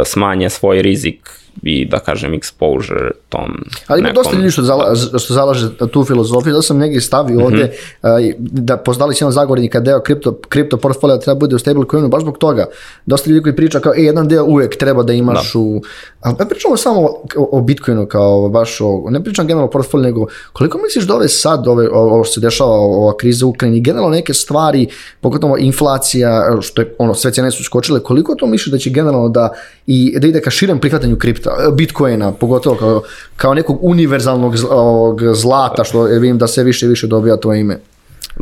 smanje 0.04 0.50
svoj 0.50 0.82
rizik 0.82 1.30
i 1.62 1.84
da 1.84 1.98
kažem 1.98 2.32
exposure 2.32 3.10
tom 3.28 3.64
Ali 3.86 4.00
ima 4.00 4.08
nekom... 4.08 4.22
dosta 4.22 4.36
ljudi 4.36 4.50
što, 4.50 4.62
zala, 4.62 4.94
što 4.96 5.34
zalaže 5.34 5.76
tu 5.92 6.04
filozofiju, 6.04 6.54
da 6.54 6.62
sam 6.62 6.78
negdje 6.78 7.00
stavio 7.00 7.36
Mhm. 7.36 7.44
ovde, 7.44 7.72
uh, 8.02 8.08
da 8.38 8.76
poznali 8.76 9.14
si 9.14 9.24
jedan 9.24 9.32
zagovornika 9.32 9.80
deo 9.80 10.00
kripto, 10.00 10.38
kripto 10.48 10.76
portfolio 10.76 11.16
treba 11.16 11.38
bude 11.38 11.56
u 11.56 11.58
stablecoinu, 11.58 12.08
baš 12.08 12.22
zbog 12.22 12.38
toga. 12.38 12.66
Dosta 13.06 13.30
ljudi 13.30 13.42
koji 13.42 13.56
priča 13.56 13.80
kao, 13.80 13.92
e, 13.96 14.02
jedan 14.02 14.28
deo 14.28 14.44
uvek 14.44 14.76
treba 14.76 15.02
da 15.02 15.12
imaš 15.12 15.54
u... 15.54 15.80
A 16.20 16.32
ne 16.38 16.48
pričamo 16.48 16.76
samo 16.76 17.00
o, 17.00 17.48
o 17.52 17.60
Bitcoinu 17.60 18.06
kao 18.06 18.48
baš 18.48 18.80
o, 18.80 19.04
ne 19.10 19.24
pričam 19.24 19.46
generalno 19.46 19.68
o 19.68 19.70
portfolio, 19.70 20.04
nego 20.04 20.26
koliko 20.52 20.78
misliš 20.78 21.04
da 21.04 21.14
ove 21.14 21.28
sad, 21.28 21.68
ove, 21.68 21.88
ovo 21.92 22.24
što 22.24 22.34
se 22.34 22.40
dešava, 22.40 22.70
ova 22.70 23.16
kriza 23.16 23.46
u 23.46 23.48
Ukrajini, 23.48 23.80
generalno 23.80 24.10
neke 24.10 24.34
stvari, 24.34 24.86
pogotovo 25.20 25.56
inflacija, 25.58 26.58
što 26.60 26.82
je, 26.82 26.94
ono, 26.98 27.14
sve 27.14 27.32
cijene 27.32 27.50
su 27.50 27.64
skočile, 27.64 28.00
koliko 28.00 28.34
to 28.34 28.46
misliš 28.46 28.72
da 28.72 28.78
će 28.78 28.90
generalno 28.90 29.28
da, 29.28 29.48
i, 29.86 30.18
da 30.18 30.26
ide 30.26 30.40
ka 30.40 30.50
širem 30.50 30.78
prihvatanju 30.78 31.16
kripta, 31.16 31.43
Bitcoina, 31.72 32.32
pogotovo 32.32 32.76
kao, 32.76 33.02
kao 33.36 33.54
nekog 33.54 33.78
univerzalnog 33.82 34.54
zlata, 35.34 35.84
što 35.84 36.02
vidim 36.02 36.38
da 36.38 36.46
sve 36.46 36.64
više 36.64 36.86
i 36.86 36.88
više 36.88 37.06
dobija 37.06 37.36
to 37.36 37.54
ime. 37.54 37.80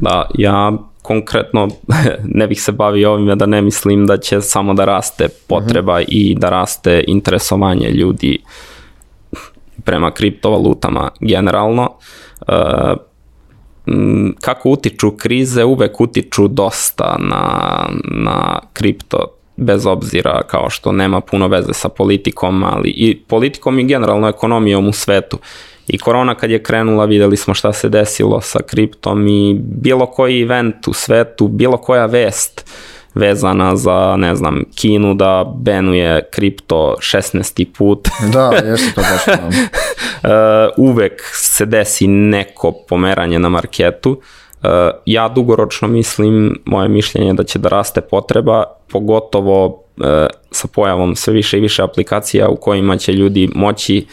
Da, 0.01 0.27
ja 0.35 0.73
konkretno 1.03 1.69
ne 2.41 2.47
bih 2.47 2.63
se 2.63 2.73
bavio 2.73 3.13
ovime 3.13 3.37
da 3.37 3.47
ne 3.47 3.63
mislim 3.63 4.07
da 4.07 4.17
će 4.17 4.41
samo 4.41 4.75
da 4.75 4.85
raste 4.85 5.29
potreba 5.47 6.01
i 6.01 6.35
da 6.39 6.51
raste 6.51 7.05
interesovanje 7.07 7.91
ljudi 7.91 8.39
prema 9.85 10.11
kriptovalutama 10.11 11.11
generalno. 11.21 11.91
M, 13.87 14.35
kako 14.41 14.71
utiču 14.71 15.11
krize, 15.11 15.65
uvek 15.65 16.01
utiču 16.01 16.49
dosta 16.49 17.17
na, 17.19 17.87
na 18.05 18.61
kripto 18.73 19.42
bez 19.63 19.87
obzira 19.87 20.43
kao 20.47 20.71
što 20.71 20.93
nema 20.93 21.21
puno 21.21 21.49
veze 21.49 21.73
sa 21.73 21.89
politikom, 21.89 22.65
ali 22.65 22.89
i 22.89 23.19
politikom 23.29 23.79
i 23.79 23.85
generalno 23.85 24.29
ekonomijom 24.29 24.89
u 24.89 24.93
svetu. 24.93 25.39
I 25.89 25.99
korona 25.99 26.35
kad 26.35 26.51
je 26.51 26.63
krenula 26.63 27.05
videli 27.05 27.37
smo 27.37 27.55
šta 27.55 27.73
se 27.73 27.89
desilo 27.89 28.41
sa 28.41 28.59
kriptom 28.67 29.29
i 29.29 29.61
bilo 29.61 30.07
koji 30.07 30.43
event 30.43 30.89
u 30.89 30.93
svetu, 30.93 31.49
bilo 31.49 31.77
koja 31.77 32.07
vest 32.07 32.71
vezana 33.15 33.77
za, 33.77 34.17
ne 34.17 34.35
znam, 34.35 34.63
Kinu 34.75 35.15
da 35.15 35.55
benuje 35.57 36.29
kripto 36.31 36.97
16. 36.99 37.67
put. 37.79 38.09
Da, 38.33 38.51
jeste 38.65 38.93
to 38.95 39.01
baš. 39.01 39.37
Uh, 39.37 39.41
uvek 40.91 41.23
se 41.33 41.67
desi 41.67 42.07
neko 42.07 42.73
pomeranje 42.89 43.39
na 43.39 43.49
marketu. 43.49 44.11
Uh, 44.11 44.42
ja 45.07 45.29
dugoročno 45.29 45.89
mislim, 45.89 46.61
moje 46.65 46.89
mišljenje 46.89 47.27
je 47.27 47.33
da 47.33 47.45
će 47.45 47.59
da 47.59 47.69
raste 47.69 48.01
potreba, 48.01 48.65
pogotovo 48.89 49.67
uh, 49.67 50.05
sa 50.51 50.69
pojavom 50.69 51.17
sve 51.17 51.33
više 51.33 51.59
i 51.59 51.61
više 51.61 51.83
aplikacija 51.83 52.49
u 52.49 52.57
kojima 52.57 52.97
će 52.97 53.13
ljudi 53.13 53.51
moći, 53.55 54.07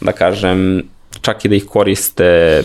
da 0.00 0.12
kažem, 0.12 0.82
čak 1.20 1.44
i 1.44 1.48
da 1.48 1.54
ih 1.54 1.64
koriste 1.66 2.62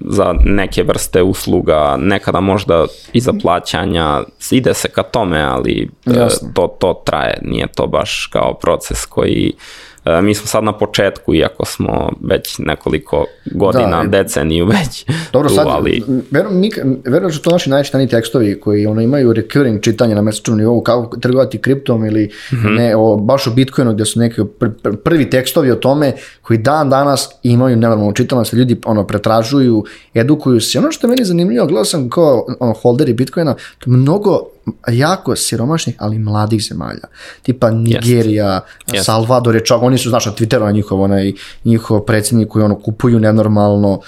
za 0.00 0.34
neke 0.44 0.82
vrste 0.82 1.22
usluga, 1.22 1.96
nekada 2.00 2.40
možda 2.40 2.86
i 3.12 3.20
za 3.20 3.32
plaćanja, 3.42 4.22
ide 4.50 4.74
se 4.74 4.88
ka 4.88 5.02
tome, 5.02 5.40
ali 5.40 5.88
uh, 6.06 6.16
Jasno. 6.16 6.48
to, 6.54 6.76
to 6.80 7.02
traje, 7.04 7.38
nije 7.42 7.66
to 7.66 7.86
baš 7.86 8.28
kao 8.32 8.54
proces 8.54 9.06
koji 9.06 9.52
E, 9.52 9.87
mi 10.22 10.34
smo 10.34 10.46
sad 10.46 10.64
na 10.64 10.78
početku, 10.78 11.34
iako 11.34 11.64
smo 11.64 12.10
već 12.20 12.58
nekoliko 12.58 13.24
godina, 13.52 14.02
Da. 14.04 14.08
deceniju 14.22 14.66
već 14.66 15.04
Dobro, 15.32 15.48
tu, 15.48 15.54
sad, 15.54 15.66
ali 15.70 16.02
verujem, 16.30 16.60
mi, 16.60 16.70
verujem 17.04 17.24
da 17.24 17.30
su 17.30 17.42
to 17.42 17.50
naši 17.50 17.70
najčitaniji 17.70 18.08
tekstovi 18.08 18.60
koji 18.60 18.86
ono, 18.86 19.00
imaju 19.00 19.32
recurring 19.32 19.80
čitanje 19.82 20.14
na 20.14 20.22
mesečnom 20.22 20.58
nivou, 20.58 20.80
kako 20.82 21.16
trgovati 21.16 21.58
kriptom 21.58 22.04
ili 22.04 22.30
Mhm. 22.52 22.74
ne, 22.74 22.96
o, 22.96 23.16
baš 23.16 23.46
o 23.46 23.50
Bitcoinu 23.50 23.92
gdje 23.92 24.04
su 24.06 24.20
neki 24.20 24.40
pr, 24.58 24.66
pr, 24.82 24.96
prvi 25.04 25.30
tekstovi 25.30 25.70
o 25.70 25.74
tome 25.76 26.12
koji 26.42 26.58
dan 26.58 26.90
danas 26.90 27.28
imaju 27.42 27.76
nenormalnu 27.76 28.12
čitanost, 28.12 28.52
ljudi 28.52 28.80
ono, 28.84 29.06
pretražuju, 29.06 29.84
edukuju 30.14 30.60
se. 30.60 30.78
Ono 30.78 30.92
što 30.92 31.06
je 31.06 31.08
meni 31.08 31.24
zanimljivo, 31.24 31.66
gledao 31.66 31.84
sam 31.84 32.10
kao 32.10 32.46
ono, 32.60 32.72
holderi 32.72 33.12
Bitcoina, 33.12 33.54
to 33.78 33.90
mnogo 33.90 34.40
jako 34.88 35.36
siromašnih, 35.36 35.96
ali 35.98 36.18
mladih 36.18 36.62
zemalja. 36.62 37.08
Tipa 37.42 37.70
Nigerija, 37.70 38.60
Jest. 38.92 39.06
Salvador 39.06 39.54
je 39.54 39.64
čak, 39.64 39.82
oni 39.82 39.98
su, 39.98 40.08
znaš, 40.08 40.26
na 40.26 40.32
Twitteru 40.32 40.72
njihov, 40.72 41.02
onaj, 41.02 41.32
njihov 41.64 42.00
predsjednik 42.00 42.48
koji 42.48 42.64
ono, 42.64 42.78
kupuju 42.78 43.20
nenormalno. 43.20 44.00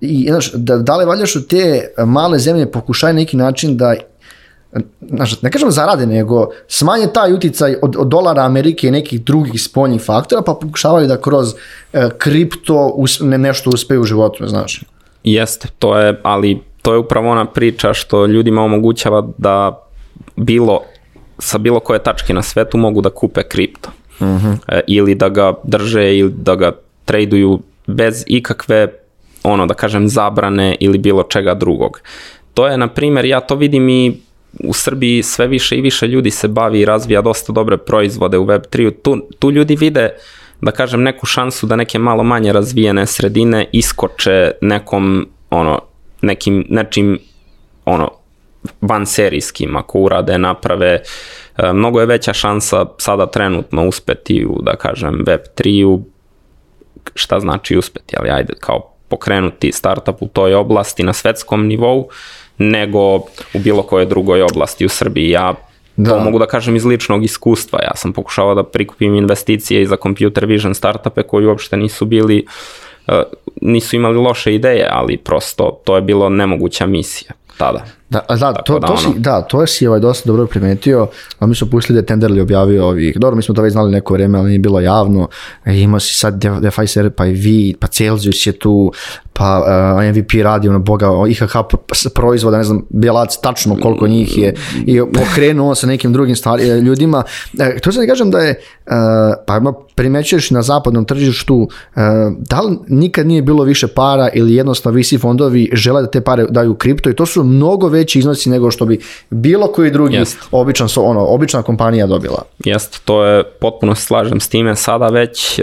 I, 0.00 0.26
znaš, 0.28 0.52
da, 0.52 0.76
da 0.76 0.96
li 0.96 1.04
valja 1.04 1.26
što 1.26 1.40
te 1.40 1.88
male 2.06 2.38
zemlje 2.38 2.70
pokušaju 2.70 3.14
na 3.14 3.20
neki 3.20 3.36
način 3.36 3.76
da 3.76 3.94
znaš, 5.00 5.42
ne 5.42 5.50
kažem 5.50 5.70
zarade, 5.70 6.06
nego 6.06 6.48
smanje 6.68 7.06
taj 7.14 7.32
uticaj 7.32 7.76
od, 7.82 7.96
od 7.98 8.08
dolara 8.08 8.42
Amerike 8.42 8.88
i 8.88 8.90
nekih 8.90 9.24
drugih 9.24 9.62
spoljnih 9.62 10.02
faktora, 10.02 10.42
pa 10.42 10.54
pokušavaju 10.54 11.08
da 11.08 11.20
kroz 11.20 11.54
e, 11.92 12.08
kripto 12.18 12.92
us, 12.96 13.20
ne, 13.20 13.38
nešto 13.38 13.70
uspeju 13.70 14.00
u 14.00 14.04
životu, 14.04 14.48
znaš. 14.48 14.84
jeste, 15.24 15.68
to 15.78 15.98
je, 15.98 16.20
ali 16.22 16.60
to 16.82 16.92
je 16.92 16.98
upravo 16.98 17.30
ona 17.30 17.44
priča 17.44 17.92
što 17.92 18.26
ljudima 18.26 18.62
omogućava 18.62 19.28
da 19.38 19.82
bilo 20.36 20.80
sa 21.38 21.58
bilo 21.58 21.80
koje 21.80 22.02
tačke 22.02 22.34
na 22.34 22.42
svetu 22.42 22.78
mogu 22.78 23.00
da 23.00 23.10
kupe 23.10 23.42
kripto. 23.42 23.90
E, 24.68 24.80
ili 24.86 25.14
da 25.14 25.28
ga 25.28 25.54
drže 25.64 26.16
ili 26.16 26.32
da 26.36 26.54
ga 26.54 26.72
traduju 27.04 27.60
bez 27.86 28.24
ikakve 28.26 28.88
ono 29.42 29.66
da 29.66 29.74
kažem 29.74 30.08
zabrane 30.08 30.76
ili 30.80 30.98
bilo 30.98 31.22
čega 31.22 31.54
drugog. 31.54 32.00
To 32.54 32.66
je 32.66 32.78
na 32.78 32.88
primjer 32.88 33.24
ja 33.24 33.40
to 33.40 33.54
vidim 33.54 33.88
i 33.88 34.16
u 34.64 34.72
Srbiji 34.72 35.22
sve 35.22 35.46
više 35.46 35.76
i 35.76 35.80
više 35.80 36.06
ljudi 36.06 36.30
se 36.30 36.48
bavi 36.48 36.80
i 36.80 36.84
razvija 36.84 37.22
dosta 37.22 37.52
dobre 37.52 37.76
proizvode 37.76 38.38
u 38.38 38.46
Web3. 38.46 38.92
Tu, 39.02 39.20
tu 39.38 39.50
ljudi 39.50 39.76
vide 39.76 40.10
da 40.60 40.70
kažem 40.70 41.02
neku 41.02 41.26
šansu 41.26 41.66
da 41.66 41.76
neke 41.76 41.98
malo 41.98 42.22
manje 42.22 42.52
razvijene 42.52 43.06
sredine 43.06 43.68
iskoče 43.72 44.50
nekom 44.60 45.28
ono 45.50 45.80
nekim 46.22 46.66
nečim 46.68 47.18
ono 47.84 48.10
van 48.80 49.06
serijskim 49.06 49.76
ako 49.76 49.98
urade 49.98 50.38
naprave 50.38 51.02
e, 51.56 51.72
mnogo 51.72 52.00
je 52.00 52.06
veća 52.06 52.32
šansa 52.32 52.86
sada 52.98 53.26
trenutno 53.26 53.88
uspeti 53.88 54.46
u 54.46 54.62
da 54.62 54.76
kažem 54.76 55.22
web 55.26 55.40
3 55.56 56.02
šta 57.14 57.40
znači 57.40 57.78
uspeti? 57.78 58.16
Ali 58.18 58.30
ajde 58.30 58.52
kao 58.60 58.92
pokrenuti 59.08 59.72
startup 59.72 60.16
u 60.20 60.28
toj 60.28 60.54
oblasti 60.54 61.02
na 61.02 61.12
svetskom 61.12 61.66
nivou 61.66 62.08
nego 62.58 63.16
u 63.54 63.58
bilo 63.64 63.82
kojoj 63.82 64.06
drugoj 64.06 64.42
oblasti 64.42 64.86
u 64.86 64.88
Srbiji. 64.88 65.30
Ja 65.30 65.54
Da. 65.96 66.10
to 66.10 66.18
mogu 66.24 66.38
da 66.38 66.46
kažem 66.46 66.76
iz 66.76 66.84
ličnog 66.84 67.24
iskustva. 67.24 67.78
Ja 67.82 67.96
sam 67.96 68.12
pokušavao 68.12 68.54
da 68.54 68.62
prikupim 68.64 69.14
investicije 69.14 69.82
i 69.82 69.86
za 69.86 69.96
computer 70.02 70.46
vision 70.46 70.74
startupe 70.74 71.22
koji 71.22 71.46
uopšte 71.46 71.76
nisu 71.76 72.04
bili 72.04 72.46
e, 73.08 73.22
nisu 73.60 73.96
imali 73.96 74.16
loše 74.16 74.54
ideje 74.54 74.88
ali 74.90 75.16
prosto 75.16 75.80
to 75.84 75.96
je 75.96 76.02
bilo 76.02 76.28
nemoguća 76.28 76.86
misija 76.86 77.32
tada 77.58 77.84
Da, 78.12 78.20
a 78.28 78.36
da, 78.36 78.52
to, 78.52 78.78
da, 78.78 78.86
to 78.86 78.96
si, 78.96 79.08
da, 79.16 79.42
to 79.42 79.66
si 79.66 79.86
ovaj 79.86 80.00
dosta 80.00 80.26
dobro 80.26 80.46
primetio, 80.46 81.08
a 81.38 81.46
mi 81.46 81.54
smo 81.54 81.68
pustili 81.70 81.94
da 81.94 82.00
je 82.00 82.18
Tenderly 82.18 82.40
objavio 82.40 82.86
ovih, 82.86 83.16
dobro, 83.18 83.36
mi 83.36 83.42
smo 83.42 83.54
to 83.54 83.62
već 83.62 83.72
znali 83.72 83.92
neko 83.92 84.14
vrijeme, 84.14 84.38
ali 84.38 84.48
nije 84.48 84.58
bilo 84.58 84.80
javno, 84.80 85.28
e, 85.64 85.78
imao 85.80 86.00
si 86.00 86.14
sad 86.14 86.38
De- 86.38 86.60
DeFi 86.60 86.86
server, 86.86 87.12
pa 87.12 87.26
i 87.26 87.32
vi, 87.32 87.74
pa 87.80 87.86
Celsius 87.86 88.46
je 88.46 88.52
tu, 88.52 88.92
pa 89.32 89.60
uh, 89.60 90.16
MVP 90.16 90.32
radi 90.42 90.68
ono 90.68 90.78
boga, 90.78 91.08
IHH 91.28 91.56
proizvoda, 92.14 92.56
ne 92.56 92.64
znam, 92.64 92.82
Bjelac, 92.90 93.36
tačno 93.42 93.76
koliko 93.82 94.06
njih 94.06 94.38
je, 94.38 94.54
i 94.86 95.00
okrenuo 95.00 95.74
sa 95.74 95.86
nekim 95.86 96.12
drugim 96.12 96.36
stvari, 96.36 96.70
e, 96.70 96.80
ljudima. 96.80 97.22
E, 97.58 97.78
to 97.78 97.92
sam 97.92 98.02
da 98.02 98.06
kažem 98.06 98.30
da 98.30 98.38
je, 98.38 98.50
e, 98.50 98.58
pa 99.46 99.60
primećuješ 99.94 100.50
na 100.50 100.62
zapadnom 100.62 101.04
tržištu, 101.04 101.68
e, 101.96 102.00
da 102.38 102.60
li 102.60 102.78
nikad 102.88 103.26
nije 103.26 103.42
bilo 103.42 103.64
više 103.64 103.86
para 103.86 104.28
ili 104.34 104.54
jednostavno 104.54 105.00
VC 105.00 105.20
fondovi 105.20 105.70
žele 105.72 106.02
da 106.02 106.10
te 106.10 106.20
pare 106.20 106.46
daju 106.50 106.74
kripto 106.74 107.10
i 107.10 107.14
to 107.14 107.26
su 107.26 107.44
mnogo 107.44 107.88
veći 108.02 108.18
iznosi 108.18 108.50
nego 108.50 108.70
što 108.70 108.84
bi 108.84 109.00
bilo 109.30 109.66
koji 109.66 109.90
drugi 109.90 110.16
Jest. 110.16 110.38
običan, 110.50 110.88
so- 110.88 111.04
ono, 111.04 111.26
obična 111.26 111.62
kompanija 111.62 112.06
dobila. 112.06 112.42
Jest, 112.64 113.04
to 113.04 113.24
je, 113.24 113.44
potpuno 113.44 113.94
se 113.94 114.02
slažem 114.02 114.40
s 114.40 114.48
time, 114.48 114.76
sada 114.76 115.08
već 115.08 115.58
e, 115.58 115.62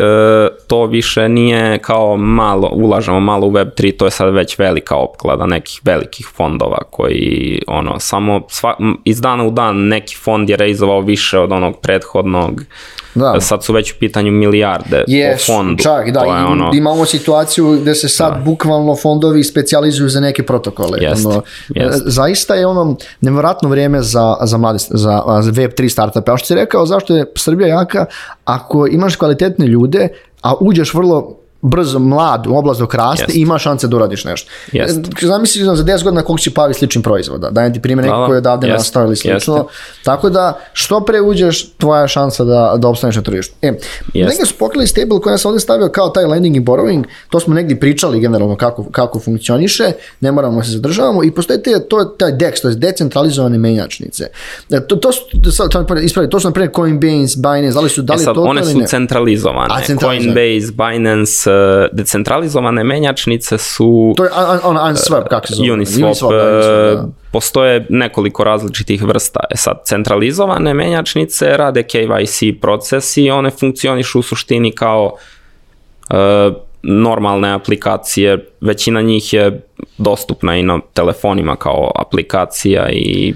to 0.67 0.85
više 0.85 1.29
nije 1.29 1.79
kao 1.79 2.17
malo, 2.17 2.69
ulažemo 2.73 3.19
malo 3.19 3.47
u 3.47 3.51
Web3, 3.51 3.97
to 3.97 4.05
je 4.05 4.11
sad 4.11 4.33
već 4.33 4.59
velika 4.59 4.95
opklada 4.95 5.45
nekih 5.45 5.81
velikih 5.83 6.27
fondova 6.35 6.77
koji, 6.89 7.61
ono, 7.67 7.99
samo 7.99 8.41
sva, 8.49 8.75
iz 9.05 9.21
dana 9.21 9.43
u 9.43 9.51
dan 9.51 9.87
neki 9.87 10.15
fond 10.15 10.49
je 10.49 10.57
reizovao 10.57 11.01
više 11.01 11.39
od 11.39 11.51
onog 11.51 11.79
prethodnog, 11.81 12.61
Da. 13.15 13.41
sad 13.41 13.63
su 13.63 13.73
već 13.73 13.91
u 13.91 13.95
pitanju 13.99 14.31
milijarde 14.31 15.03
Yes, 15.07 15.31
po 15.47 15.53
fondu. 15.53 15.83
čak, 15.83 16.11
da, 16.11 16.19
to 16.19 16.35
je 16.35 16.45
ono, 16.45 16.71
imamo 16.73 17.05
situaciju 17.05 17.79
gde 17.81 17.95
se 17.95 18.09
sad 18.09 18.43
bukvalno 18.45 18.95
fondovi 18.95 19.43
specijalizuju 19.43 20.09
za 20.09 20.19
neke 20.19 20.43
protokole. 20.43 20.97
Jest, 21.01 21.25
ono, 21.25 21.41
jest. 21.69 22.03
Zaista 22.05 22.55
je 22.55 22.67
ono 22.67 22.95
nevjerojatno 23.21 23.69
vrijeme 23.69 24.01
za, 24.01 24.35
za 24.41 24.57
mlade, 24.57 24.79
za, 24.79 25.23
za 25.41 25.51
Web3 25.51 25.89
startupe. 25.89 26.31
A 26.31 26.37
što 26.37 26.47
si 26.47 26.55
rekao, 26.55 26.85
zašto 26.85 27.15
je 27.15 27.25
Srbija 27.35 27.67
jaka? 27.67 28.05
Ako 28.45 28.87
imaš 28.87 29.15
kvalitetne 29.15 29.67
ljude, 29.67 30.07
a 30.41 30.53
uđeš 30.59 30.93
vrlo 30.93 31.35
brzo 31.61 31.99
mlad 31.99 32.47
u 32.47 32.57
oblast 32.57 32.79
dok 32.79 32.93
raste 32.93 33.33
i 33.33 33.41
ima 33.41 33.57
šanse 33.57 33.87
da 33.87 33.95
uradiš 33.95 34.23
nešto. 34.25 34.51
Jest. 34.71 34.99
E, 35.23 35.25
Zamisli 35.27 35.63
za 35.63 35.71
10 35.83 36.03
godina 36.03 36.21
koliko 36.21 36.41
će 36.41 36.51
pavi 36.53 36.73
sličnim 36.73 37.01
proizvoda. 37.01 37.49
Dajem 37.49 37.73
ti 37.73 37.81
primjer 37.81 38.05
Da, 38.05 38.11
neko 38.11 38.21
da. 38.21 38.25
koji 38.25 38.35
je 38.35 38.37
odavde 38.37 38.67
Jest. 38.67 38.77
nastao 38.77 39.03
ili 39.03 39.15
slično. 39.15 39.55
Jeste. 39.55 39.73
Tako 40.03 40.29
da, 40.29 40.59
što 40.73 41.05
pre 41.05 41.21
uđeš, 41.21 41.71
tvoja 41.77 42.01
je 42.01 42.07
šansa 42.07 42.43
da, 42.43 42.73
da 42.77 42.87
opstaneš 42.87 43.15
na 43.15 43.21
tržištu. 43.21 43.55
E, 43.61 43.71
negdje 44.13 44.45
su 44.45 44.53
pokrili 44.59 44.87
stable 44.87 45.19
koji 45.21 45.37
sam 45.37 45.49
ovdje 45.49 45.59
stavio 45.59 45.89
kao 45.89 46.09
taj 46.09 46.25
lending 46.25 46.55
i 46.55 46.61
borrowing, 46.61 47.03
to 47.29 47.39
smo 47.39 47.53
negdje 47.53 47.79
pričali 47.79 48.19
generalno 48.19 48.55
kako, 48.55 48.83
kako 48.91 49.19
funkcioniše, 49.19 49.91
ne 50.19 50.31
moramo 50.31 50.63
se 50.63 50.71
zadržavamo 50.71 51.23
i 51.23 51.31
postoje 51.31 51.63
te, 51.63 51.79
to 51.89 52.05
taj 52.05 52.31
DEX, 52.31 52.61
to 52.61 52.69
je 52.69 52.75
decentralizovane 52.75 53.57
menjačnice. 53.57 54.27
E, 54.69 54.87
to, 54.87 54.95
to, 54.95 55.11
su, 55.11 55.21
sad, 55.51 55.71
sad 55.71 56.03
ispravi, 56.03 56.29
to 56.29 56.39
su 56.39 56.47
na 56.47 56.51
primjer 56.53 56.71
Coinbase, 56.75 57.35
Binance, 57.37 57.73
da 57.73 57.79
li 57.81 57.89
su, 57.89 58.01
da 58.01 58.13
E 58.13 58.15
li 58.15 58.21
je 58.21 58.25
sad, 58.25 58.35
to 58.35 58.41
one 58.41 58.65
su 58.65 58.77
ne? 58.77 58.87
centralizovane. 58.87 59.67
A, 59.69 59.81
centralizovane. 59.85 60.33
Coinbase, 60.33 60.71
Binance, 60.71 61.48
decentralizovane 61.91 62.83
menjačnice 62.83 63.57
su 63.57 64.13
To 64.17 64.23
je 64.23 64.29
on, 64.63 64.77
on, 64.77 64.77
Uniswap, 64.77 65.29
kako 65.29 65.47
se 65.47 65.53
zove? 65.55 65.71
Uniswap, 65.71 66.01
da, 66.01 66.07
Uniswap, 66.07 66.31
e, 66.31 66.95
da. 66.95 67.07
postoje 67.31 67.85
nekoliko 67.89 68.43
različitih 68.43 69.03
vrsta. 69.03 69.39
E 69.49 69.57
sad, 69.57 69.81
centralizovane 69.85 70.73
menjačnice 70.73 71.57
rade 71.57 71.83
KYC 71.83 72.59
proces 72.61 73.17
i 73.17 73.31
one 73.31 73.49
funkcionišu 73.49 74.19
u 74.19 74.21
suštini 74.21 74.71
kao 74.71 75.15
e, 76.09 76.15
normalne 76.83 77.51
aplikacije, 77.51 78.45
većina 78.61 79.01
njih 79.01 79.33
je 79.33 79.68
dostupna 79.99 80.57
i 80.57 80.63
na 80.63 80.79
telefonima 80.93 81.55
kao 81.55 81.91
aplikacija 81.95 82.89
i 82.91 83.33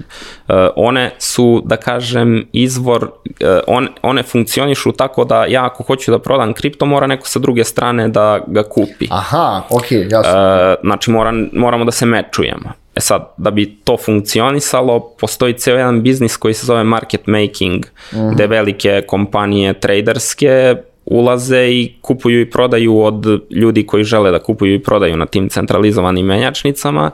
e, 0.48 0.52
one 0.76 1.10
su, 1.18 1.62
da 1.64 1.76
kažem, 1.76 2.48
izvor, 2.52 3.10
e, 3.40 3.60
on, 3.66 3.88
one 4.02 4.22
funkcionišu 4.22 4.92
tako 4.92 5.24
da 5.24 5.44
ja 5.44 5.66
ako 5.66 5.82
hoću 5.82 6.10
da 6.10 6.18
prodam 6.18 6.52
kripto, 6.52 6.86
mora 6.86 7.06
neko 7.06 7.28
sa 7.28 7.38
druge 7.38 7.64
strane 7.64 8.08
da 8.08 8.40
ga 8.46 8.62
kupi. 8.62 9.06
Aha, 9.10 9.62
ok, 9.70 9.90
jasno. 9.90 10.32
E, 10.32 10.74
znači 10.82 11.10
mora, 11.10 11.32
moramo 11.52 11.84
da 11.84 11.90
se 11.90 12.06
mečujemo. 12.06 12.72
E 12.96 13.00
sad, 13.00 13.32
da 13.36 13.50
bi 13.50 13.76
to 13.84 13.96
funkcionisalo, 13.96 15.00
postoji 15.20 15.52
ceo 15.52 15.76
jedan 15.76 16.02
biznis 16.02 16.36
koji 16.36 16.54
se 16.54 16.66
zove 16.66 16.84
market 16.84 17.26
making, 17.26 17.86
gde 18.32 18.46
velike 18.46 19.02
kompanije 19.06 19.72
traderske 19.80 20.76
ulaze 21.06 21.68
i 21.70 21.94
kupuju 22.00 22.40
i 22.40 22.50
prodaju 22.50 23.00
od 23.00 23.26
ljudi 23.50 23.86
koji 23.86 24.04
žele 24.04 24.30
da 24.30 24.38
kupuju 24.38 24.74
i 24.74 24.82
prodaju 24.82 25.16
na 25.16 25.26
tim 25.26 25.48
centralizovanim 25.48 26.26
menjačnicama 26.26 27.10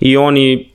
i 0.00 0.16
oni 0.16 0.68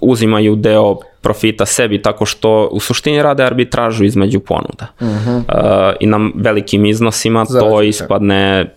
uzimaju 0.00 0.56
deo 0.56 0.96
profita 1.20 1.66
sebi 1.66 2.02
tako 2.02 2.26
što 2.26 2.68
u 2.72 2.80
suštini 2.80 3.22
rade 3.22 3.44
arbitražu 3.44 4.04
između 4.04 4.40
ponuda. 4.40 4.86
E, 5.00 5.96
I 6.00 6.06
na 6.06 6.30
velikim 6.34 6.86
iznosima 6.86 7.44
to 7.44 7.52
Zarađuju, 7.52 7.88
ispadne 7.88 8.74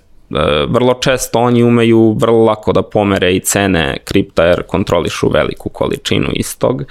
vrlo 0.67 0.93
često 0.93 1.39
oni 1.39 1.63
umeju 1.63 2.15
vrlo 2.19 2.43
lako 2.43 2.73
da 2.73 2.81
pomere 2.81 3.35
i 3.35 3.39
cene 3.39 3.97
kripta 4.03 4.43
jer 4.43 4.63
kontrolišu 4.63 5.29
veliku 5.29 5.69
količinu 5.69 6.27
istog. 6.33 6.83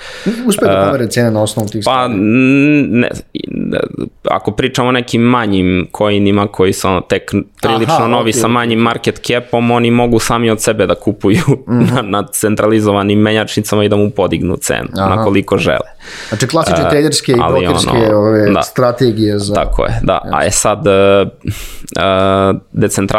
Uspio 0.47 0.69
da 0.69 0.85
pomere 0.87 1.11
cene 1.11 1.31
na 1.31 1.43
osnovu 1.43 1.69
tih 1.69 1.83
Pa, 1.85 2.09
ne, 2.09 3.09
ne, 3.47 3.81
ako 4.25 4.51
pričamo 4.51 4.89
o 4.89 4.93
nekim 4.93 5.23
manjim 5.23 5.89
coinima 5.97 6.47
koji 6.47 6.73
su 6.73 6.89
ono 6.89 7.01
tek 7.01 7.31
prilično 7.63 7.95
Aha, 7.95 8.09
novi 8.09 8.31
okej, 8.31 8.41
sa 8.41 8.49
manjim 8.49 8.79
market 8.79 9.21
capom, 9.27 9.71
oni 9.71 9.91
mogu 9.91 10.19
sami 10.19 10.51
od 10.51 10.61
sebe 10.61 10.87
da 10.87 10.95
kupuju 10.95 11.45
na, 11.95 12.03
na 12.03 12.27
centralizovanim 12.27 13.19
menjačnicama 13.19 13.85
i 13.85 13.89
da 13.89 13.97
mu 13.97 14.11
podignu 14.11 14.57
cenu 14.57 14.89
Aha. 14.99 15.17
na 15.17 15.25
koliko 15.25 15.59
žele. 15.59 15.93
Znači 16.29 16.47
klasične 16.47 16.91
traderske 16.91 17.33
i 17.33 17.37
ali 17.41 17.67
brokerske 17.67 17.91
ono, 17.91 18.19
ove 18.19 18.51
da. 18.51 18.63
strategije 18.63 19.39
za... 19.39 19.55
Tako 19.55 19.85
je, 19.85 20.01
da. 20.03 20.21
A 20.33 20.45
je 20.45 20.51
sad, 20.51 20.87
e, 20.87 20.91
e, 20.91 21.27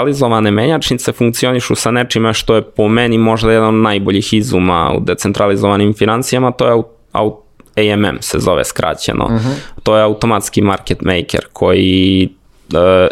decentralizovane 0.04 0.52
menjačnice 0.52 1.12
funkcionišu 1.12 1.76
sa 1.76 1.92
nečime 1.92 2.34
što 2.34 2.56
je 2.56 2.62
po 2.62 2.88
meni 2.88 3.18
možda 3.18 3.52
jedan 3.52 3.76
od 3.76 3.82
najboljih 3.82 4.34
izuma 4.34 4.94
u 4.98 5.00
decentralizovanim 5.00 5.94
financijama, 5.94 6.52
to 6.52 6.68
je 6.68 7.94
AMM 7.94 8.18
se 8.22 8.40
zove 8.40 8.64
skraćeno. 8.64 9.40
To 9.84 9.98
je 9.98 10.04
automatski 10.04 10.62
market 10.62 11.02
maker 11.02 11.46
koji 11.54 12.30
e, 12.74 13.08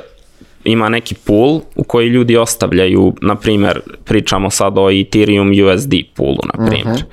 ima 0.63 0.89
neki 0.89 1.15
pool 1.15 1.61
u 1.75 1.83
koji 1.83 2.07
ljudi 2.07 2.37
ostavljaju, 2.37 3.13
na 3.21 3.35
primjer, 3.35 3.81
pričamo 4.05 4.49
sad 4.49 4.77
o 4.77 4.89
Ethereum 4.89 5.51
USD 5.51 5.93
poolu, 6.15 6.39
na 6.53 6.65
primjer. 6.67 7.03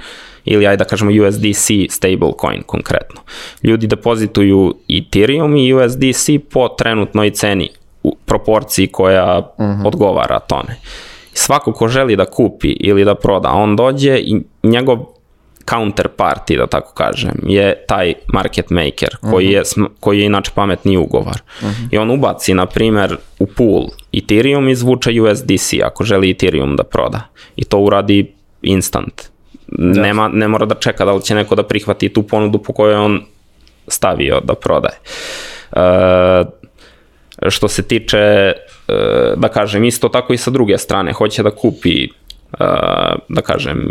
Ili 0.45 0.67
ajde 0.67 0.77
da 0.77 0.85
kažemo 0.85 1.11
USDC 1.27 1.71
stablecoin 1.91 2.63
konkretno. 2.67 3.21
Ljudi 3.63 3.87
depozituju 3.87 4.75
Ethereum 4.89 5.57
i 5.57 5.75
USDC 5.75 6.29
po 6.51 6.69
trenutnoj 6.69 7.31
ceni 7.31 7.69
proporciji 8.29 8.87
koja 8.87 9.55
odgovara 9.85 10.39
tome. 10.39 10.77
Svako 11.33 11.73
ko 11.73 11.89
želi 11.89 12.17
da 12.17 12.25
kupi 12.25 12.69
ili 12.69 13.05
da 13.05 13.15
proda, 13.15 13.49
on 13.49 13.77
dođe 13.77 14.19
i 14.19 14.43
njegov 14.63 14.99
counterparty, 15.71 16.57
da 16.57 16.67
tako 16.67 16.95
kažem, 16.95 17.35
je 17.47 17.85
taj 17.89 18.15
market 18.33 18.71
maker 18.71 19.17
koji, 19.31 19.47
je, 19.47 19.65
sm- 19.65 19.85
koji 20.01 20.19
je 20.19 20.27
inače 20.27 20.51
pametni 20.55 20.97
ugovor. 20.97 21.43
I 21.91 21.99
on 21.99 22.11
ubaci, 22.11 22.55
na 22.55 22.67
primjer, 22.67 23.17
u 23.39 23.47
pool 23.47 23.89
Ethereum 24.13 24.69
i 24.69 24.73
izvuče 24.73 25.21
USDC 25.21 25.73
ako 25.85 26.05
želi 26.05 26.31
Ethereum 26.31 26.77
da 26.77 26.85
proda. 26.85 27.21
I 27.57 27.65
to 27.65 27.79
uradi 27.79 28.35
instant. 28.63 29.23
Nema, 29.79 30.29
ne 30.29 30.49
mora 30.49 30.67
da 30.67 30.75
čeka 30.75 31.05
da 31.05 31.13
li 31.13 31.23
će 31.23 31.35
neko 31.35 31.55
da 31.55 31.63
prihvati 31.63 32.09
tu 32.09 32.23
ponudu 32.23 32.59
po 32.59 32.73
kojoj 32.73 32.93
je 32.93 32.99
on 32.99 33.21
stavio 33.89 34.41
da 34.41 34.55
prodaje. 34.55 34.95
E, 35.73 35.81
što 37.49 37.69
se 37.69 37.83
tiče, 37.83 38.19
e, 38.19 38.55
da 39.37 39.49
kažem, 39.49 39.85
isto 39.85 40.09
tako 40.09 40.33
i 40.33 40.37
sa 40.37 40.51
druge 40.51 40.79
strane, 40.79 41.13
hoće 41.13 41.43
da 41.43 41.51
kupi, 41.51 42.05
e, 42.05 42.09
da 43.29 43.43
kažem, 43.43 43.89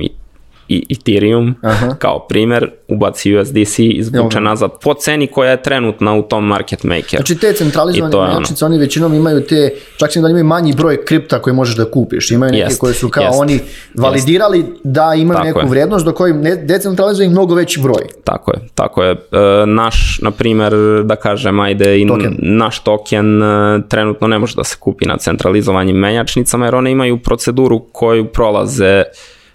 i 0.70 0.86
Ethereum 0.90 1.56
Aha. 1.62 1.96
kao 2.00 2.26
primjer, 2.30 2.72
ubaci 2.88 3.38
USDC, 3.38 3.80
izvuče 3.80 4.40
nazad 4.40 4.72
po 4.82 4.94
ceni 4.94 5.28
koja 5.28 5.52
je 5.52 5.62
trenutna 5.62 6.14
u 6.16 6.22
tom 6.22 6.46
market 6.46 6.84
makeru. 6.84 7.24
Znači 7.26 7.36
te 7.36 7.54
centralizovane 7.54 8.16
je 8.16 8.38
ono. 8.38 8.46
oni 8.62 8.78
većinom 8.78 9.14
imaju 9.14 9.42
te, 9.42 9.74
čak 9.98 10.14
sam 10.14 10.22
da 10.22 10.30
imaju 10.30 10.46
manji 10.46 10.74
broj 10.74 11.06
kripta 11.06 11.42
koje 11.42 11.54
možeš 11.54 11.76
da 11.76 11.92
kupiš. 11.92 12.32
Imaju 12.32 12.52
neke 12.52 12.64
Jest, 12.64 12.80
koje 12.80 12.94
su 12.94 13.10
kao 13.10 13.24
jest, 13.24 13.42
oni 13.42 13.60
validirali 13.96 14.66
da 14.84 15.14
imaju 15.18 15.38
Tako 15.38 15.48
neku 15.48 15.60
je. 15.60 15.66
vrijednost 15.66 16.06
do 16.06 16.14
koje 16.14 16.34
ne, 16.34 16.56
decentralizuju 16.56 17.30
mnogo 17.30 17.56
veći 17.56 17.80
broj. 17.80 18.02
Tako 18.24 18.52
je, 18.52 18.60
tako 18.76 19.04
je. 19.04 19.12
E, 19.12 19.18
naš, 19.66 20.20
na 20.22 20.32
primjer, 20.32 20.74
da 21.04 21.16
kažem, 21.16 21.60
ajde, 21.60 22.02
i 22.02 22.08
Token. 22.08 22.36
naš 22.40 22.80
token 22.80 23.44
e, 23.44 23.82
trenutno 23.90 24.28
ne 24.28 24.40
može 24.40 24.56
da 24.56 24.64
se 24.64 24.76
kupi 24.80 25.06
na 25.06 25.18
centralizovanim 25.18 25.96
menjačnicama, 25.96 26.66
jer 26.66 26.76
one 26.76 26.92
imaju 26.92 27.18
proceduru 27.18 27.80
koju 27.92 28.26
prolaze 28.26 29.04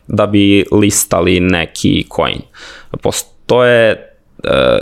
da 0.06 0.26
bi 0.26 0.64
listali 0.72 1.40
neki 1.40 2.06
coin. 2.16 2.40
Postoje, 3.02 3.90
e, 4.44 4.78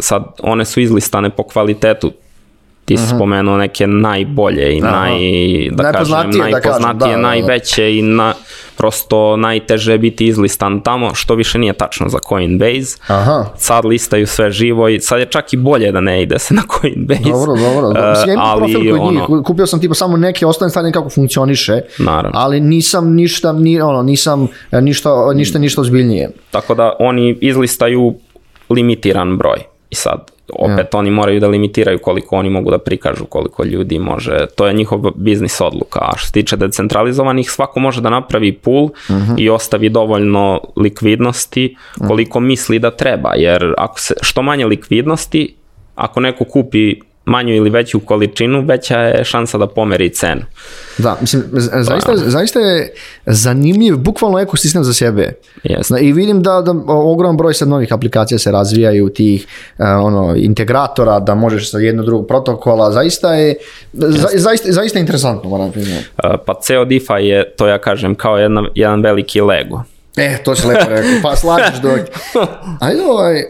sad, 0.00 0.22
one 0.42 0.64
su 0.64 0.80
izlistane 0.80 1.30
po 1.30 1.42
kvalitetu 1.42 2.12
ti 2.90 2.96
si 2.96 3.06
spomenuo 3.06 3.56
neke 3.56 3.86
najbolje 3.86 4.76
i 4.76 4.80
Aha. 4.82 4.90
naj, 4.90 5.18
da 5.70 5.92
kažem, 5.92 6.12
Najpoznatije, 6.12 6.50
da 6.52 6.60
kažem, 6.60 6.82
najpoznatije, 6.82 7.10
da, 7.10 7.16
da, 7.16 7.22
da. 7.22 7.28
najveće 7.28 7.96
i 7.96 8.02
na, 8.02 8.34
prosto 8.80 9.36
najteže 9.36 9.92
je 9.92 9.98
biti 9.98 10.26
izlistan 10.26 10.80
tamo, 10.80 11.14
što 11.14 11.34
više 11.34 11.58
nije 11.58 11.72
tačno 11.72 12.08
za 12.08 12.18
Coinbase. 12.28 12.98
Aha. 13.06 13.44
Sad 13.56 13.84
listaju 13.84 14.26
sve 14.26 14.50
živo 14.50 14.88
i 14.88 15.00
sad 15.00 15.20
je 15.20 15.26
čak 15.26 15.52
i 15.52 15.56
bolje 15.56 15.92
da 15.92 16.00
ne 16.00 16.22
ide 16.22 16.38
se 16.38 16.54
na 16.54 16.62
Coinbase. 16.80 17.30
Dobro, 17.30 17.54
dobro. 17.56 17.82
dobro. 17.82 18.02
E, 18.02 18.10
Mislim, 18.10 18.28
ja 18.28 18.34
imam 18.34 18.46
ali 18.48 18.58
profil 18.72 18.92
kod 18.92 19.00
ono, 19.00 19.10
njih, 19.10 19.44
kupio 19.44 19.66
sam 19.66 19.80
tipa 19.80 19.94
samo 19.94 20.16
neke 20.16 20.46
ostale 20.46 20.70
stvari 20.70 20.92
kako 20.92 21.10
funkcioniše, 21.10 21.80
Naravno. 21.98 22.30
ali 22.34 22.60
nisam 22.60 23.14
ništa, 23.14 23.52
ni, 23.52 23.80
ono, 23.80 24.02
nisam 24.02 24.48
e, 24.72 24.80
ništa, 24.80 25.10
ništa, 25.34 25.58
ništa 25.58 25.80
ozbiljnije. 25.80 26.30
Tako 26.50 26.74
da 26.74 26.92
oni 26.98 27.38
izlistaju 27.40 28.14
limitiran 28.70 29.38
broj. 29.38 29.58
I 29.90 29.94
sad, 29.94 30.30
opet 30.58 30.94
oni 30.94 31.10
moraju 31.10 31.40
da 31.40 31.48
limitiraju 31.48 31.98
koliko 31.98 32.36
oni 32.36 32.50
mogu 32.50 32.70
da 32.70 32.78
prikažu, 32.78 33.24
koliko 33.24 33.64
ljudi 33.64 33.98
može. 33.98 34.46
To 34.56 34.66
je 34.66 34.74
njihov 34.74 35.10
biznis 35.14 35.60
odluka. 35.60 36.00
A 36.00 36.16
što 36.16 36.26
se 36.26 36.32
tiče 36.32 36.56
decentralizovanih, 36.56 37.50
svako 37.50 37.80
može 37.80 38.00
da 38.00 38.10
napravi 38.10 38.52
pool 38.52 38.88
i 39.38 39.50
ostavi 39.50 39.88
dovoljno 39.88 40.60
likvidnosti 40.76 41.76
koliko 42.06 42.40
misli 42.40 42.78
da 42.78 42.90
treba. 42.90 43.34
Jer 43.34 43.74
ako 43.78 44.00
se, 44.00 44.14
što 44.22 44.42
manje 44.42 44.66
likvidnosti, 44.66 45.54
ako 45.94 46.20
neko 46.20 46.44
kupi 46.44 47.09
manju 47.24 47.54
ili 47.54 47.70
veću 47.70 48.00
količinu, 48.00 48.60
veća 48.62 48.98
je 48.98 49.24
šansa 49.24 49.58
da 49.58 49.66
pomeri 49.66 50.10
cenu. 50.10 50.40
Da, 50.98 51.16
mislim, 51.20 51.42
z- 51.52 51.70
zaista, 51.74 52.12
zaista 52.16 52.60
je 52.60 52.92
zanimljiv, 53.26 53.96
bukvalno 53.96 54.38
ekosistem 54.38 54.84
za 54.84 54.94
sebe. 54.94 55.32
Zna- 55.80 55.98
I 55.98 56.12
vidim 56.12 56.42
da, 56.42 56.62
da 56.62 56.72
ogroman 56.86 57.36
broj 57.36 57.54
sad 57.54 57.68
novih 57.68 57.92
aplikacija 57.92 58.38
se 58.38 58.50
razvijaju 58.50 59.08
tih 59.08 59.46
e, 59.78 59.84
ono, 59.84 60.34
integratora, 60.36 61.20
da 61.20 61.34
možeš 61.34 61.70
sa 61.70 61.78
jednog 61.78 62.06
drugog 62.06 62.26
protokola, 62.26 62.92
zaista 62.92 63.34
je 63.34 63.54
za, 63.92 64.28
zaista, 64.34 64.72
zaista 64.72 64.98
je 64.98 65.00
interesantno, 65.00 65.50
moram 65.50 65.72
priznati. 65.72 66.06
Uh, 66.24 66.30
Pa 66.46 66.54
ceo 66.54 66.84
DeFi 66.84 67.20
je, 67.20 67.50
to 67.50 67.66
ja 67.66 67.78
kažem, 67.78 68.14
kao 68.14 68.38
jedna, 68.38 68.62
jedan 68.74 69.02
veliki 69.02 69.40
Lego. 69.40 69.82
E, 70.16 70.42
to 70.44 70.56
si 70.56 70.66
lepo 70.66 70.88
rekao, 70.88 71.10
pa 71.22 71.36
slažeš 71.36 71.80
dok. 71.82 72.00
Ajde 72.80 73.02
ovaj, 73.02 73.38
e, 73.38 73.46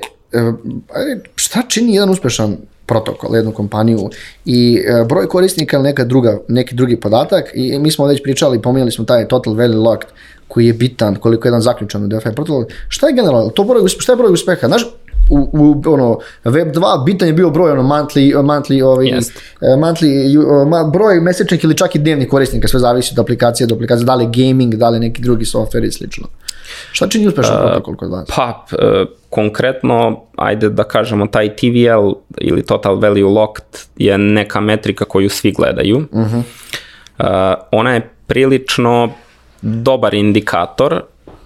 ajde, 0.95 1.23
šta 1.35 1.63
čini 1.69 1.95
jedan 1.95 2.11
uspešan 2.11 2.57
protokol, 2.91 3.37
jednu 3.37 3.53
kompaniju 3.53 4.09
i 4.45 4.83
e, 4.87 5.05
broj 5.09 5.29
korisnika 5.29 5.77
ili 5.77 5.85
neka 5.85 6.05
druga, 6.05 6.39
neki 6.49 6.75
drugi 6.75 6.97
podatak 7.01 7.51
i 7.55 7.79
mi 7.79 7.91
smo 7.91 8.07
već 8.07 8.23
pričali, 8.23 8.63
pominjali 8.63 8.91
smo 8.91 9.05
taj 9.05 9.29
total 9.29 9.55
value 9.55 9.77
locked 9.77 10.11
koji 10.49 10.67
je 10.67 10.73
bitan, 10.73 11.15
koliko 11.15 11.47
je 11.47 11.51
jedan 11.51 11.61
zaključan 11.61 12.05
u 12.05 12.09
DeFi 12.09 12.35
protokol. 12.35 12.65
Šta 12.89 13.07
je 13.07 13.15
generalno, 13.15 13.51
to 13.51 13.65
broj, 13.65 13.89
šta 13.89 14.13
je 14.13 14.17
broj 14.17 14.33
uspeha? 14.33 14.67
Znaš, 14.67 14.87
u, 15.31 15.39
u 15.53 15.83
ono, 15.87 16.19
Web 16.45 16.75
2 16.75 17.05
bitan 17.05 17.29
je 17.29 17.35
bio 17.35 17.51
broj 17.51 17.71
ono 17.71 17.83
monthly, 17.83 18.43
monthly, 18.43 18.83
ovaj, 18.83 19.07
Jest. 19.07 19.33
e, 19.61 19.77
monthly 19.77 20.39
uh, 20.39 20.93
broj 20.93 21.21
mesečnih 21.21 21.65
ili 21.65 21.77
čak 21.77 21.95
i 21.95 21.99
dnevnih 21.99 22.29
korisnika, 22.29 22.69
sve 22.69 22.81
zavisi 22.81 23.15
od 23.15 23.19
aplikacije 23.19 23.67
do 23.67 23.75
aplikacije, 23.75 24.05
da 24.05 24.15
li 24.15 24.31
gaming, 24.33 24.75
da 24.75 24.89
li 24.89 25.01
neki 25.01 25.23
drugi 25.23 25.45
software 25.45 25.87
i 25.87 25.93
slično. 25.93 26.27
Šta 26.93 27.09
čini 27.09 27.29
uspešan 27.29 27.57
protokol 27.61 27.97
kod 27.97 28.11
vas? 28.11 28.29
Pa, 28.37 28.67
e, 28.73 29.05
konkretno, 29.31 30.21
ajde 30.37 30.69
da 30.69 30.85
kažemo, 30.85 31.27
taj 31.27 31.57
TVL 31.57 32.13
ili 32.39 32.67
Total 32.67 33.01
Value 33.01 33.25
Locked 33.25 33.81
je 33.97 34.19
neka 34.19 34.61
metrika 34.61 35.05
koju 35.05 35.31
svi 35.31 35.53
gledaju. 35.53 36.05
Uh 36.11 36.27
ona 37.71 37.95
je 37.95 38.11
prilično 38.27 39.09
dobar 39.63 40.15
indikator, 40.15 41.03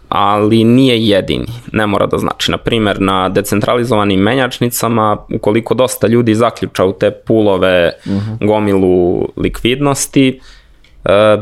ali 0.08 0.64
nije 0.64 1.06
jedini. 1.06 1.46
Ne 1.72 1.86
mora 1.86 2.06
da 2.06 2.18
znači. 2.18 2.50
Na 2.50 2.58
primjer, 2.58 3.00
na 3.00 3.28
decentralizovanim 3.28 4.20
menjačnicama, 4.20 5.16
ukoliko 5.34 5.74
dosta 5.74 6.06
ljudi 6.06 6.34
zaključa 6.34 6.84
u 6.84 6.92
te 6.92 7.10
pulove 7.10 7.92
gomilu 8.40 9.28
likvidnosti, 9.36 10.40
e, 11.04 11.36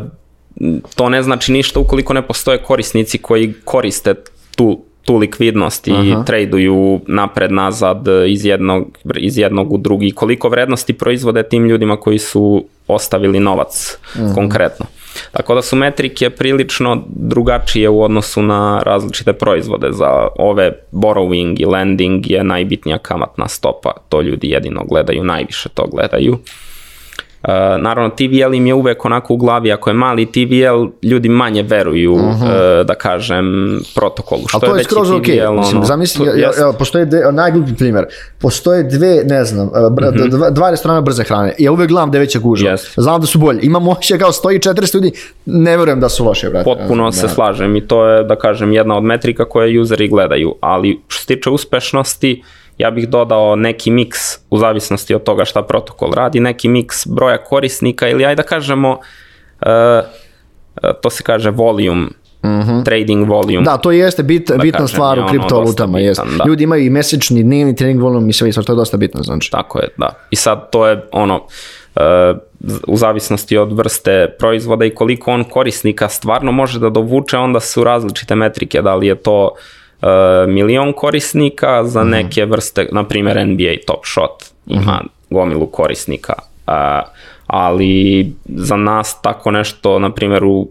to 0.97 1.09
ne 1.09 1.23
znači 1.23 1.53
ništa 1.53 1.81
ukoliko 1.81 2.13
ne 2.13 2.23
postoje 2.23 2.59
korisnici 2.59 3.19
koji 3.19 3.53
koriste 3.65 4.15
tu 4.57 4.85
tu 5.05 5.17
likvidnost 5.17 5.89
i 5.89 5.93
Aha. 5.93 6.25
traduju 6.25 7.01
napred 7.07 7.53
nazad 7.53 8.07
iz 8.29 8.45
jednog, 8.45 8.99
iz 9.17 9.39
jednog 9.39 9.73
u 9.73 9.79
drugi. 9.79 10.11
Koliko 10.11 10.49
vrednosti 10.49 10.93
proizvode 10.93 11.43
tim 11.43 11.65
ljudima 11.65 11.97
koji 11.97 12.19
su 12.19 12.65
ostavili 12.89 13.41
novac 13.41 13.99
konkretno. 14.35 14.87
Tako 15.33 15.55
da 15.55 15.63
su 15.63 15.77
metrike 15.77 16.31
prilično 16.31 17.03
drugačije 17.09 17.89
u 17.89 18.03
odnosu 18.03 18.43
na 18.43 18.83
različite 18.85 19.33
proizvode. 19.33 19.89
Za 19.91 20.29
ove 20.39 20.73
borrowing 20.93 21.61
i 21.61 21.65
lending 21.65 22.31
je 22.31 22.45
najbitnija 22.45 22.99
kamatna 22.99 23.49
stopa. 23.49 23.93
To 24.09 24.23
ljudi 24.23 24.51
jedino 24.51 24.85
gledaju, 24.85 25.25
najviše 25.25 25.69
to 25.69 25.87
gledaju. 25.87 26.39
Uh, 27.43 27.49
naravno, 27.79 28.11
TVL 28.11 28.55
im 28.55 28.67
je 28.67 28.75
uvek 28.75 29.05
onako 29.05 29.35
u 29.35 29.37
glavi, 29.37 29.73
ako 29.73 29.91
je 29.91 29.95
mali 29.95 30.27
TVL, 30.27 30.83
ljudi 31.03 31.29
manje 31.29 31.63
veruju, 31.63 32.13
uh, 32.13 32.21
da 32.85 32.95
kažem, 32.95 33.45
protokolu. 33.95 34.43
Što 34.47 34.57
Ali 34.57 34.61
to 34.63 34.67
je 34.67 34.73
veći 34.75 34.85
skroz 34.85 35.11
ok. 35.11 35.23
TVL, 35.23 35.31
Mislim, 35.53 35.77
ono, 35.77 35.85
zamisli, 35.85 36.27
to- 36.27 36.33
ja, 36.33 36.51
ja, 36.59 36.73
postoje 36.73 37.05
dve, 37.05 37.33
najgluplji 37.33 37.75
primjer. 37.77 38.05
Postoje 38.39 38.83
dve, 38.85 39.23
ne 39.25 39.45
znam, 39.45 39.71
br- 39.71 40.15
Mhm. 40.15 40.29
dva, 40.29 40.51
dva 40.51 40.71
restorana 40.71 41.01
brze 41.01 41.25
hrane. 41.25 41.55
Ja 41.59 41.73
uvek 41.73 41.89
gledam 41.89 42.09
gde 42.09 42.19
je 42.19 42.21
veća 42.21 42.39
gužva. 42.39 42.71
Jest. 42.71 42.93
Znam 42.97 43.21
da 43.21 43.27
su 43.27 43.39
bolji. 43.39 43.61
Imam 43.63 43.89
osjećaj 43.89 44.19
kao 44.19 44.33
stoji 44.33 44.59
400 44.59 44.95
ljudi, 44.95 45.13
ne 45.47 45.77
verujem 45.77 46.01
da 46.01 46.09
su 46.09 46.25
loše, 46.25 46.51
brate. 46.51 46.65
Potpuno 46.65 47.05
Da. 47.05 47.13
se 47.13 47.29
slažem 47.29 47.77
i 47.77 47.81
to 47.81 48.07
je, 48.07 48.25
da 48.25 48.37
kažem, 48.37 48.73
jedna 48.73 48.97
od 48.97 49.03
metrika 49.05 49.45
koje 49.45 49.81
useri 49.81 50.09
gledaju, 50.09 50.55
ali 50.61 51.01
što 51.09 51.21
se 51.21 51.27
tiče 51.27 51.51
uspešnosti, 51.51 52.43
ja 52.79 52.91
bih 52.91 53.09
dodao 53.09 53.57
neki 53.57 53.91
miks 53.91 54.19
u 54.51 54.59
zavisnosti 54.59 55.15
od 55.15 55.23
toga 55.23 55.45
šta 55.45 55.63
protokol 55.63 56.13
radi, 56.13 56.41
neki 56.41 56.69
miks 56.69 57.07
broja 57.07 57.45
korisnika 57.45 58.09
ili 58.09 58.25
ajde 58.25 58.43
da 58.43 58.49
kažemo, 58.49 58.99
e, 59.61 60.03
to 61.03 61.11
se 61.11 61.23
kaže 61.23 61.51
volume, 61.51 62.09
trading 62.85 63.29
volume. 63.29 63.63
Da, 63.63 63.77
to 63.77 63.91
jeste 63.91 64.23
bit, 64.23 64.51
bitna 64.63 64.79
kažem, 64.79 64.89
stvar 64.89 65.19
u 65.19 65.23
ono 65.23 65.31
kriptovalutama. 65.31 65.99
Jest. 65.99 66.23
bitan, 66.23 66.39
da. 66.39 66.45
Ljudi 66.47 66.65
imaju 66.65 66.85
i 66.85 66.91
mesečni, 66.91 67.43
dnevni 67.43 67.77
trening 67.77 68.03
volume 68.03 68.29
i 68.29 68.33
sve, 68.33 68.49
i 68.49 68.53
sve, 68.53 68.63
to 68.63 68.73
je 68.73 68.77
dosta 68.77 68.97
bitno, 68.97 69.23
znači. 69.23 69.51
Tako 69.51 69.79
je, 69.79 69.89
da. 69.97 70.09
I 70.31 70.37
sad 70.37 70.71
to 70.71 70.87
je 70.87 71.05
ono, 71.13 71.47
e, 71.97 72.35
u 72.87 72.97
zavisnosti 72.97 73.57
od 73.57 73.73
vrste 73.73 74.35
proizvoda 74.39 74.85
i 74.85 74.91
koliko 74.91 75.31
on 75.31 75.45
korisnika 75.45 76.09
stvarno 76.09 76.53
može 76.53 76.79
da 76.79 76.91
dovuče, 76.91 77.37
onda 77.37 77.61
su 77.61 77.85
različite 77.85 78.35
metrike, 78.35 78.83
da 78.83 78.95
li 78.95 79.07
je 79.07 79.15
to 79.15 79.51
e, 79.51 79.82
milion 80.49 80.93
korisnika 80.93 81.85
za 81.85 82.05
neke 82.05 82.45
vrste, 82.45 82.89
na 82.93 83.05
primjer 83.05 83.47
NBA 83.47 83.73
Top 83.87 84.01
Shot 84.05 84.45
ima 84.67 85.03
gomilu 85.31 85.67
korisnika, 85.67 86.35
a, 86.67 87.03
ali 87.47 88.33
za 88.45 88.77
nas 88.77 89.23
tako 89.23 89.51
nešto, 89.51 89.99
na 89.99 90.13
primjer 90.13 90.45
u 90.45 90.69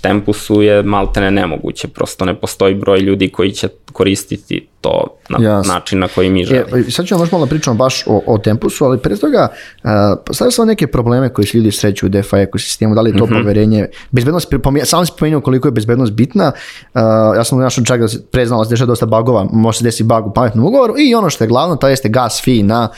Tempusu 0.00 0.62
je 0.62 0.82
maltene 0.82 1.30
nemoguće, 1.30 1.88
prosto 1.88 2.24
ne 2.24 2.34
postoji 2.34 2.74
broj 2.74 2.98
ljudi 2.98 3.28
koji 3.28 3.52
će 3.52 3.68
koristiti 3.92 4.66
to 4.80 5.18
na 5.28 5.38
Jasno. 5.44 5.72
način 5.72 5.98
na 5.98 6.08
koji 6.08 6.30
mi 6.30 6.44
želimo. 6.44 6.76
E, 6.76 6.90
sad 6.90 7.06
ćemo 7.06 7.22
još 7.22 7.32
malo 7.32 7.44
da 7.44 7.50
pričamo 7.50 7.76
baš 7.76 8.04
o, 8.06 8.22
o 8.26 8.38
Tempusu, 8.38 8.84
ali 8.84 8.98
pre 8.98 9.16
toga 9.16 9.48
uh, 9.84 9.90
stavio 10.32 10.50
sam 10.50 10.66
neke 10.66 10.86
probleme 10.86 11.28
koje 11.28 11.46
ljudi 11.54 11.70
sreću 11.70 12.06
u 12.06 12.08
DeFi 12.08 12.36
ekosistemu, 12.36 12.94
da 12.94 13.00
li 13.00 13.10
je 13.10 13.16
to 13.16 13.26
poverenje, 13.26 13.86
bezbednost, 14.10 14.54
pomija- 14.62 14.84
sam 14.84 15.06
si 15.06 15.12
pomenuo 15.18 15.40
koliko 15.40 15.68
je 15.68 15.72
bezbednost 15.72 16.12
bitna, 16.12 16.52
uh, 16.94 17.00
ja 17.36 17.44
sam 17.44 17.58
našao 17.58 17.84
čak 17.84 18.00
da 18.00 18.08
se 18.08 18.22
preznalo 18.30 18.62
da 18.62 18.68
se 18.68 18.72
dešava 18.72 18.86
dosta 18.86 19.06
bagova, 19.06 19.46
može 19.52 19.78
se 19.78 19.84
desiti 19.84 20.04
bug 20.04 20.26
u 20.26 20.32
pametnom 20.32 20.64
ugovoru 20.64 20.94
i 20.98 21.14
ono 21.14 21.30
što 21.30 21.44
je 21.44 21.48
glavno, 21.48 21.76
to 21.76 21.88
jeste 21.88 22.08
gas 22.08 22.42
fee 22.44 22.62
na 22.62 22.88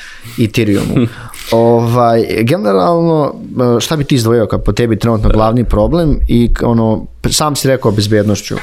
Ethereumu. 0.43 0.95
ovaj, 1.53 2.26
generalno, 2.43 3.35
šta 3.81 3.97
bi 3.97 4.05
ti 4.05 4.14
izdvojio 4.14 4.47
kao 4.47 4.59
po 4.59 4.72
tebi 4.72 4.99
trenutno 4.99 5.28
glavni 5.28 5.64
problem 5.64 6.20
i 6.28 6.51
ono, 6.62 7.07
sam 7.31 7.57
si 7.57 7.68
rekao 7.68 7.93
bezbednošću. 7.93 8.57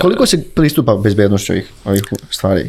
Koliko 0.00 0.26
se 0.26 0.42
pristupa 0.54 0.96
bezbednošću 0.96 1.52
ovih, 1.52 1.72
ovih 1.84 2.02
stvari? 2.30 2.63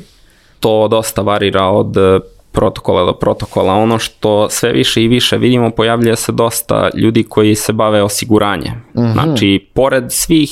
To 0.65 0.87
dosta 0.87 1.21
varira 1.21 1.63
od 1.63 1.97
e, 1.97 2.19
protokola 2.51 3.05
do 3.05 3.13
protokola. 3.13 3.73
Ono 3.73 3.99
što 3.99 4.49
sve 4.49 4.71
više 4.71 5.03
i 5.03 5.07
više 5.07 5.37
vidimo, 5.37 5.69
pojavljuje 5.69 6.15
se 6.15 6.31
dosta 6.31 6.89
ljudi 6.95 7.23
koji 7.23 7.55
se 7.55 7.73
bave 7.73 8.03
osiguranje. 8.03 8.71
Znači, 8.93 9.67
pored 9.73 10.03
svih 10.09 10.49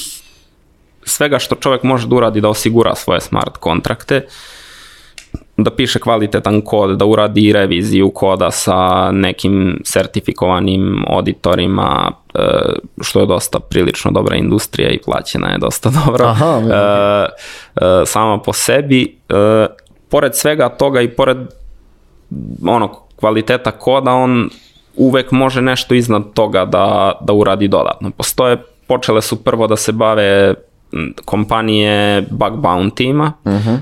svega 1.03 1.39
što 1.39 1.55
čovjek 1.55 1.83
može 1.83 2.07
da 2.07 2.15
uradi 2.15 2.41
da 2.41 2.49
osigura 2.49 2.95
svoje 2.95 3.21
smart 3.21 3.57
kontrakte, 3.57 4.27
da 5.57 5.71
piše 5.71 5.99
kvalitetan 5.99 6.61
kod, 6.61 6.97
da 6.97 7.05
uradi 7.05 7.53
reviziju 7.53 8.09
koda 8.09 8.51
sa 8.51 9.11
nekim 9.11 9.81
sertifikovanim 9.85 11.05
auditorima, 11.07 12.11
e, 12.33 12.39
što 13.01 13.19
je 13.19 13.25
dosta 13.25 13.59
prilično 13.59 14.11
dobra 14.11 14.35
industrija 14.35 14.89
i 14.89 15.01
plaćena 15.05 15.51
je 15.51 15.57
dosta 15.57 15.91
dobro. 16.05 16.25
Aha, 16.25 16.61
E, 16.63 17.25
e, 17.85 18.05
sama 18.05 18.37
po 18.37 18.53
sebi. 18.53 19.17
E, 19.29 19.65
pored 20.13 20.35
svega 20.35 20.69
toga 20.69 21.01
i 21.01 21.07
pored 21.09 21.37
ono 22.67 22.89
kvaliteta 23.15 23.71
koda, 23.71 24.11
on 24.11 24.49
uvek 24.95 25.31
može 25.31 25.61
nešto 25.61 25.95
iznad 25.95 26.33
toga 26.33 26.65
da, 26.65 27.11
da 27.21 27.33
uradi 27.33 27.67
dodatno. 27.67 28.11
Postoje, 28.11 28.57
počele 28.87 29.21
su 29.21 29.43
prvo 29.43 29.67
da 29.67 29.75
se 29.75 29.91
bave 29.91 30.53
kompanije 31.25 32.21
bug 32.29 32.53
bounty-ima, 32.53 33.31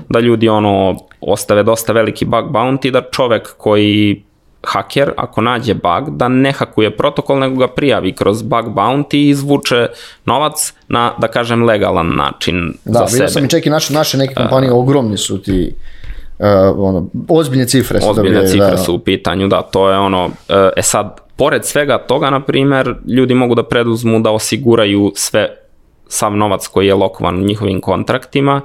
da 0.08 0.20
ljudi 0.20 0.48
ono 0.48 0.96
ostave 1.20 1.62
dosta 1.62 1.92
veliki 1.92 2.24
bug 2.24 2.44
bounty, 2.44 2.90
da 2.90 3.02
čovek 3.10 3.54
koji 3.56 4.22
haker, 4.64 5.12
ako 5.16 5.40
nađe 5.40 5.74
bug, 5.74 6.16
da 6.16 6.28
ne 6.28 6.52
hakuje 6.52 6.96
protokol, 6.96 7.38
nego 7.38 7.56
ga 7.56 7.68
prijavi 7.68 8.12
kroz 8.12 8.42
bug 8.42 8.74
bounty 8.74 9.14
i 9.16 9.28
izvuče 9.28 9.86
novac 10.24 10.72
na, 10.88 11.12
da 11.18 11.28
kažem, 11.28 11.64
legalan 11.64 12.16
način 12.16 12.74
Da, 12.84 12.98
za 12.98 13.04
vidio 13.04 13.18
sebe. 13.18 13.28
sam 13.28 13.44
i 13.44 13.48
čak 13.48 13.66
i 13.66 13.70
naše, 13.70 13.92
naše 13.92 14.18
neke 14.18 14.34
kompanije, 14.34 14.72
ogromni 14.72 15.16
su 15.16 15.42
ti, 15.42 15.74
uh, 15.76 16.01
ono, 16.76 17.06
ozbiljne 17.28 17.66
cifre 17.66 18.00
su 18.00 18.10
Ozbiljne 18.10 18.38
dobijaju, 18.38 18.52
cifre 18.52 18.70
da. 18.70 18.76
su 18.76 18.94
u 18.94 18.98
pitanju, 18.98 19.48
da, 19.48 19.62
to 19.62 19.90
je 19.90 19.98
ono, 19.98 20.30
e, 20.48 20.70
e 20.76 20.82
sad, 20.82 21.20
pored 21.36 21.64
svega 21.64 21.98
toga, 21.98 22.30
na 22.30 22.40
primer, 22.40 22.94
ljudi 23.06 23.34
mogu 23.34 23.54
da 23.54 23.62
preduzmu 23.62 24.20
da 24.20 24.30
osiguraju 24.30 25.12
sve, 25.14 25.56
sav 26.08 26.36
novac 26.36 26.66
koji 26.66 26.86
je 26.86 26.94
lokovan 26.94 27.36
u 27.38 27.46
njihovim 27.46 27.80
kontraktima, 27.80 28.60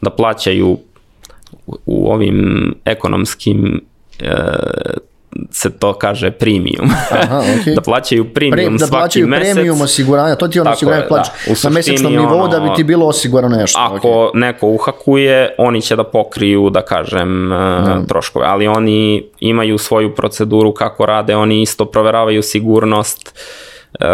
da 0.00 0.10
plaćaju 0.10 0.68
u, 1.66 1.76
u 1.86 2.12
ovim 2.12 2.74
ekonomskim 2.84 3.80
e, 4.20 4.32
se 5.50 5.70
to 5.78 5.92
kaže 5.92 6.30
premium. 6.30 6.90
Aha, 7.10 7.38
okej. 7.60 7.74
da 7.74 7.80
plaćaju 7.80 8.34
premium 8.34 8.76
Pre, 8.76 8.78
da 8.78 8.86
svaki 8.86 8.90
plaćaju 8.90 9.28
mesec. 9.28 9.54
premium 9.54 9.80
osiguranja, 9.80 10.34
to 10.34 10.48
ti 10.48 10.60
ono 10.60 10.70
osiguranje 10.70 11.02
je, 11.02 11.08
da. 11.10 11.24
U 11.50 11.54
na 11.64 11.70
mesečnom 11.70 12.12
nivou 12.12 12.48
da 12.48 12.60
bi 12.60 12.66
ono, 12.66 12.74
ti 12.74 12.84
bilo 12.84 13.06
osigurano 13.06 13.56
nešto. 13.56 13.80
Ako 13.80 13.96
okej. 14.26 14.40
neko 14.40 14.68
uhakuje, 14.68 15.54
oni 15.58 15.82
će 15.82 15.96
da 15.96 16.04
pokriju, 16.04 16.70
da 16.70 16.82
kažem, 16.82 17.52
e, 17.52 17.56
troškove, 18.08 18.46
ali 18.46 18.66
oni 18.66 19.24
imaju 19.40 19.78
svoju 19.78 20.14
proceduru 20.14 20.72
kako 20.74 21.06
rade, 21.06 21.36
oni 21.36 21.62
isto 21.62 21.84
proveravaju 21.84 22.42
sigurnost, 22.42 23.38
e, 24.00 24.06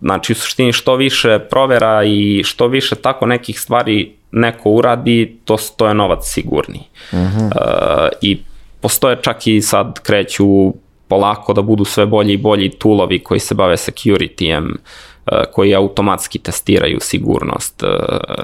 znači 0.00 0.32
u 0.32 0.34
suštini 0.34 0.72
što 0.72 0.96
više 0.96 1.38
provera 1.38 2.04
i 2.04 2.42
što 2.44 2.66
više 2.66 2.94
tako 2.94 3.26
nekih 3.26 3.60
stvari 3.60 4.12
neko 4.32 4.70
uradi, 4.70 5.38
to, 5.44 5.56
to 5.76 5.88
je 5.88 5.94
novac 5.94 6.18
sigurniji. 6.22 6.82
E, 7.12 7.16
I 8.20 8.38
postoje 8.80 9.18
čak 9.22 9.46
i 9.46 9.62
sad 9.62 10.00
kreću 10.02 10.74
polako 11.08 11.52
da 11.52 11.62
budu 11.62 11.84
sve 11.84 12.06
bolji 12.06 12.32
i 12.32 12.36
bolji 12.36 12.70
toolovi 12.70 13.18
koji 13.18 13.40
se 13.40 13.54
bave 13.54 13.76
security-em, 13.76 14.74
e, 15.26 15.44
koji 15.52 15.74
automatski 15.74 16.38
testiraju 16.38 16.98
sigurnost, 17.00 17.82
e, 17.82 17.86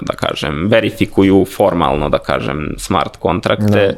da 0.01 0.13
kažem, 0.17 0.67
verifikuju 0.69 1.47
formalno, 1.57 2.09
da 2.09 2.19
kažem, 2.19 2.75
smart 2.79 3.17
kontrakte. 3.17 3.97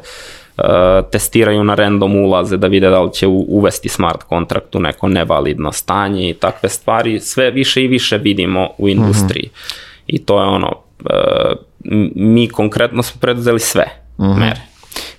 testiraju 1.11 1.63
na 1.63 1.75
random 1.75 2.15
ulaze 2.15 2.57
da 2.57 2.67
vide 2.67 2.89
da 2.89 3.01
li 3.01 3.13
će 3.13 3.27
uvesti 3.27 3.89
smart 3.89 4.23
kontrakt 4.23 4.75
u 4.75 4.79
neko 4.79 5.07
nevalidno 5.07 5.71
stanje 5.71 6.29
i 6.29 6.33
takve 6.33 6.69
stvari. 6.69 7.19
Sve 7.19 7.51
više 7.51 7.83
i 7.83 7.87
više 7.87 8.17
vidimo 8.17 8.69
u 8.77 8.89
industriji. 8.89 9.45
Mm 9.45 9.55
-hmm. 9.55 10.03
I 10.07 10.25
to 10.25 10.39
je 10.41 10.47
ono, 10.47 10.75
mi 12.15 12.47
konkretno 12.49 13.03
smo 13.03 13.21
preduzeli 13.21 13.59
sve 13.59 13.85
mm 14.17 14.23
-hmm. 14.23 14.39
mere. 14.39 14.61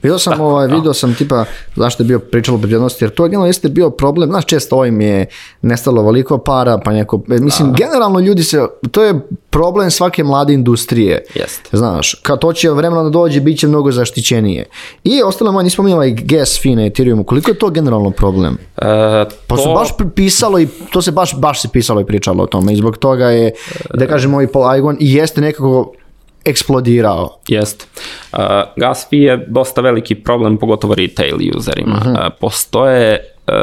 Vidio 0.02 0.18
sam, 0.18 0.40
ovaj, 0.40 0.66
video 0.66 0.94
sam 0.94 1.14
tipa 1.14 1.44
zašto 1.76 2.02
je 2.02 2.06
bio 2.06 2.18
pričalo 2.18 2.58
o 2.58 2.60
prednosti, 2.60 3.04
jer 3.04 3.10
to 3.10 3.24
generalno 3.24 3.46
jeste 3.46 3.68
bio 3.68 3.90
problem, 3.90 4.28
znaš 4.28 4.44
često 4.44 4.76
ovim 4.76 5.00
je 5.00 5.26
nestalo 5.62 6.02
veliko 6.02 6.38
para, 6.38 6.78
pa 6.78 6.92
neko, 6.92 7.20
e, 7.30 7.38
mislim, 7.38 7.72
da. 7.72 7.76
generalno 7.76 8.20
ljudi 8.20 8.42
se, 8.42 8.66
to 8.90 9.02
je 9.02 9.20
problem 9.50 9.90
svake 9.90 10.24
mlade 10.24 10.52
industrije. 10.52 11.24
Jeste. 11.34 11.76
Znaš, 11.76 12.14
kad 12.22 12.38
to 12.38 12.52
će 12.52 12.70
vremena 12.70 13.02
da 13.02 13.10
dođe, 13.10 13.40
bit 13.40 13.58
će 13.58 13.66
mnogo 13.66 13.92
zaštićenije. 13.92 14.64
I 15.04 15.22
ostalo 15.22 15.52
moj, 15.52 15.64
nismo 15.64 15.84
mi 15.84 15.92
ovaj 15.92 16.10
gas 16.10 16.60
fee 16.62 16.76
na 16.76 16.86
Ethereum, 16.86 17.24
koliko 17.24 17.50
je 17.50 17.58
to 17.58 17.70
generalno 17.70 18.10
problem? 18.10 18.58
E, 18.76 19.24
pa 19.46 19.56
to... 19.56 19.62
su 19.62 19.68
baš 19.74 19.88
pisalo 20.14 20.60
i 20.60 20.68
to 20.92 21.02
se 21.02 21.10
baš, 21.10 21.36
baš 21.36 21.62
se 21.62 21.68
pisalo 21.72 22.00
i 22.00 22.06
pričalo 22.06 22.44
o 22.44 22.46
tome 22.46 22.72
i 22.72 22.76
zbog 22.76 22.96
toga 22.96 23.26
je, 23.26 23.52
da 23.94 24.06
kažemo, 24.06 24.36
ovaj 24.36 24.46
Polygon 24.46 24.96
i 25.00 25.14
jeste 25.14 25.40
nekako 25.40 25.92
eksplodirao. 26.48 27.38
Jeste. 27.48 27.84
Uh, 28.32 28.38
gas 28.76 29.06
fee 29.10 29.18
je 29.18 29.46
dosta 29.48 29.80
veliki 29.80 30.14
problem, 30.14 30.56
pogotovo 30.56 30.94
retail 30.94 31.36
userima. 31.56 31.96
Uh 31.96 32.02
-huh. 32.02 32.26
uh, 32.26 32.32
postoje, 32.40 33.34
uh, 33.46 33.54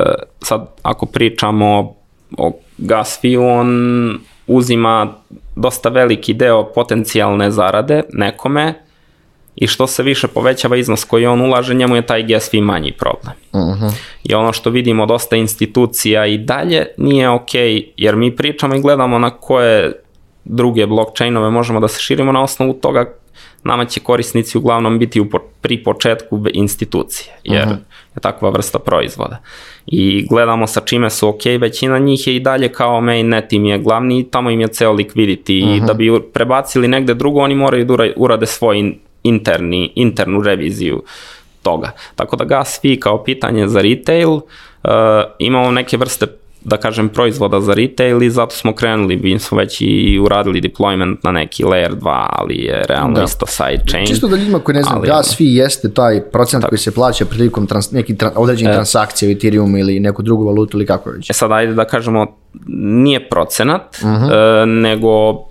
sad 0.42 0.68
ako 0.82 1.06
pričamo 1.06 1.96
o 2.38 2.52
gas 2.78 3.20
fee 3.22 3.38
on 3.38 4.20
uzima 4.48 5.14
dosta 5.56 5.90
veliki 5.90 6.34
deo 6.34 6.72
potencijalne 6.76 7.52
zarade 7.52 8.02
nekome 8.14 8.74
i 9.56 9.68
što 9.68 9.88
se 9.88 10.04
više 10.04 10.28
povećava 10.28 10.78
iznos 10.78 11.04
koji 11.04 11.26
on 11.26 11.42
ulaže, 11.42 11.74
njemu 11.74 11.96
je 11.96 12.02
taj 12.02 12.24
gas 12.24 12.52
fee 12.52 12.62
manji 12.62 12.92
problem. 12.92 13.36
Uh 13.52 13.62
-huh. 13.62 13.92
I 14.24 14.34
ono 14.34 14.54
što 14.54 14.70
vidimo 14.70 15.06
dosta 15.06 15.36
institucija 15.36 16.26
i 16.26 16.38
dalje 16.38 16.86
nije 16.98 17.30
ok, 17.30 17.50
jer 17.98 18.16
mi 18.16 18.36
pričamo 18.36 18.76
i 18.76 18.82
gledamo 18.82 19.20
na 19.20 19.30
koje 19.30 20.05
druge 20.46 20.86
blockchainove 20.88 21.50
možemo 21.50 21.80
da 21.80 21.88
se 21.88 22.02
širimo 22.02 22.32
na 22.32 22.44
osnovu 22.44 22.74
toga 22.74 23.14
nama 23.64 23.86
će 23.86 24.00
korisnici 24.00 24.58
uglavnom 24.58 25.00
biti 25.00 25.22
u, 25.22 25.30
pri 25.62 25.84
početku 25.84 26.46
institucije, 26.54 27.34
jer 27.44 27.64
uh 27.64 27.70
-huh. 27.70 27.78
je 28.16 28.22
takva 28.22 28.50
vrsta 28.50 28.80
proizvoda. 28.80 29.38
I 29.86 30.28
gledamo 30.30 30.68
sa 30.68 30.82
čime 30.82 31.10
su 31.10 31.28
ok, 31.28 31.46
većina 31.60 32.00
njih 32.00 32.28
je 32.28 32.36
i 32.36 32.40
dalje 32.40 32.72
kao 32.74 33.02
mainnet 33.02 33.54
im 33.54 33.66
je 33.66 33.78
glavni, 33.78 34.24
tamo 34.32 34.50
im 34.50 34.62
je 34.62 34.68
ceo 34.68 34.94
liquidity 34.94 35.64
uh 35.64 35.70
-huh. 35.70 35.78
i 35.78 35.82
da 35.88 35.94
bi 35.94 36.22
prebacili 36.34 36.88
negde 36.88 37.14
drugo, 37.14 37.40
oni 37.40 37.56
moraju 37.56 37.86
da 37.86 37.94
urade 38.16 38.46
svoj 38.46 38.96
interni, 39.24 39.92
internu 39.96 40.42
reviziju 40.42 41.04
toga. 41.62 41.92
Tako 42.16 42.36
da 42.36 42.46
gas 42.46 42.80
fee 42.82 43.00
kao 43.00 43.24
pitanje 43.24 43.68
za 43.68 43.82
retail, 43.82 44.30
uh, 44.30 44.42
imamo 45.40 45.72
neke 45.72 45.98
vrste 45.98 46.28
da 46.66 46.78
kažem, 46.78 47.10
proizvoda 47.10 47.62
za 47.62 47.74
retail 47.74 48.24
i 48.24 48.30
zato 48.30 48.56
smo 48.56 48.74
krenuli, 48.74 49.18
mi 49.18 49.40
smo 49.40 49.58
već 49.58 49.78
i 49.82 50.20
uradili 50.20 50.62
deployment 50.62 51.16
na 51.24 51.32
neki 51.32 51.64
layer 51.64 51.96
2, 51.96 52.26
ali 52.30 52.56
je 52.56 52.84
realno 52.90 53.16
da. 53.16 53.24
isto 53.24 53.46
sidechain. 53.46 54.08
Čisto 54.08 54.28
da 54.28 54.36
ljudima 54.36 54.60
koji 54.60 54.76
ne 54.76 54.84
znam, 54.84 54.98
ali, 54.98 55.08
gas 55.08 55.38
fee 55.38 55.48
jeste 55.48 55.94
taj 55.94 56.22
procent 56.22 56.62
tako. 56.62 56.70
koji 56.70 56.80
se 56.80 56.92
plaća 56.92 57.26
prilikom 57.26 57.68
trans, 57.68 57.92
neki 57.92 58.18
tra, 58.18 58.32
određenih 58.36 58.72
e, 58.72 58.74
transakcija 58.74 59.30
u 59.30 59.32
Ethereum 59.32 59.78
ili 59.78 60.00
neku 60.00 60.22
drugu 60.22 60.46
valutu 60.46 60.78
ili 60.78 60.86
kako 60.86 61.10
već. 61.10 61.30
E 61.30 61.34
sad, 61.34 61.52
ajde 61.52 61.74
da 61.74 61.86
kažemo, 61.86 62.38
nije 62.68 63.30
procenat, 63.30 63.98
uh 64.02 64.10
mhm. 64.10 64.26
-huh. 64.26 64.64
e, 64.64 64.66
nego 64.66 65.44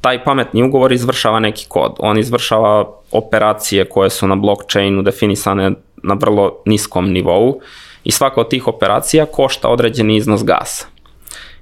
taj 0.00 0.24
pametni 0.24 0.62
ugovor 0.62 0.92
izvršava 0.92 1.40
neki 1.40 1.66
kod. 1.68 1.92
On 1.98 2.18
izvršava 2.18 2.84
operacije 3.12 3.84
koje 3.84 4.10
su 4.10 4.26
na 4.26 4.36
blockchainu 4.36 5.02
definisane 5.02 5.72
na 6.02 6.14
vrlo 6.14 6.62
niskom 6.66 7.12
nivou 7.12 7.60
i 8.08 8.12
svaka 8.12 8.40
od 8.40 8.48
tih 8.48 8.68
operacija 8.68 9.26
košta 9.26 9.68
određeni 9.68 10.16
iznos 10.16 10.44
gasa. 10.44 10.86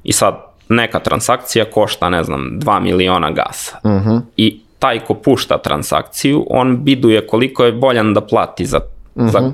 I 0.04 0.12
sad, 0.12 0.34
neka 0.68 0.98
transakcija 0.98 1.64
košta, 1.64 2.08
ne 2.08 2.24
znam, 2.24 2.58
2 2.60 2.80
miliona 2.80 3.30
gasa. 3.30 3.78
Uh 3.82 3.90
mhm. 3.90 4.08
-huh. 4.08 4.20
I 4.36 4.60
taj 4.78 5.00
ko 5.00 5.14
pušta 5.14 5.58
transakciju, 5.58 6.46
on 6.50 6.84
biduje 6.84 7.26
koliko 7.26 7.64
je 7.64 7.72
voljan 7.72 8.14
da 8.14 8.20
plati 8.20 8.66
za, 8.66 8.80
uh 9.14 9.24
-huh. 9.24 9.30
za 9.30 9.40
mhm. 9.40 9.50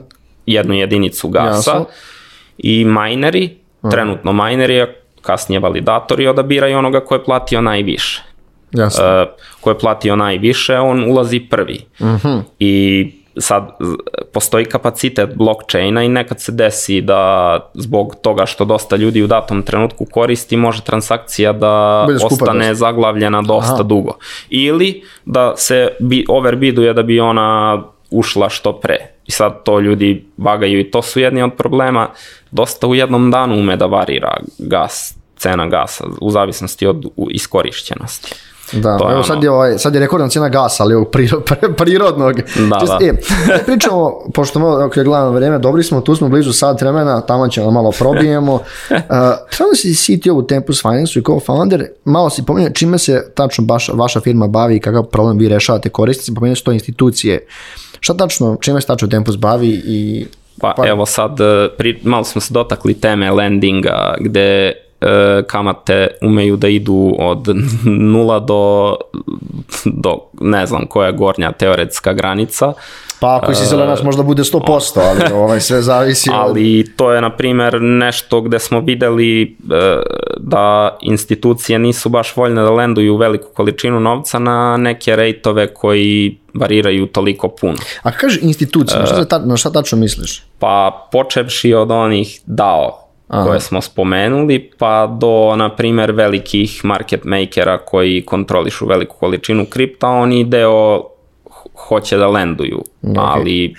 jednu 0.46 0.74
jedinicu 0.74 1.28
gasa. 1.28 1.70
Jasno. 1.70 1.86
I 2.58 2.84
mineri, 2.84 3.44
uh 3.44 3.50
mhm. 3.50 3.86
-huh. 3.86 3.90
trenutno 3.90 4.32
mineri, 4.32 4.86
kasnije 5.22 5.60
validatori 5.60 6.28
odabiraju 6.28 6.78
onoga 6.78 7.00
ko 7.00 7.14
je 7.14 7.24
platio 7.24 7.60
najviše. 7.60 8.22
Jasno. 8.72 9.04
Uh, 9.04 9.28
ko 9.60 9.70
je 9.70 9.78
platio 9.78 10.16
najviše, 10.16 10.78
on 10.78 11.10
ulazi 11.10 11.40
prvi. 11.40 11.80
Uh 12.00 12.06
-huh. 12.06 12.42
I 12.58 13.21
sad 13.36 13.68
postoji 14.32 14.64
kapacitet 14.64 15.36
blockchaina 15.36 16.02
i 16.02 16.08
nekad 16.08 16.40
se 16.40 16.52
desi 16.52 17.00
da 17.00 17.58
zbog 17.74 18.16
toga 18.22 18.46
što 18.46 18.64
dosta 18.64 18.96
ljudi 18.96 19.22
u 19.22 19.26
datom 19.26 19.62
trenutku 19.62 20.04
koristi 20.04 20.56
može 20.56 20.82
transakcija 20.82 21.52
da 21.52 22.06
ostane 22.24 22.68
dosta. 22.68 22.74
zaglavljena 22.74 23.42
dosta 23.42 23.74
Aha. 23.74 23.82
dugo. 23.82 24.18
Ili 24.50 25.02
da 25.24 25.56
se 25.56 25.88
bi, 26.00 26.24
overbiduje 26.28 26.94
da 26.94 27.02
bi 27.02 27.20
ona 27.20 27.82
ušla 28.10 28.48
što 28.48 28.72
pre. 28.72 28.96
I 29.26 29.30
sad 29.30 29.62
to 29.64 29.80
ljudi 29.80 30.26
vagaju 30.36 30.80
i 30.80 30.90
to 30.90 31.02
su 31.02 31.20
jedni 31.20 31.42
od 31.42 31.50
problema. 31.56 32.08
Dosta 32.50 32.86
u 32.86 32.94
jednom 32.94 33.30
danu 33.30 33.58
ume 33.58 33.76
da 33.76 33.86
varira 33.86 34.36
gas, 34.58 35.14
cena 35.36 35.66
gasa 35.66 36.04
u 36.20 36.30
zavisnosti 36.30 36.86
od 36.86 37.04
iskorišćenosti. 37.30 38.34
Da, 38.72 38.98
to 38.98 39.12
evo 39.12 39.22
sad 39.22 39.44
je, 39.44 39.50
ovaj, 39.50 39.78
sad 39.78 39.94
je 39.94 40.00
rekordna 40.00 40.28
cijena 40.28 40.48
gasa, 40.48 40.82
ali 40.82 40.94
ovog 40.94 41.08
prirodnog. 41.80 42.36
Da, 42.36 42.78
Čist, 42.80 42.92
da. 43.00 43.06
E, 43.06 43.64
pričamo, 43.66 44.18
pošto 44.34 44.58
malo, 44.58 44.76
ako 44.76 45.00
je 45.00 45.04
gledano 45.04 45.30
vreme, 45.30 45.58
dobri 45.58 45.82
smo, 45.82 46.00
tu 46.00 46.16
smo 46.16 46.28
blizu 46.28 46.52
sad 46.52 46.80
vremena, 46.80 47.20
tamo 47.20 47.48
ćemo 47.48 47.70
malo 47.70 47.90
probijemo. 47.98 48.52
Uh, 48.92 48.98
Trenutno 49.50 49.74
si 49.76 49.94
CTO 49.94 50.34
u 50.34 50.42
Tempus 50.42 50.82
Finance 50.82 51.18
i 51.18 51.22
co-founder, 51.22 51.86
malo 52.04 52.30
si 52.30 52.42
pomenuo 52.46 52.70
čime 52.70 52.98
se 52.98 53.32
tačno 53.34 53.64
baš 53.64 53.88
vaša 53.88 54.20
firma 54.20 54.46
bavi 54.46 54.76
i 54.76 54.80
kakav 54.80 55.02
problem 55.02 55.38
vi 55.38 55.48
rešavate 55.48 55.88
korisnici, 55.88 56.34
pomenuo 56.34 56.56
su 56.56 56.64
to 56.64 56.72
institucije. 56.72 57.46
Šta 58.00 58.14
tačno, 58.14 58.56
čime 58.60 58.80
se 58.80 58.86
tačno 58.86 59.08
Tempus 59.08 59.36
bavi 59.36 59.82
i 59.86 60.26
Pa, 60.60 60.74
pa 60.76 60.88
evo 60.88 61.06
sad, 61.06 61.38
pri, 61.78 62.00
malo 62.02 62.24
smo 62.24 62.40
se 62.40 62.54
dotakli 62.54 62.94
teme 62.94 63.30
landinga, 63.30 64.14
gde 64.20 64.72
E, 65.02 65.42
kamate 65.46 66.06
umeju 66.20 66.56
da 66.56 66.68
idu 66.68 67.14
od 67.18 67.48
nula 68.12 68.40
do, 68.40 68.94
do 69.84 70.18
ne 70.40 70.66
znam 70.66 70.86
koja 70.86 71.06
je 71.06 71.12
gornja 71.12 71.52
teoretska 71.52 72.12
granica. 72.12 72.72
Pa 73.20 73.36
ako 73.36 73.54
si 73.54 73.66
zelenac 73.66 73.98
uh, 73.98 74.04
možda 74.04 74.22
bude 74.22 74.42
100%, 74.42 75.00
ali 75.00 75.32
ovaj 75.42 75.60
sve 75.60 75.82
zavisi 75.82 76.30
od... 76.30 76.36
Ali 76.38 76.92
to 76.96 77.12
je 77.12 77.20
na 77.20 77.36
primer 77.36 77.82
nešto 77.82 78.40
gde 78.40 78.58
smo 78.58 78.80
videli 78.80 79.56
uh, 79.64 79.74
da 80.38 80.96
institucije 81.02 81.78
nisu 81.78 82.08
baš 82.08 82.36
voljne 82.36 82.62
da 82.62 82.70
lenduju 82.70 83.16
veliku 83.16 83.48
količinu 83.54 84.00
novca 84.00 84.38
na 84.38 84.76
neke 84.76 85.16
rejtove 85.16 85.74
koji 85.74 86.38
variraju 86.54 87.06
toliko 87.06 87.48
puno. 87.48 87.76
A 88.02 88.10
kaže 88.10 88.38
institucija, 88.42 89.00
na 89.00 89.06
šta, 89.06 89.38
na 89.38 89.56
šta 89.56 89.70
tačno 89.70 89.98
misliš? 89.98 90.42
Pa 90.58 91.08
počevši 91.12 91.74
od 91.74 91.90
onih 91.90 92.40
DAO 92.46 93.01
Aha. 93.32 93.44
koje 93.46 93.60
smo 93.60 93.80
spomenuli, 93.80 94.70
pa 94.78 95.06
do, 95.06 95.56
na 95.56 95.76
primer, 95.76 96.12
velikih 96.12 96.84
market 96.84 97.24
makera 97.24 97.78
koji 97.78 98.22
kontrolišu 98.26 98.86
veliku 98.86 99.16
količinu 99.16 99.66
kripta, 99.66 100.08
oni 100.08 100.44
deo 100.44 101.02
hoće 101.88 102.16
da 102.16 102.28
lenduju, 102.28 102.84
okay. 103.02 103.14
ali 103.16 103.74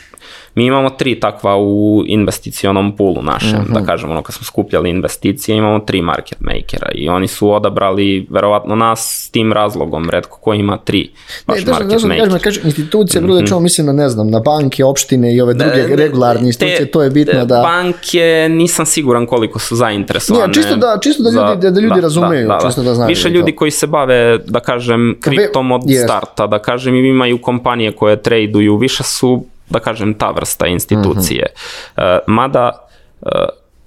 Mi 0.56 0.66
imamo 0.66 0.89
tri 0.89 1.20
takva 1.20 1.58
u 1.58 2.04
investicionom 2.06 2.95
pulu 2.95 3.22
našem, 3.22 3.60
mm 3.60 3.66
-hmm. 3.66 3.74
da 3.74 3.86
kažemo, 3.86 4.14
ono 4.14 4.22
kad 4.22 4.36
smo 4.36 4.45
skupljali 4.45 4.89
investicije, 4.89 5.58
imamo 5.58 5.80
tri 5.80 6.01
market 6.01 6.38
makera 6.39 6.91
i 6.95 7.10
oni 7.10 7.28
su 7.28 7.51
odabrali 7.51 8.28
verovatno 8.30 8.76
nas 8.76 9.24
s 9.26 9.30
tim 9.30 9.54
razlogom, 9.54 10.10
redko 10.10 10.38
ko 10.38 10.54
ima 10.54 10.78
tri 10.78 11.12
baš 11.47 11.66
ne, 11.66 11.72
market 11.72 12.01
da, 12.01 12.08
maker. 12.08 12.24
Kažem, 12.24 12.39
kažem, 12.39 12.62
institucije, 12.66 13.22
mm 13.22 13.28
-hmm. 13.28 13.60
mislim 13.60 13.88
na, 13.88 13.93
ne 13.93 14.10
znam, 14.10 14.30
na 14.30 14.39
banke, 14.39 14.86
opštine 14.86 15.36
i 15.36 15.41
ove 15.41 15.54
druge 15.54 15.88
da, 15.88 15.95
regularne 15.95 16.47
institucije, 16.47 16.86
te, 16.86 16.91
to 16.91 17.04
je 17.04 17.10
bitno 17.10 17.45
da... 17.45 17.62
Banke 17.62 18.47
nisam 18.49 18.86
siguran 18.86 19.26
koliko 19.26 19.60
su 19.60 19.76
zainteresovane. 19.76 20.47
Ne, 20.47 20.54
čisto 20.54 20.76
da, 20.76 20.99
čisto 21.04 21.24
da 21.24 21.30
ljudi, 21.30 21.62
da, 21.62 21.72
da 21.72 21.80
ljudi 21.80 21.95
da, 21.95 22.01
razumeju, 22.01 22.47
da, 22.47 22.58
da, 22.58 22.68
čisto 22.68 22.84
da 22.84 22.95
znaju. 22.95 23.08
Više 23.08 23.30
ljudi 23.30 23.51
to. 23.51 23.58
koji 23.58 23.72
se 23.72 23.88
bave, 23.88 24.38
da 24.38 24.60
kažem, 24.60 25.18
kriptom 25.22 25.72
od 25.72 25.82
yes. 25.82 26.04
starta, 26.04 26.47
da 26.47 26.60
kažem, 26.60 26.95
imaju 26.95 27.41
kompanije 27.41 27.91
koje 27.91 28.22
traduju, 28.22 28.78
više 28.78 29.04
su 29.04 29.45
da 29.74 29.80
kažem, 29.80 30.13
ta 30.13 30.32
vrsta 30.32 30.67
institucije. 30.67 31.45
Mm 31.53 32.01
-hmm. 32.01 32.19
Mada, 32.28 32.88
e, 33.21 33.30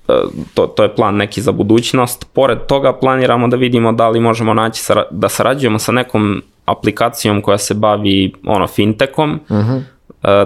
e, 0.08 0.14
to, 0.54 0.66
to 0.66 0.82
je 0.82 0.94
plan 0.94 1.16
neki 1.16 1.40
za 1.40 1.52
budućnost. 1.52 2.26
Pored 2.32 2.58
toga 2.66 2.92
planiramo 2.92 3.48
da 3.48 3.56
vidimo 3.56 3.92
da 3.92 4.08
li 4.08 4.20
možemo 4.20 4.54
naći, 4.54 4.82
da 5.10 5.28
sarađujemo 5.28 5.78
sa 5.78 5.92
nekom 5.92 6.42
aplikacijom 6.64 7.42
koja 7.42 7.58
se 7.58 7.74
bavi 7.74 8.32
ono 8.46 8.66
fintechom. 8.66 9.30
Mm 9.30 9.54
-hmm. 9.54 9.82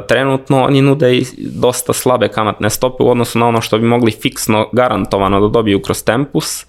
Trenutno 0.08 0.64
oni 0.64 0.82
nude 0.82 1.16
i 1.16 1.24
dosta 1.38 1.92
slabe 1.92 2.28
kamatne 2.28 2.70
stope 2.70 3.02
u 3.02 3.10
odnosu 3.10 3.38
na 3.38 3.48
ono 3.48 3.60
što 3.60 3.78
bi 3.78 3.86
mogli 3.86 4.10
fiksno 4.10 4.68
garantovano 4.72 5.40
da 5.40 5.48
dobiju 5.48 5.82
kroz 5.82 6.04
Tempus. 6.04 6.66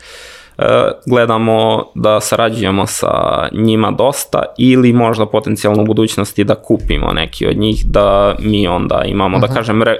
Gledamo 1.08 1.86
da 1.96 2.22
sarađujemo 2.22 2.88
sa 2.88 3.12
njima 3.52 3.92
dosta 3.92 4.44
ili 4.58 4.94
možda 4.94 5.26
potencijalno 5.26 5.82
u 5.82 5.86
budućnosti 5.86 6.44
da 6.44 6.56
kupimo 6.56 7.14
neki 7.14 7.48
od 7.48 7.58
njih 7.58 7.86
da 7.86 8.36
mi 8.40 8.68
onda 8.68 9.04
imamo, 9.06 9.38
-huh. 9.38 9.48
da 9.48 9.54
kažem, 9.54 9.84
re, 9.84 9.98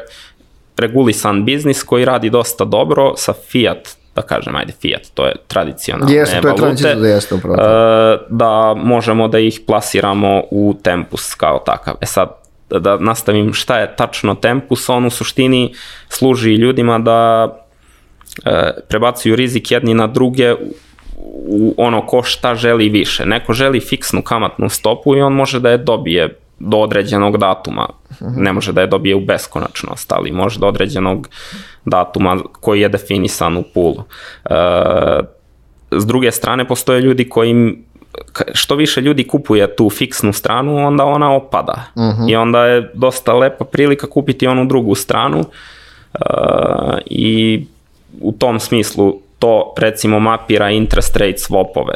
regulisan 0.78 1.46
biznis 1.46 1.84
koji 1.84 2.06
radi 2.06 2.30
dosta 2.30 2.66
dobro 2.66 3.14
sa 3.16 3.34
fiat 3.34 3.90
da 4.16 4.22
kažem, 4.22 4.56
ajde, 4.56 4.74
fiat, 4.82 5.02
to 5.14 5.26
je 5.26 5.36
tradicionalne 5.48 6.16
jeste, 6.16 6.42
to 6.42 6.48
je 6.48 6.54
valute, 6.62 6.96
da 6.96 7.08
jeste, 7.08 7.36
upravo. 7.36 7.56
Uh, 7.56 8.20
da 8.30 8.74
možemo 8.74 9.28
da 9.28 9.40
ih 9.40 9.60
plasiramo 9.68 10.44
u 10.52 10.76
Tempus 10.84 11.36
kao 11.36 11.60
takav. 11.60 11.96
E 12.02 12.06
sad, 12.06 12.30
da 12.70 12.98
nastavim 12.98 13.54
šta 13.54 13.80
je 13.80 13.96
tačno 13.96 14.36
Tempus, 14.36 14.90
on 14.90 15.06
u 15.06 15.10
suštini 15.10 15.74
služi 16.10 16.54
ljudima 16.54 17.00
da 17.00 17.50
e, 17.50 17.61
prebacuju 18.90 19.36
rizik 19.36 19.72
jedni 19.72 19.94
na 19.94 20.08
druge 20.08 20.56
u 21.48 21.74
ono 21.78 22.06
ko 22.06 22.24
šta 22.24 22.56
želi 22.56 22.90
više. 22.90 23.26
Neko 23.26 23.54
želi 23.54 23.80
fiksnu 23.80 24.22
kamatnu 24.22 24.70
stopu 24.70 25.16
i 25.16 25.22
on 25.22 25.34
može 25.34 25.60
da 25.60 25.70
je 25.70 25.78
dobije 25.78 26.38
do 26.60 26.78
određenog 26.78 27.38
datuma. 27.38 27.88
Ne 28.20 28.54
može 28.54 28.74
da 28.74 28.82
je 28.82 28.88
dobije 28.88 29.16
u 29.16 29.26
beskonačnost, 29.26 30.12
ali 30.12 30.32
može 30.32 30.60
do 30.60 30.68
određenog 30.68 31.30
datuma 31.86 32.38
koji 32.60 32.82
je 32.82 32.90
definisan 32.90 33.58
u 33.58 33.64
pulu. 33.74 34.04
E, 34.46 34.56
s 35.92 36.06
druge 36.06 36.32
strane, 36.32 36.68
postoje 36.68 37.02
ljudi 37.02 37.30
koji 37.30 37.78
što 38.54 38.76
više 38.76 39.02
ljudi 39.02 39.28
kupuje 39.28 39.76
tu 39.76 39.90
fiksnu 39.90 40.34
stranu, 40.34 40.88
onda 40.88 41.06
ona 41.06 41.36
opada. 41.36 41.84
Uh 41.96 42.04
mhm. 42.04 42.22
-huh. 42.22 42.32
I 42.32 42.36
onda 42.36 42.66
je 42.66 42.92
dosta 42.94 43.34
lepa 43.34 43.66
prilika 43.66 44.08
kupiti 44.08 44.48
onu 44.48 44.66
drugu 44.66 44.96
stranu 44.96 45.40
uh, 45.40 46.98
i 47.06 47.66
u 48.20 48.32
tom 48.32 48.60
smislu 48.60 49.20
to 49.40 49.74
recimo 49.78 50.20
mapira 50.20 50.70
interest 50.70 51.16
rate 51.16 51.38
swapove 51.38 51.94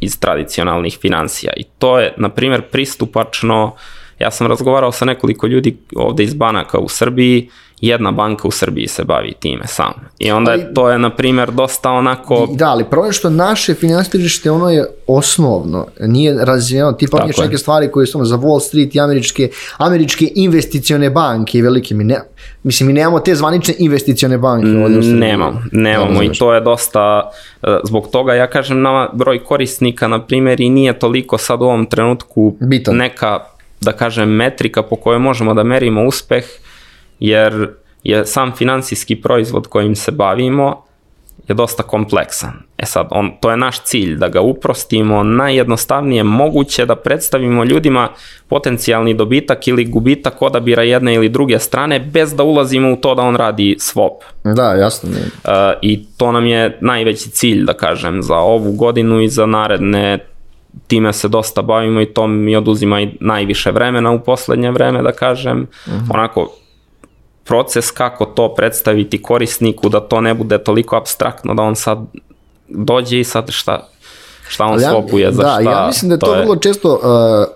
iz 0.00 0.20
tradicionalnih 0.20 0.98
financija 1.00 1.52
i 1.56 1.64
to 1.64 1.98
je 1.98 2.14
na 2.16 2.28
primjer 2.28 2.62
pristupačno 2.62 3.72
ja 4.18 4.30
sam 4.30 4.46
razgovarao 4.46 4.92
sa 4.92 5.04
nekoliko 5.04 5.46
ljudi 5.46 5.76
ovde 5.96 6.22
iz 6.22 6.34
banaka 6.34 6.78
u 6.78 6.88
Srbiji 6.88 7.48
jedna 7.80 8.10
banka 8.10 8.48
u 8.48 8.50
Srbiji 8.50 8.86
se 8.86 9.04
bavi 9.04 9.32
time 9.40 9.66
sam. 9.66 9.92
I 10.18 10.30
onda 10.30 10.50
ali, 10.50 10.74
to 10.74 10.90
je, 10.90 10.98
na 10.98 11.10
primjer, 11.10 11.50
dosta 11.50 11.90
onako... 11.90 12.48
Da, 12.52 12.68
ali 12.68 12.84
problem 12.84 13.12
što 13.12 13.30
naše 13.30 13.74
finansije 13.74 14.10
tržište, 14.10 14.50
ono 14.50 14.70
je 14.70 14.86
osnovno, 15.06 15.86
nije 16.00 16.44
razvijeno, 16.44 16.92
ti 16.92 17.06
pominješ 17.10 17.36
neke 17.36 17.58
stvari 17.58 17.90
koje 17.90 18.06
su 18.06 18.24
za 18.24 18.36
Wall 18.36 18.60
Street 18.60 18.94
i 18.94 19.00
američke, 19.00 19.50
američke 19.76 20.32
investicione 20.34 21.10
banke 21.10 21.58
i 21.58 21.62
velike, 21.62 21.94
mi 21.94 22.04
ne, 22.04 22.20
mislim, 22.62 22.86
mi 22.86 22.92
nemamo 22.92 23.20
te 23.20 23.34
zvanične 23.34 23.74
investicione 23.78 24.38
banke. 24.38 24.66
Mm, 24.66 25.18
nemamo, 25.18 25.62
nemamo 25.72 26.22
i 26.22 26.32
to 26.32 26.54
je 26.54 26.60
dosta, 26.60 27.30
e, 27.62 27.78
zbog 27.84 28.08
toga 28.12 28.34
ja 28.34 28.46
kažem 28.46 28.82
nama 28.82 29.08
broj 29.12 29.44
korisnika, 29.44 30.08
na 30.08 30.26
primjer, 30.26 30.60
i 30.60 30.68
nije 30.68 30.98
toliko 30.98 31.38
sad 31.38 31.62
u 31.62 31.64
ovom 31.64 31.86
trenutku 31.86 32.56
Bitan. 32.60 32.96
neka, 32.96 33.40
da 33.80 33.92
kažem, 33.92 34.28
metrika 34.28 34.82
po 34.82 34.96
kojoj 34.96 35.18
možemo 35.18 35.54
da 35.54 35.62
merimo 35.62 36.04
uspeh, 36.04 36.44
jer 37.20 37.68
je 38.02 38.26
sam 38.26 38.52
finansijski 38.56 39.16
proizvod 39.16 39.66
kojim 39.66 39.96
se 39.96 40.12
bavimo 40.12 40.88
je 41.48 41.54
dosta 41.54 41.82
kompleksan. 41.82 42.52
E 42.78 42.86
sad, 42.86 43.06
on, 43.10 43.32
to 43.40 43.50
je 43.50 43.56
naš 43.56 43.82
cilj, 43.82 44.16
da 44.16 44.28
ga 44.28 44.40
uprostimo 44.40 45.22
najjednostavnije 45.22 46.24
moguće, 46.24 46.86
da 46.86 46.96
predstavimo 46.96 47.64
ljudima 47.64 48.08
potencijalni 48.48 49.14
dobitak 49.14 49.68
ili 49.68 49.84
gubitak 49.84 50.42
odabira 50.42 50.82
jedne 50.82 51.14
ili 51.14 51.28
druge 51.28 51.58
strane, 51.58 52.00
bez 52.00 52.34
da 52.34 52.42
ulazimo 52.42 52.92
u 52.92 52.96
to 52.96 53.14
da 53.14 53.22
on 53.22 53.36
radi 53.36 53.76
swap. 53.78 54.18
Da, 54.44 54.74
jasno. 54.74 55.10
Uh, 55.10 55.50
I 55.82 56.04
to 56.16 56.32
nam 56.32 56.46
je 56.46 56.78
najveći 56.80 57.30
cilj, 57.30 57.64
da 57.64 57.72
kažem, 57.72 58.22
za 58.22 58.36
ovu 58.36 58.72
godinu 58.72 59.20
i 59.20 59.28
za 59.28 59.46
naredne 59.46 60.18
time 60.86 61.12
se 61.12 61.28
dosta 61.28 61.62
bavimo 61.62 62.00
i 62.00 62.06
to 62.06 62.26
mi 62.26 62.56
oduzima 62.56 63.00
i 63.00 63.16
najviše 63.20 63.70
vremena 63.70 64.10
u 64.10 64.20
poslednje 64.20 64.70
vreme, 64.70 65.02
da 65.02 65.12
kažem. 65.12 65.66
Uh 65.86 65.92
mhm. 65.92 66.04
-huh. 66.04 66.14
Onako, 66.14 66.52
proces 67.44 67.90
kako 67.90 68.24
to 68.24 68.54
predstaviti 68.54 69.22
korisniku 69.22 69.88
da 69.88 70.00
to 70.00 70.20
ne 70.20 70.34
bude 70.34 70.58
toliko 70.58 70.96
abstraktno 70.96 71.54
da 71.54 71.62
on 71.62 71.76
sad 71.76 71.98
dođe 72.68 73.20
i 73.20 73.24
sad 73.24 73.50
šta 73.50 73.88
šta 74.48 74.64
on 74.64 74.80
ja, 74.80 74.90
svopuje, 74.90 75.32
za 75.32 75.42
da, 75.42 75.48
šta. 75.48 75.62
Da, 75.62 75.70
ja 75.70 75.86
mislim 75.86 76.08
da 76.08 76.14
je 76.14 76.18
to, 76.18 76.26
to 76.26 76.32
vrlo 76.32 76.54
je... 76.54 76.60
često 76.60 76.94
uh, 76.94 77.00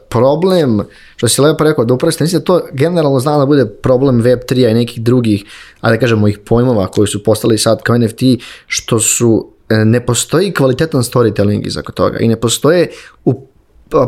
problem, 0.08 0.80
što 1.16 1.28
si 1.28 1.40
lepo 1.40 1.64
rekao, 1.64 1.84
da 1.84 1.94
upravo 1.94 2.12
mislim 2.20 2.40
da 2.40 2.44
to 2.44 2.60
generalno 2.72 3.20
zna 3.20 3.38
da 3.38 3.46
bude 3.46 3.66
problem 3.66 4.22
Web3-a 4.22 4.70
i 4.70 4.74
nekih 4.74 5.02
drugih, 5.02 5.44
a 5.80 5.90
da 5.90 5.98
kažemo, 5.98 6.28
ih 6.28 6.38
pojmova 6.38 6.86
koji 6.86 7.08
su 7.08 7.22
postali 7.22 7.58
sad 7.58 7.82
kao 7.82 7.98
NFT, 7.98 8.22
što 8.66 9.00
su 9.00 9.51
ne 9.68 10.06
postoji 10.06 10.52
kvalitetan 10.52 11.02
storytelling 11.02 11.66
iza 11.66 11.82
toga 11.82 12.18
i 12.18 12.28
ne 12.28 12.36
postoje 12.36 12.90
u 13.24 13.46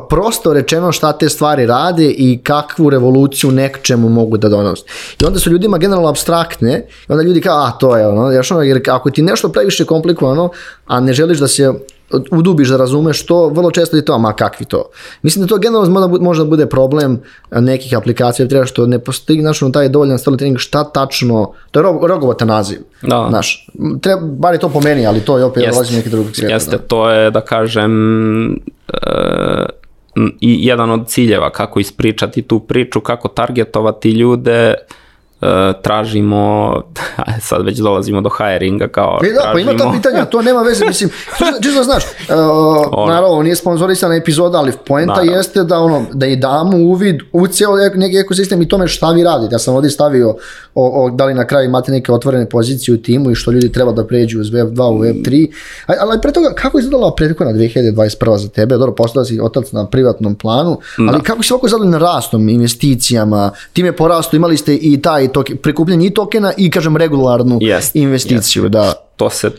prosto 0.09 0.53
rečeno 0.53 0.93
šta 0.93 1.13
te 1.13 1.29
stvari 1.29 1.67
rade 1.67 2.11
i 2.11 2.41
kakvu 2.43 2.91
revoluciju 2.91 3.51
nekčemu 3.51 4.09
mogu 4.09 4.37
da 4.37 4.49
donose. 4.49 4.85
I 5.23 5.25
onda 5.25 5.39
su 5.39 5.51
ljudima 5.51 5.79
generalno 5.79 6.09
abstraktne 6.09 6.87
i 7.09 7.13
onda 7.13 7.23
ljudi 7.23 7.41
kao, 7.41 7.65
a 7.67 7.71
to 7.71 7.97
je 7.97 8.09
ono, 8.09 8.31
jer 8.63 8.83
ako 8.89 9.11
ti 9.11 9.23
nešto 9.23 9.49
previše 9.49 9.85
komplikovano, 9.85 10.51
a 10.87 11.01
ne 11.01 11.13
želiš 11.13 11.39
da 11.39 11.49
se 11.49 11.73
udubiš 12.31 12.69
da 12.69 12.77
razumeš 12.77 13.27
to, 13.27 13.49
vrlo 13.49 13.71
često 13.71 13.97
je 13.97 14.05
to, 14.05 14.19
ma 14.19 14.33
kakvi 14.33 14.67
to. 14.67 14.85
Mislim 15.23 15.45
da 15.45 15.49
to 15.49 15.59
generalno 15.59 16.19
može 16.21 16.43
da 16.43 16.51
bude 16.51 16.67
problem 16.67 17.21
nekih 17.51 17.97
aplikacija, 17.97 18.49
treba 18.49 18.67
što 18.67 18.87
ne 18.87 18.99
postoji 18.99 19.43
naš 19.43 19.61
taj 19.73 19.89
dovoljan 19.89 20.19
storytelling 20.19 20.59
šta 20.59 20.85
tačno, 20.85 21.53
to 21.71 21.81
je 21.81 22.09
rogovata 22.09 22.45
naziv. 22.45 22.79
Da. 23.03 23.27
Znaš, 23.29 23.69
treba, 24.01 24.23
bar 24.23 24.55
je 24.55 24.61
to 24.61 24.69
po 24.69 24.81
meni, 24.81 25.07
ali 25.07 25.21
to 25.21 25.39
je 25.39 25.45
opet 25.45 25.65
dolazi 25.71 25.97
neki 25.97 26.11
drugi 26.11 26.35
svijet. 26.35 26.51
Jeste, 26.51 26.77
da. 26.77 26.83
to 26.83 27.11
je 27.11 27.31
da 27.31 27.41
kažem 27.41 27.93
e, 28.53 28.57
i 30.41 30.67
jedan 30.67 30.91
od 30.91 31.09
ciljeva 31.09 31.51
kako 31.51 31.81
ispričati 31.81 32.43
tu 32.43 32.61
priču, 32.61 33.01
kako 33.01 33.29
targetovati 33.29 34.11
ljude, 34.11 34.75
tražimo, 35.83 36.75
sad 37.49 37.65
već 37.65 37.79
dolazimo 37.79 38.21
do 38.21 38.31
hiringa 38.31 38.89
kao 38.89 39.19
e 39.23 39.33
da, 39.33 39.41
tražimo. 39.41 39.53
pa 39.53 39.61
ima 39.61 39.85
ta 39.85 39.93
pitanja, 39.93 40.25
to 40.25 40.43
nema 40.43 40.63
veze, 40.63 40.85
mislim, 40.87 41.11
čisto 41.63 41.83
znaš, 41.83 42.05
uh, 42.05 43.09
naravno 43.09 43.43
nije 43.43 43.57
sponzorisana 43.57 44.15
epizoda, 44.15 44.59
ali 44.59 44.73
poenta 44.87 45.13
naravno. 45.13 45.33
jeste 45.33 45.65
da 45.65 45.79
ono, 45.79 46.07
da 46.13 46.27
i 46.27 46.37
damo 46.37 46.77
uvid 46.77 47.17
u 47.33 47.47
cijel 47.47 47.71
neki 47.95 48.19
ekosistem 48.19 48.63
i 48.63 48.69
tome 48.69 48.89
šta 48.89 49.11
vi 49.11 49.25
radite. 49.25 49.55
Ja 49.55 49.59
sam 49.59 49.75
ovdje 49.75 49.91
stavio 49.91 50.37
o, 50.75 51.05
o, 51.05 51.11
da 51.11 51.25
li 51.25 51.35
na 51.35 51.47
kraju 51.47 51.65
imate 51.65 51.93
neke 51.93 52.13
otvorene 52.13 52.49
pozicije 52.49 52.95
u 52.95 52.99
timu 52.99 53.31
i 53.31 53.35
što 53.35 53.51
ljudi 53.51 53.73
treba 53.73 53.93
da 53.93 54.07
pređu 54.07 54.41
uz 54.41 54.51
Web 54.51 54.69
2 54.69 54.83
u 54.83 54.99
Web 54.99 55.17
3. 55.17 55.53
Ali 55.87 56.21
pre 56.21 56.33
toga, 56.33 56.53
kako 56.55 56.79
je 56.79 56.83
izgledala 56.83 57.15
prethodna 57.15 57.53
2021. 57.53 58.37
za 58.37 58.49
tebe? 58.49 58.77
Dobro, 58.77 58.95
postala 58.95 59.25
si 59.25 59.41
otac 59.41 59.73
na 59.73 59.87
privatnom 59.87 60.35
planu, 60.35 60.79
ali 60.99 61.19
da. 61.19 61.25
kako 61.25 61.43
si 61.43 61.53
ovako 61.53 61.69
zadovoljan 61.69 62.01
rastom, 62.01 62.49
investicijama, 62.49 63.51
time 63.73 63.93
porastu, 63.93 64.37
imali 64.37 64.57
ste 64.57 64.75
i 64.75 65.03
taj 65.03 65.29
token, 65.35 65.57
prikupljanje 65.57 66.07
i 66.07 66.14
tokena 66.14 66.53
i 66.57 66.70
kažem 66.70 66.97
regularnu 66.97 67.59
yes, 67.59 67.91
investiciju. 67.95 68.64
Yes. 68.64 68.68
Da. 68.68 68.93
To 69.16 69.30
se 69.30 69.51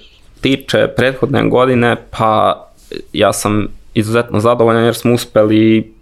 tiče 0.42 0.88
prethodne 0.98 1.50
godine, 1.50 1.96
pa 2.18 2.62
ja 3.14 3.34
sam 3.34 3.68
izuzetno 3.94 4.40
zadovoljan 4.40 4.84
jer 4.84 4.96
smo 4.96 5.14
uspeli 5.14 5.94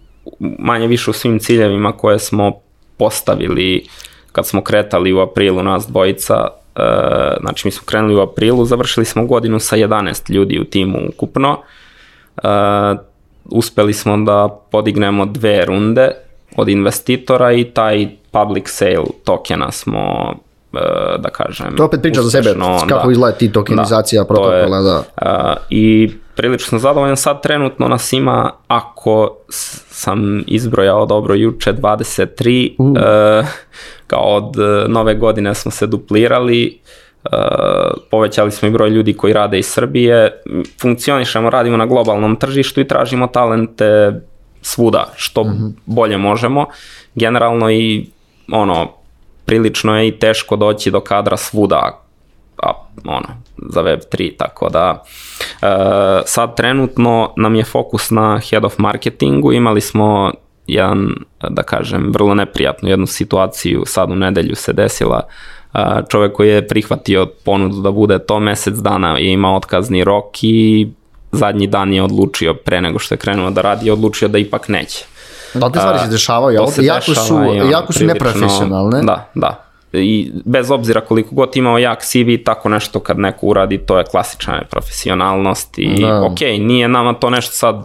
manje 0.58 0.86
više 0.86 1.10
u 1.10 1.12
svim 1.12 1.38
ciljevima 1.38 1.92
koje 1.92 2.18
smo 2.18 2.52
postavili 2.96 3.86
kad 4.32 4.46
smo 4.46 4.62
kretali 4.62 5.12
u 5.12 5.20
aprilu 5.20 5.62
nas 5.62 5.86
dvojica, 5.86 6.48
e, 6.76 6.82
znači 7.40 7.66
mi 7.66 7.70
smo 7.70 7.86
krenuli 7.86 8.14
u 8.14 8.20
aprilu, 8.20 8.64
završili 8.64 9.06
smo 9.06 9.26
godinu 9.26 9.60
sa 9.60 9.76
11 9.76 10.30
ljudi 10.30 10.60
u 10.60 10.64
timu 10.64 10.98
ukupno, 11.08 11.58
e, 12.36 12.48
uspeli 13.44 13.92
smo 13.92 14.16
da 14.16 14.48
podignemo 14.70 15.26
dve 15.26 15.64
runde 15.64 16.10
od 16.56 16.68
investitora 16.68 17.52
i 17.52 17.64
taj 17.64 18.08
public 18.34 18.68
sale 18.68 19.04
tokena 19.24 19.70
smo 19.70 20.34
e, 20.72 20.78
da 21.18 21.30
kažem. 21.30 21.76
To 21.76 21.84
opet 21.84 22.02
priča 22.02 22.22
za 22.22 22.30
sebe, 22.30 22.54
kako 22.88 23.06
da, 23.06 23.12
izgleda 23.12 23.36
ti 23.36 23.52
tokenizacija 23.52 24.22
da, 24.22 24.28
protokola. 24.28 24.80
Da. 24.80 24.98
Uh, 24.98 25.62
I 25.70 26.12
prilično 26.36 26.68
sam 26.68 26.78
zadovoljan, 26.78 27.16
sad 27.16 27.42
trenutno 27.42 27.88
nas 27.88 28.12
ima, 28.12 28.50
ako 28.68 29.36
sam 29.88 30.44
izbrojao 30.46 31.06
dobro 31.06 31.34
juče, 31.34 31.72
23, 31.72 32.74
uh. 32.78 32.90
uh, 32.90 32.96
kao 34.06 34.22
od 34.22 34.54
nove 34.88 35.14
godine 35.14 35.54
smo 35.54 35.70
se 35.70 35.86
duplirali, 35.86 36.80
Uh, 37.32 37.40
povećali 38.10 38.50
smo 38.50 38.68
i 38.68 38.70
broj 38.70 38.90
ljudi 38.90 39.12
koji 39.12 39.32
rade 39.32 39.58
iz 39.58 39.66
Srbije, 39.66 40.42
funkcionišemo, 40.80 41.50
radimo 41.50 41.76
na 41.76 41.86
globalnom 41.86 42.36
tržištu 42.36 42.80
i 42.80 42.88
tražimo 42.88 43.26
talente 43.26 44.20
svuda, 44.62 45.12
što 45.16 45.40
uh 45.40 45.46
mhm. 45.46 45.56
-huh. 45.56 45.72
bolje 45.86 46.18
možemo. 46.18 46.66
Generalno 47.14 47.70
i 47.70 48.06
ono, 48.52 48.90
prilično 49.44 49.98
je 49.98 50.08
i 50.08 50.18
teško 50.18 50.56
doći 50.56 50.90
do 50.90 51.00
kadra 51.00 51.36
svuda, 51.36 52.00
a, 52.62 52.72
ono, 53.04 53.28
za 53.56 53.82
Web3, 53.82 54.36
tako 54.36 54.68
da 54.68 55.04
e, 55.62 55.66
sad 56.26 56.56
trenutno 56.56 57.32
nam 57.36 57.54
je 57.54 57.64
fokus 57.64 58.10
na 58.10 58.40
head 58.50 58.64
of 58.64 58.78
marketingu, 58.78 59.52
imali 59.52 59.80
smo 59.80 60.32
jedan, 60.66 61.14
da 61.48 61.62
kažem, 61.62 62.12
vrlo 62.12 62.34
neprijatnu 62.34 62.88
jednu 62.88 63.06
situaciju, 63.06 63.82
sad 63.86 64.10
u 64.10 64.14
nedelju 64.14 64.54
se 64.54 64.72
desila, 64.72 65.28
čovek 66.08 66.32
koji 66.32 66.48
je 66.48 66.68
prihvatio 66.68 67.26
ponudu 67.44 67.80
da 67.80 67.90
bude 67.90 68.18
to 68.18 68.40
mesec 68.40 68.74
dana 68.74 69.18
je 69.18 69.32
imao 69.32 69.56
otkazni 69.56 70.04
rok 70.04 70.24
i 70.42 70.88
zadnji 71.32 71.66
dan 71.66 71.92
je 71.92 72.02
odlučio 72.02 72.54
pre 72.54 72.80
nego 72.80 72.98
što 72.98 73.14
je 73.14 73.18
krenuo 73.18 73.50
da 73.50 73.60
radi, 73.60 73.86
je 73.86 73.92
odlučio 73.92 74.28
da 74.28 74.38
ipak 74.38 74.68
neće. 74.68 75.04
Da, 75.54 75.70
te 75.70 75.78
stvari 75.78 75.98
se 75.98 76.08
dešavaju, 76.08 76.60
ali 76.60 76.86
jako 76.86 77.14
su, 77.14 77.38
jako 77.70 77.92
su 77.92 78.04
neprofesionalne. 78.04 79.02
Da, 79.02 79.30
da. 79.34 79.64
I 79.92 80.32
bez 80.44 80.70
obzira 80.70 81.00
koliko 81.00 81.34
god 81.34 81.56
imao 81.56 81.78
jak 81.78 82.02
CV, 82.04 82.44
tako 82.44 82.68
nešto 82.68 83.00
kad 83.00 83.18
neko 83.18 83.46
uradi, 83.46 83.78
to 83.78 83.98
je 83.98 84.04
klasična 84.04 84.62
profesionalnost 84.70 85.78
i 85.78 86.00
da. 86.00 86.22
ok, 86.22 86.40
nije 86.40 86.88
nama 86.88 87.14
to 87.14 87.30
nešto 87.30 87.52
sad 87.52 87.84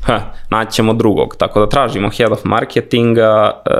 ha, 0.00 0.20
naćemo 0.50 0.94
drugog, 0.94 1.36
tako 1.36 1.60
da 1.60 1.68
tražimo 1.68 2.10
head 2.10 2.32
of 2.32 2.44
marketinga, 2.44 3.50
e, 3.66 3.70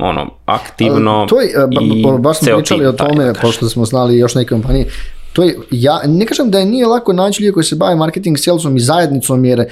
ono, 0.00 0.30
aktivno 0.46 1.26
to 1.28 1.40
je, 1.40 1.50
ba, 1.56 2.10
ba, 2.10 2.18
baš 2.18 2.38
smo 2.38 2.56
pričali 2.56 2.86
o 2.86 2.92
tome, 2.92 3.24
da 3.24 3.34
pošto 3.40 3.68
smo 3.68 3.84
znali 3.84 4.18
još 4.18 4.34
neke 4.34 4.48
kompanije, 4.48 4.86
to 5.32 5.42
je, 5.42 5.58
ja 5.70 6.00
ne 6.06 6.26
kažem 6.26 6.50
da 6.50 6.58
je 6.58 6.66
nije 6.66 6.86
lako 6.86 7.12
naći 7.12 7.42
ljudi 7.42 7.52
koji 7.52 7.64
se 7.64 7.76
bave 7.76 7.96
marketing, 7.96 8.38
salesom 8.38 8.76
i 8.76 8.80
zajednicom, 8.80 9.44
jer 9.44 9.64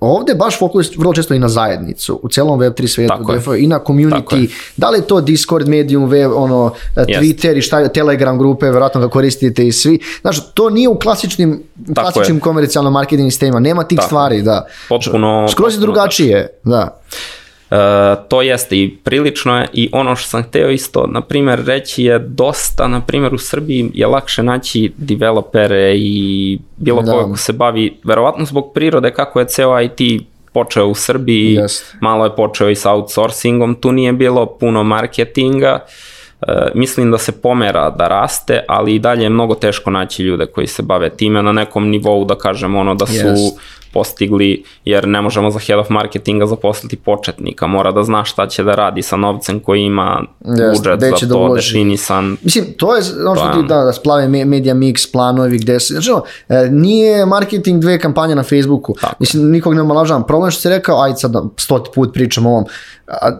Ovde 0.00 0.34
baš 0.34 0.58
fokus 0.58 0.96
vrlo 0.96 1.14
često 1.14 1.34
i 1.34 1.38
na 1.38 1.48
zajednicu, 1.48 2.20
u 2.22 2.28
celom 2.28 2.60
Web3 2.60 2.86
svetu, 2.86 3.14
Tako 3.18 3.54
i 3.54 3.66
na 3.66 3.80
community, 3.86 4.50
da 4.76 4.90
li 4.90 4.98
je 4.98 5.06
to 5.06 5.20
Discord, 5.20 5.68
Medium, 5.68 6.08
web, 6.08 6.32
ono, 6.34 6.72
Twitter 6.96 7.58
i 7.58 7.62
šta 7.62 7.88
Telegram 7.88 8.38
grupe, 8.38 8.66
verovatno 8.66 9.00
ga 9.00 9.08
koristite 9.08 9.66
i 9.66 9.72
svi. 9.72 9.98
Znaš, 10.20 10.52
to 10.54 10.70
nije 10.70 10.88
u 10.88 10.98
klasičnim, 10.98 11.62
klasičnim 11.94 12.40
komercijalnom 12.40 12.92
marketing 12.92 13.32
sistemima, 13.32 13.60
nema 13.60 13.84
tih 13.84 13.96
Tako. 13.96 14.06
stvari, 14.06 14.42
da. 14.42 14.66
Potpuno. 14.88 15.48
Skroz 15.48 15.74
je 15.74 15.80
drugačije, 15.80 16.48
da. 16.64 17.00
Uh, 17.70 17.76
to 18.28 18.42
jeste 18.42 18.76
i 18.76 18.96
prilično 19.04 19.58
je 19.58 19.68
i 19.72 19.88
ono 19.92 20.16
što 20.16 20.28
sam 20.28 20.42
hteo 20.42 20.70
isto, 20.70 21.06
na 21.06 21.20
primjer, 21.20 21.64
reći 21.64 22.04
je 22.04 22.18
dosta, 22.18 22.88
na 22.88 23.00
primjer 23.00 23.34
u 23.34 23.38
Srbiji 23.38 23.90
je 23.94 24.06
lakše 24.06 24.42
naći 24.42 24.92
developere 24.96 25.94
i 25.96 26.58
bilo 26.76 27.02
da. 27.02 27.12
ko 27.12 27.36
se 27.36 27.52
bavi, 27.52 27.96
verovatno 28.04 28.44
zbog 28.44 28.72
prirode 28.74 29.10
kako 29.10 29.40
je 29.40 29.48
ceo 29.48 29.80
IT 29.80 30.22
počeo 30.52 30.86
u 30.86 30.94
Srbiji, 30.94 31.56
yes. 31.56 31.82
malo 32.00 32.24
je 32.24 32.36
počeo 32.36 32.70
i 32.70 32.74
sa 32.74 32.92
outsourcingom, 32.92 33.74
tu 33.74 33.92
nije 33.92 34.12
bilo 34.12 34.46
puno 34.46 34.84
marketinga, 34.84 35.78
uh, 36.40 36.48
mislim 36.74 37.10
da 37.10 37.18
se 37.18 37.32
pomera 37.32 37.90
da 37.90 38.08
raste, 38.08 38.64
ali 38.68 38.94
i 38.94 38.98
dalje 38.98 39.22
je 39.22 39.30
mnogo 39.30 39.54
teško 39.54 39.90
naći 39.90 40.22
ljude 40.22 40.46
koji 40.46 40.66
se 40.66 40.82
bave 40.82 41.10
time 41.10 41.42
na 41.42 41.52
nekom 41.52 41.88
nivou, 41.88 42.24
da 42.24 42.34
kažem 42.34 42.76
ono 42.76 42.94
da 42.94 43.06
su 43.06 43.12
yes 43.12 43.50
postigli, 43.92 44.64
jer 44.84 45.08
ne 45.08 45.22
možemo 45.22 45.50
za 45.50 45.58
head 45.58 45.78
of 45.78 45.88
marketinga 45.88 46.46
zaposliti 46.46 46.96
početnika, 46.96 47.66
mora 47.66 47.92
da 47.92 48.02
zna 48.02 48.24
šta 48.24 48.46
će 48.46 48.62
da 48.62 48.74
radi 48.74 49.02
sa 49.02 49.16
novcem 49.16 49.60
koji 49.60 49.82
ima 49.82 50.22
yes, 50.44 50.76
budžet 50.76 51.00
za 51.00 51.26
da 51.26 51.34
to 51.34 51.48
da 51.48 51.54
definisan. 51.54 52.36
Mislim, 52.42 52.64
to 52.76 52.96
je 52.96 53.02
ono 53.26 53.36
što 53.36 53.62
ti 53.62 53.68
da, 53.68 53.76
da 53.84 53.92
splave 53.92 54.28
media 54.28 54.74
mix, 54.74 55.12
planovi, 55.12 55.58
gde 55.58 55.80
se, 55.80 55.94
znači, 55.94 56.10
nije 56.70 57.26
marketing 57.26 57.80
dve 57.80 57.98
kampanje 57.98 58.34
na 58.34 58.42
Facebooku, 58.42 58.94
Tako. 59.00 59.16
mislim, 59.18 59.50
nikog 59.50 59.74
ne 59.74 59.82
omalažavam, 59.82 60.26
problem 60.26 60.50
što 60.50 60.60
si 60.60 60.68
rekao, 60.68 61.02
ajde 61.02 61.16
sad 61.16 61.30
da 61.30 61.42
stoti 61.56 61.90
put 61.94 62.14
pričam 62.14 62.46
o 62.46 62.50
ovom, 62.50 62.64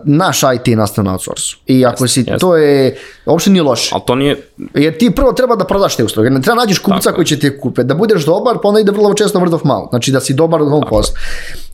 naš 0.03 0.39
IT 0.55 0.67
je 0.67 0.75
nastao 0.75 1.03
na 1.03 1.11
outsourcu. 1.11 1.57
I 1.67 1.85
ako 1.85 2.07
si, 2.07 2.23
jest. 2.27 2.41
to 2.41 2.57
je, 2.57 2.97
uopšte 3.25 3.49
nije 3.49 3.63
loše. 3.63 3.89
Ali 3.93 4.01
to 4.07 4.15
nije... 4.15 4.47
Jer 4.73 4.97
ti 4.97 5.11
prvo 5.15 5.33
treba 5.33 5.55
da 5.55 5.65
prodaš 5.65 5.95
te 5.95 6.03
usluge, 6.03 6.29
treba 6.41 6.61
nađeš 6.61 6.79
kupca 6.79 6.99
Tako. 6.99 7.15
koji 7.15 7.25
će 7.25 7.39
ti 7.39 7.57
kupe, 7.61 7.83
da 7.83 7.95
budeš 7.95 8.25
dobar, 8.25 8.57
pa 8.63 8.67
onda 8.67 8.79
ide 8.79 8.91
vrlo 8.91 9.13
često 9.13 9.39
word 9.39 9.55
of 9.55 9.63
mouth, 9.63 9.89
znači 9.89 10.11
da 10.11 10.19
si 10.19 10.33
dobar 10.41 10.61
od 10.61 10.69
home 10.69 10.85
post. 10.89 11.13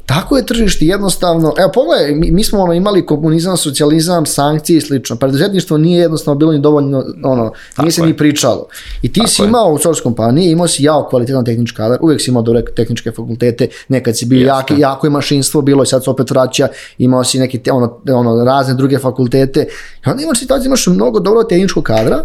Tako 0.08 0.38
je 0.38 0.46
tržište 0.46 0.86
jednostavno, 0.86 1.54
evo 1.60 1.72
pogledaj, 1.74 2.16
mi, 2.16 2.32
mi 2.32 2.44
smo 2.44 2.60
ono 2.60 2.74
imali 2.74 3.06
komunizam, 3.06 3.58
socijalizam, 3.58 4.26
sankcije 4.26 4.78
i 4.78 4.82
slično. 4.82 5.16
Preduzetništvo 5.16 5.78
nije 5.78 6.02
jednostavno 6.02 6.40
bilo 6.40 6.52
ni 6.52 6.60
dovoljno, 6.60 7.04
ono, 7.24 7.52
Tako 7.70 7.82
nije 7.82 7.92
se 7.92 8.02
je. 8.02 8.06
ni 8.06 8.18
pričalo. 8.18 8.68
I 9.02 9.12
ti 9.14 9.20
Tako 9.20 9.30
si 9.30 9.42
je. 9.42 9.48
imao 9.48 9.72
u 9.74 9.78
source 9.78 10.02
kompaniji, 10.04 10.52
imao 10.52 10.68
si 10.68 10.84
jako 10.84 11.10
kvalitetan 11.10 11.46
tehnički 11.46 11.76
kadar, 11.76 11.98
uvek 12.02 12.22
si 12.22 12.32
imao 12.32 12.44
dobre 12.44 12.64
tehničke 12.76 13.12
fakultete, 13.12 13.68
nekad 13.88 14.18
si 14.18 14.26
bio 14.26 14.48
jaki, 14.48 14.74
jako 14.78 15.08
je 15.08 15.12
mašinstvo 15.12 15.62
bilo 15.62 15.84
i 15.84 15.88
sad 15.88 16.04
se 16.04 16.10
opet 16.10 16.32
vraća, 16.32 16.68
imao 16.98 17.24
si 17.24 17.40
neke 17.40 17.60
te, 17.60 17.72
ono, 17.72 18.00
ono, 18.14 18.44
razne 18.46 18.74
druge 18.74 19.00
fakultete. 19.00 19.68
I 20.06 20.10
onda 20.10 20.24
imaš 20.24 20.40
situaciju, 20.40 20.68
imaš 20.68 20.88
mnogo 20.88 21.20
dobro 21.20 21.44
tehničkog 21.44 21.84
kadra, 21.84 22.24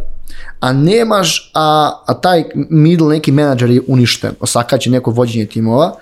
a 0.61 0.72
nemaš, 0.72 1.51
a, 1.55 1.93
a 2.07 2.14
taj 2.14 2.45
middle 2.55 3.09
neki 3.09 3.32
menadžer 3.32 3.70
je 3.70 3.80
uništen, 3.86 4.30
osakaće 4.40 4.90
neko 4.90 5.11
vođenje 5.11 5.47
timova, 5.47 5.95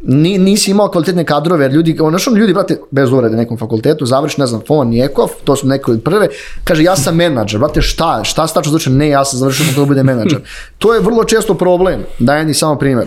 ni, 0.00 0.38
nisi 0.38 0.70
imao 0.70 0.88
kvalitetne 0.88 1.24
kadrove, 1.24 1.64
jer 1.64 1.72
ljudi, 1.72 1.96
ono 2.00 2.18
što 2.18 2.36
ljudi, 2.36 2.54
brate, 2.54 2.80
bez 2.90 3.12
uvrede 3.12 3.36
nekom 3.36 3.58
fakultetu, 3.58 4.06
završi, 4.06 4.40
ne 4.40 4.46
znam, 4.46 4.60
FON, 4.66 4.88
Njekov, 4.88 5.28
to 5.44 5.56
su 5.56 5.66
neko 5.66 5.92
od 5.92 6.02
prve, 6.02 6.28
kaže, 6.64 6.82
ja 6.82 6.96
sam 6.96 7.16
menadžer, 7.16 7.60
brate, 7.60 7.82
šta, 7.82 8.24
šta 8.24 8.46
stačno 8.46 8.70
znači, 8.70 8.90
ne, 8.90 9.08
ja 9.08 9.24
sam 9.24 9.38
završio 9.38 9.66
da 9.76 9.84
bude 9.84 10.02
menadžer. 10.02 10.40
to 10.78 10.94
je 10.94 11.00
vrlo 11.00 11.24
često 11.24 11.54
problem, 11.54 12.04
daj 12.18 12.44
ni 12.44 12.54
samo 12.54 12.78
primjer. 12.78 13.06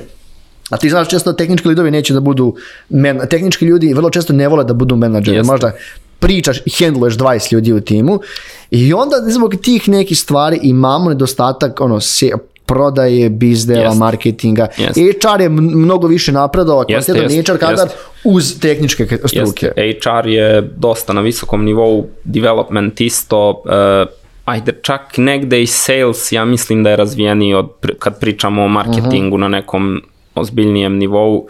A 0.69 0.77
ti 0.77 0.89
znaš 0.89 1.09
često 1.09 1.33
tehnički 1.33 1.67
lidovi 1.67 1.91
neće 1.91 2.13
da 2.13 2.19
budu, 2.19 2.55
men, 2.89 3.19
tehnički 3.29 3.65
ljudi 3.65 3.93
vrlo 3.93 4.09
često 4.09 4.33
ne 4.33 4.47
vole 4.47 4.63
da 4.63 4.73
budu 4.73 4.95
menadžeri, 4.95 5.43
možda 5.43 5.71
pričaš 6.19 6.57
i 6.65 6.69
handluješ 6.69 7.17
20 7.17 7.53
ljudi 7.53 7.73
u 7.73 7.81
timu 7.81 8.19
i 8.71 8.93
onda 8.93 9.15
zbog 9.27 9.55
tih 9.61 9.89
nekih 9.89 10.19
stvari 10.19 10.59
imamo 10.63 11.09
nedostatak 11.09 11.81
ono, 11.81 11.99
se, 11.99 12.31
prodaje, 12.66 13.30
bizdeva, 13.30 13.93
marketinga. 13.93 14.68
Jest. 14.78 14.95
HR 14.95 15.41
je 15.41 15.49
mnogo 15.49 16.07
više 16.07 16.32
napredao, 16.32 16.86
kvalitetan 16.86 17.32
jest, 17.32 17.49
HR 17.49 17.57
kadar 17.57 17.88
jest. 17.88 17.97
uz 18.24 18.59
tehničke 18.59 19.05
struke. 19.05 19.72
Jest. 19.78 20.03
HR 20.03 20.28
je 20.28 20.62
dosta 20.62 21.14
na 21.14 21.22
visokom 21.22 21.66
nivou, 21.66 22.05
development 22.24 23.01
isto, 23.01 23.64
uh, 23.66 24.07
ajde 24.45 24.72
čak 24.82 25.18
negde 25.18 25.62
i 25.62 25.68
sales, 25.68 26.32
ja 26.32 26.45
mislim 26.45 26.84
da 26.84 26.89
je 26.89 26.95
razvijeniji 26.95 27.53
od, 27.53 27.70
kad 27.99 28.20
pričamo 28.20 28.64
o 28.64 28.68
marketingu 28.68 29.36
uh. 29.36 29.39
-huh. 29.39 29.41
na 29.41 29.47
nekom 29.47 30.01
ozbiljnijem 30.36 30.97
nivou. 30.97 31.36
Uh, 31.38 31.45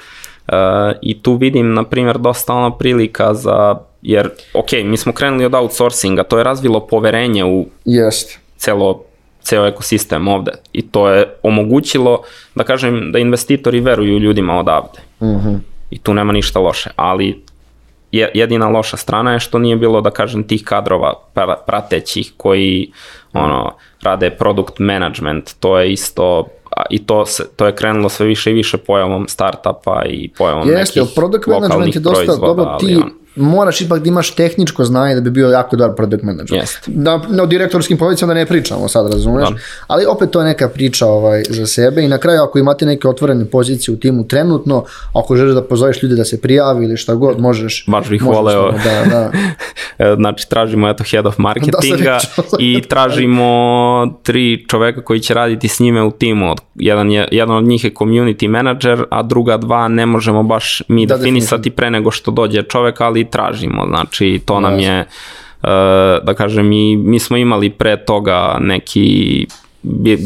I 1.01 1.21
tu 1.21 1.35
vidim, 1.35 1.73
na 1.73 1.83
primjer, 1.83 2.17
dosta 2.17 2.53
ono 2.53 2.77
prilika 2.77 3.33
za, 3.33 3.75
jer, 4.01 4.29
ok, 4.53 4.71
mi 4.85 4.97
smo 4.97 5.13
krenuli 5.13 5.45
od 5.45 5.53
outsourcinga, 5.53 6.23
to 6.23 6.37
je 6.37 6.43
razvilo 6.43 6.87
poverenje 6.87 7.45
u 7.45 7.65
Jest. 7.85 8.39
celo 8.57 9.03
ceo 9.41 9.65
ekosistem 9.65 10.27
ovde 10.27 10.51
i 10.73 10.81
to 10.81 11.09
je 11.09 11.33
omogućilo 11.43 12.21
da 12.55 12.63
kažem 12.63 13.11
da 13.11 13.19
investitori 13.19 13.79
veruju 13.79 14.19
ljudima 14.19 14.59
odavde. 14.59 14.99
-huh. 15.21 15.59
I 15.89 15.99
tu 15.99 16.13
nema 16.13 16.33
ništa 16.33 16.59
loše, 16.59 16.89
ali 16.95 17.43
jedina 18.11 18.69
loša 18.69 18.97
strana 18.97 19.33
je 19.33 19.39
što 19.39 19.59
nije 19.59 19.75
bilo 19.75 20.01
da 20.01 20.11
kažem 20.11 20.43
tih 20.43 20.63
kadrova 20.63 21.13
pratećih 21.65 22.33
koji 22.37 22.91
ono 23.33 23.73
rade 24.01 24.29
product 24.29 24.79
management, 24.79 25.55
to 25.59 25.79
je 25.79 25.91
isto 25.91 26.47
i 26.89 27.05
to, 27.05 27.25
se, 27.25 27.49
to 27.55 27.65
je 27.65 27.75
krenulo 27.75 28.09
sve 28.09 28.25
više 28.25 28.51
i 28.51 28.53
više 28.53 28.77
pojavom 28.77 29.27
startupa 29.27 30.03
i 30.05 30.29
pojavom 30.37 30.69
Jeste, 30.69 30.99
nekih 30.99 31.15
product 31.15 31.47
management 31.47 31.95
je 31.95 32.01
dosta 32.01 32.35
dobro 32.35 32.77
ti 32.79 32.95
on, 32.95 33.11
moraš 33.35 33.81
ipak 33.81 33.99
da 34.03 34.07
imaš 34.07 34.35
tehničko 34.35 34.85
znanje 34.85 35.15
da 35.15 35.21
bi 35.21 35.29
bio 35.29 35.49
jako 35.49 35.75
dobar 35.75 35.95
product 35.95 36.23
manager. 36.23 36.57
Jest. 36.57 36.89
Da, 36.89 37.21
na 37.29 37.45
direktorskim 37.45 37.97
pozicijama 37.97 38.33
da 38.33 38.39
ne 38.39 38.45
pričamo 38.45 38.87
sad, 38.87 39.13
razumeš? 39.13 39.49
Da. 39.49 39.55
Ali 39.87 40.05
opet 40.05 40.31
to 40.31 40.39
je 40.39 40.45
neka 40.45 40.69
priča 40.69 41.07
ovaj, 41.07 41.43
za 41.49 41.65
sebe 41.65 42.03
i 42.03 42.07
na 42.07 42.17
kraju 42.17 42.41
ako 42.41 42.59
imate 42.59 42.85
neke 42.85 43.07
otvorene 43.07 43.45
pozicije 43.45 43.93
u 43.93 43.97
timu 43.97 44.27
trenutno, 44.27 44.83
ako 45.13 45.35
želiš 45.35 45.53
da 45.53 45.63
pozoveš 45.63 46.03
ljude 46.03 46.15
da 46.15 46.25
se 46.25 46.41
prijavi 46.41 46.85
ili 46.85 46.97
šta 46.97 47.15
god, 47.15 47.39
možeš. 47.39 47.85
Baš 47.87 48.09
bih 48.09 48.23
voleo. 48.23 48.71
Da, 48.71 49.05
da. 49.09 49.31
znači, 50.19 50.49
tražimo 50.49 50.89
eto 50.89 51.03
head 51.03 51.25
of 51.25 51.37
marketinga 51.37 52.19
da 52.37 52.43
i 52.59 52.81
tražimo 52.89 54.19
tri 54.23 54.65
čoveka 54.67 55.01
koji 55.01 55.19
će 55.19 55.33
raditi 55.33 55.67
s 55.67 55.79
njime 55.79 56.03
u 56.03 56.11
timu. 56.11 56.55
Jedan, 56.75 57.11
je, 57.11 57.27
jedan 57.31 57.55
od 57.55 57.63
njih 57.63 57.83
je 57.83 57.93
community 57.93 58.47
manager, 58.47 59.03
a 59.09 59.23
druga 59.23 59.57
dva 59.57 59.87
ne 59.87 60.05
možemo 60.05 60.43
baš 60.43 60.83
mi 60.87 61.05
da, 61.05 61.17
definisati 61.17 61.69
pre 61.69 61.89
nego 61.89 62.11
što 62.11 62.31
dođe 62.31 62.63
čovek, 62.63 63.01
ali 63.01 63.20
tražimo, 63.25 63.85
znači 63.87 64.41
to 64.45 64.59
nam 64.59 64.79
je, 64.79 64.99
uh, 64.99 65.69
da 66.23 66.33
kažem, 66.37 66.67
mi, 66.67 66.95
mi 66.95 67.19
smo 67.19 67.37
imali 67.37 67.69
pre 67.69 68.05
toga 68.05 68.57
neki 68.59 69.47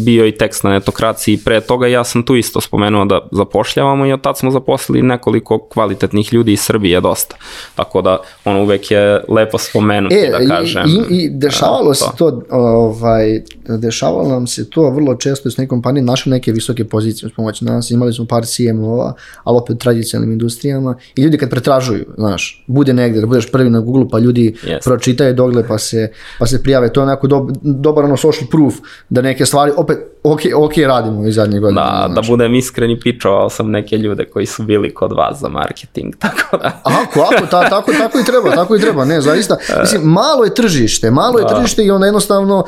bio 0.06 0.26
i 0.26 0.32
tekst 0.32 0.64
na 0.64 0.70
netokraciji 0.70 1.38
pre 1.38 1.62
toga 1.62 1.88
ja 1.88 2.04
sam 2.04 2.24
tu 2.24 2.36
isto 2.36 2.62
spomenuo 2.62 3.06
da 3.06 3.28
zapošljavamo 3.32 4.06
i 4.06 4.14
od 4.14 4.22
tad 4.22 4.38
smo 4.38 4.52
zaposlili 4.52 5.02
nekoliko 5.02 5.68
kvalitetnih 5.70 6.34
ljudi 6.34 6.54
iz 6.54 6.62
Srbije 6.62 7.02
dosta. 7.02 7.36
Tako 7.76 8.02
da 8.02 8.18
ono 8.46 8.64
uvek 8.64 8.92
je 8.92 9.24
lepo 9.28 9.58
spomenuti 9.58 10.16
e, 10.16 10.32
da 10.32 10.56
kažem. 10.56 10.86
I, 11.10 11.16
i 11.16 11.30
dešavalo 11.30 11.94
se 11.94 12.06
to, 12.18 12.42
ovaj, 12.50 13.42
dešavalo 13.68 14.30
nam 14.30 14.48
se 14.48 14.70
to 14.70 14.90
vrlo 14.90 15.16
često 15.16 15.52
s 15.52 15.58
nekom 15.58 15.76
kompanije 15.76 16.04
našli 16.04 16.30
neke 16.30 16.52
visoke 16.52 16.86
pozicije 16.86 17.28
uz 17.28 17.34
pomoć 17.36 17.62
nas, 17.62 17.92
imali 17.92 18.14
smo 18.14 18.26
par 18.26 18.46
CMO-a, 18.46 19.14
ali 19.44 19.58
opet 19.58 19.76
u 19.76 19.80
tradicionalnim 19.80 20.32
industrijama 20.32 20.96
i 21.16 21.22
ljudi 21.22 21.38
kad 21.38 21.50
pretražuju, 21.50 22.06
znaš, 22.18 22.64
bude 22.68 22.94
negdje 22.94 23.22
da 23.22 23.28
budeš 23.28 23.52
prvi 23.52 23.70
na 23.70 23.80
Google 23.80 24.10
pa 24.12 24.20
ljudi 24.20 24.56
Yes. 24.64 24.84
pročitaju 24.84 25.34
dogle 25.34 25.68
pa 25.68 25.78
se, 25.78 26.12
pa 26.40 26.46
se 26.46 26.64
prijave, 26.64 26.94
to 26.94 27.00
je 27.00 27.04
onako 27.04 27.28
dob, 27.28 27.52
dobar 27.62 28.06
ono 28.06 28.18
social 28.18 28.50
proof 28.50 28.74
da 29.10 29.22
neke 29.22 29.45
stvari 29.46 29.72
opet 29.78 29.98
ok, 30.24 30.40
ok 30.56 30.78
radimo 30.78 31.28
iz 31.28 31.36
zadnje 31.36 31.60
godine. 31.60 31.82
Da, 31.82 32.06
da 32.08 32.14
znaš. 32.14 32.28
budem 32.28 32.56
iskren 32.56 32.92
i 32.92 33.00
pičovao 33.00 33.50
sam 33.50 33.72
neke 33.72 33.98
ljude 33.98 34.26
koji 34.26 34.46
su 34.46 34.64
bili 34.64 34.94
kod 34.94 35.12
vas 35.12 35.40
za 35.40 35.50
marketing, 35.50 36.16
tako 36.26 36.58
da... 36.58 36.82
Ako, 36.84 37.20
ako, 37.20 37.46
ta, 37.46 37.70
tako, 37.70 37.92
tako 37.92 38.20
i 38.20 38.24
treba, 38.24 38.56
tako 38.56 38.76
i 38.76 38.80
treba, 38.80 39.06
ne, 39.06 39.22
zaista. 39.22 39.58
Mislim, 39.82 40.02
malo 40.02 40.44
je 40.44 40.54
tržište, 40.54 41.12
malo 41.12 41.40
je 41.40 41.48
tržište 41.48 41.84
i 41.84 41.92
onda 41.92 42.06
jednostavno, 42.06 42.64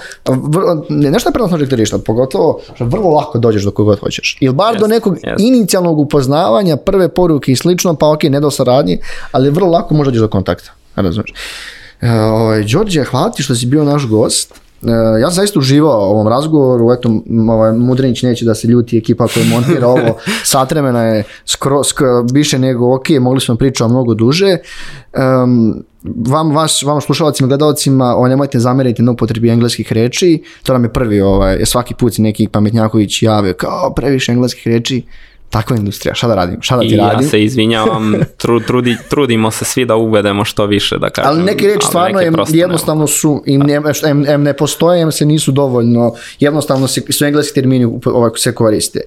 ne, 0.89 1.11
nešto 1.11 1.29
je 1.29 1.33
prednost 1.33 1.69
tržišta, 1.69 1.97
pogotovo 1.97 2.59
što 2.75 2.85
vrlo 2.85 3.09
lako 3.09 3.39
dođeš 3.39 3.63
do 3.63 3.71
kogod 3.71 3.99
hoćeš. 3.99 4.37
Ili 4.39 4.55
bar 4.55 4.73
do 4.73 4.85
Jest, 4.85 4.89
nekog 4.89 5.17
jest. 5.23 5.39
inicijalnog 5.39 5.99
upoznavanja, 5.99 6.77
prve 6.77 7.09
poruke 7.09 7.51
i 7.51 7.55
slično, 7.55 7.95
pa 7.95 8.11
ok, 8.11 8.23
ne 8.23 8.39
do 8.39 8.51
saradnje, 8.51 8.97
ali 9.31 9.49
vrlo 9.49 9.69
lako 9.69 9.93
može 9.93 10.11
dođeš 10.11 10.21
do 10.21 10.27
kontakta, 10.27 10.71
razumiješ. 10.95 11.33
E, 12.01 12.11
ovaj, 12.11 12.63
Đorđe, 12.63 13.03
hvala 13.03 13.31
ti 13.31 13.43
što 13.43 13.55
si 13.55 13.65
bio 13.65 13.83
naš 13.83 14.07
gost. 14.07 14.66
E, 14.83 15.19
ja 15.21 15.27
sam 15.27 15.35
zaista 15.35 15.59
uživao 15.59 15.99
u 15.99 16.11
ovom 16.11 16.27
razgovoru, 16.27 16.91
eto, 16.91 17.21
ovaj, 17.49 17.71
Mudrinić 17.71 18.21
neće 18.23 18.45
da 18.45 18.55
se 18.55 18.67
ljuti 18.67 18.97
ekipa 18.97 19.27
koja 19.27 19.45
montira 19.45 19.87
ovo, 19.87 20.17
sat 20.51 20.71
vremena 20.71 21.03
je 21.03 21.23
skro, 21.45 21.77
sk- 21.77 22.33
više 22.33 22.59
nego 22.59 22.95
ok, 22.95 23.09
mogli 23.21 23.41
smo 23.41 23.55
pričati 23.55 23.91
mnogo 23.91 24.13
duže. 24.13 24.57
Um, 25.43 25.83
vam, 26.03 26.55
vaš, 26.55 26.83
vam 26.83 27.01
slušalcima, 27.01 27.47
gledalcima, 27.47 28.05
ovaj, 28.05 28.29
nemojte 28.29 28.59
zameriti 28.59 29.01
na 29.01 29.11
upotrebi 29.11 29.49
engleskih 29.49 29.93
reči, 29.93 30.43
to 30.63 30.73
nam 30.73 30.83
je 30.83 30.93
prvi, 30.93 31.21
ovaj, 31.21 31.65
svaki 31.65 31.93
put 31.93 32.13
se 32.13 32.21
neki 32.21 32.47
pametnjaković 32.47 33.23
jave 33.23 33.53
kao 33.53 33.93
previše 33.95 34.31
engleskih 34.31 34.67
reči, 34.67 35.03
takva 35.49 35.75
je 35.75 35.79
industrija, 35.79 36.15
šta 36.15 36.27
da 36.27 36.35
radim, 36.35 36.61
šta 36.61 36.75
da 36.75 36.81
ti 36.81 36.87
I 36.87 36.91
ja 36.91 37.09
radim. 37.11 37.29
se 37.29 37.43
izvinjavam, 37.43 38.13
tru, 38.41 38.59
trudi, 38.59 38.97
trudimo 39.09 39.51
se 39.51 39.65
svi 39.65 39.85
da 39.85 39.95
uvedemo 39.95 40.45
što 40.45 40.65
više, 40.65 40.97
da 40.97 41.09
kažem. 41.09 41.31
Ali 41.31 41.43
neke 41.43 41.67
reči 41.67 41.87
stvarno 41.87 42.19
neke 42.19 42.31
ne 42.31 42.43
jednostavno 42.49 43.07
su, 43.07 43.43
im 43.45 43.61
ne, 43.61 43.81
em, 44.05 44.25
em 44.27 44.43
ne 44.43 44.53
postoje, 44.53 45.01
em 45.01 45.11
se 45.11 45.25
nisu 45.25 45.51
dovoljno, 45.51 46.13
jednostavno 46.39 46.87
se, 46.87 47.01
su 47.09 47.25
engleski 47.25 47.55
termini 47.55 47.99
ovako 48.05 48.37
se 48.37 48.55
koriste. 48.55 49.01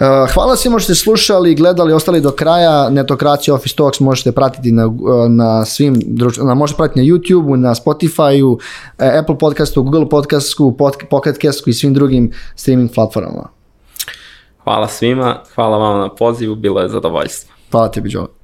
Uh, 0.00 0.34
hvala 0.34 0.56
svima 0.56 0.78
što 0.78 0.84
ste 0.84 0.94
slušali, 0.94 1.54
gledali, 1.54 1.92
ostali 1.92 2.20
do 2.20 2.30
kraja, 2.30 2.90
Netokracija 2.90 3.54
Office 3.54 3.76
Talks 3.76 4.00
možete 4.00 4.32
pratiti 4.32 4.72
na, 4.72 4.90
na 5.28 5.64
svim, 5.64 6.00
na, 6.42 6.54
možete 6.54 6.76
pratiti 6.76 7.00
na 7.00 7.06
YouTube, 7.06 7.56
na 7.56 7.74
Spotify, 7.74 8.58
Apple 9.20 9.38
podcastu, 9.38 9.82
Google 9.82 10.08
podcastu, 10.08 10.74
pod, 10.78 10.94
Pocket 11.10 11.36
Castu 11.42 11.70
i 11.70 11.72
svim 11.72 11.94
drugim 11.94 12.32
streaming 12.56 12.90
platformama. 12.94 13.57
Hvala 14.68 14.88
svima, 14.88 15.36
hvala 15.54 15.78
vam 15.78 16.00
na 16.00 16.08
pozivu, 16.08 16.54
bilo 16.54 16.80
je 16.80 16.88
zadovoljstvo. 16.88 17.54
Hvala 17.70 17.88
tebi, 17.88 18.10
Joe. 18.12 18.37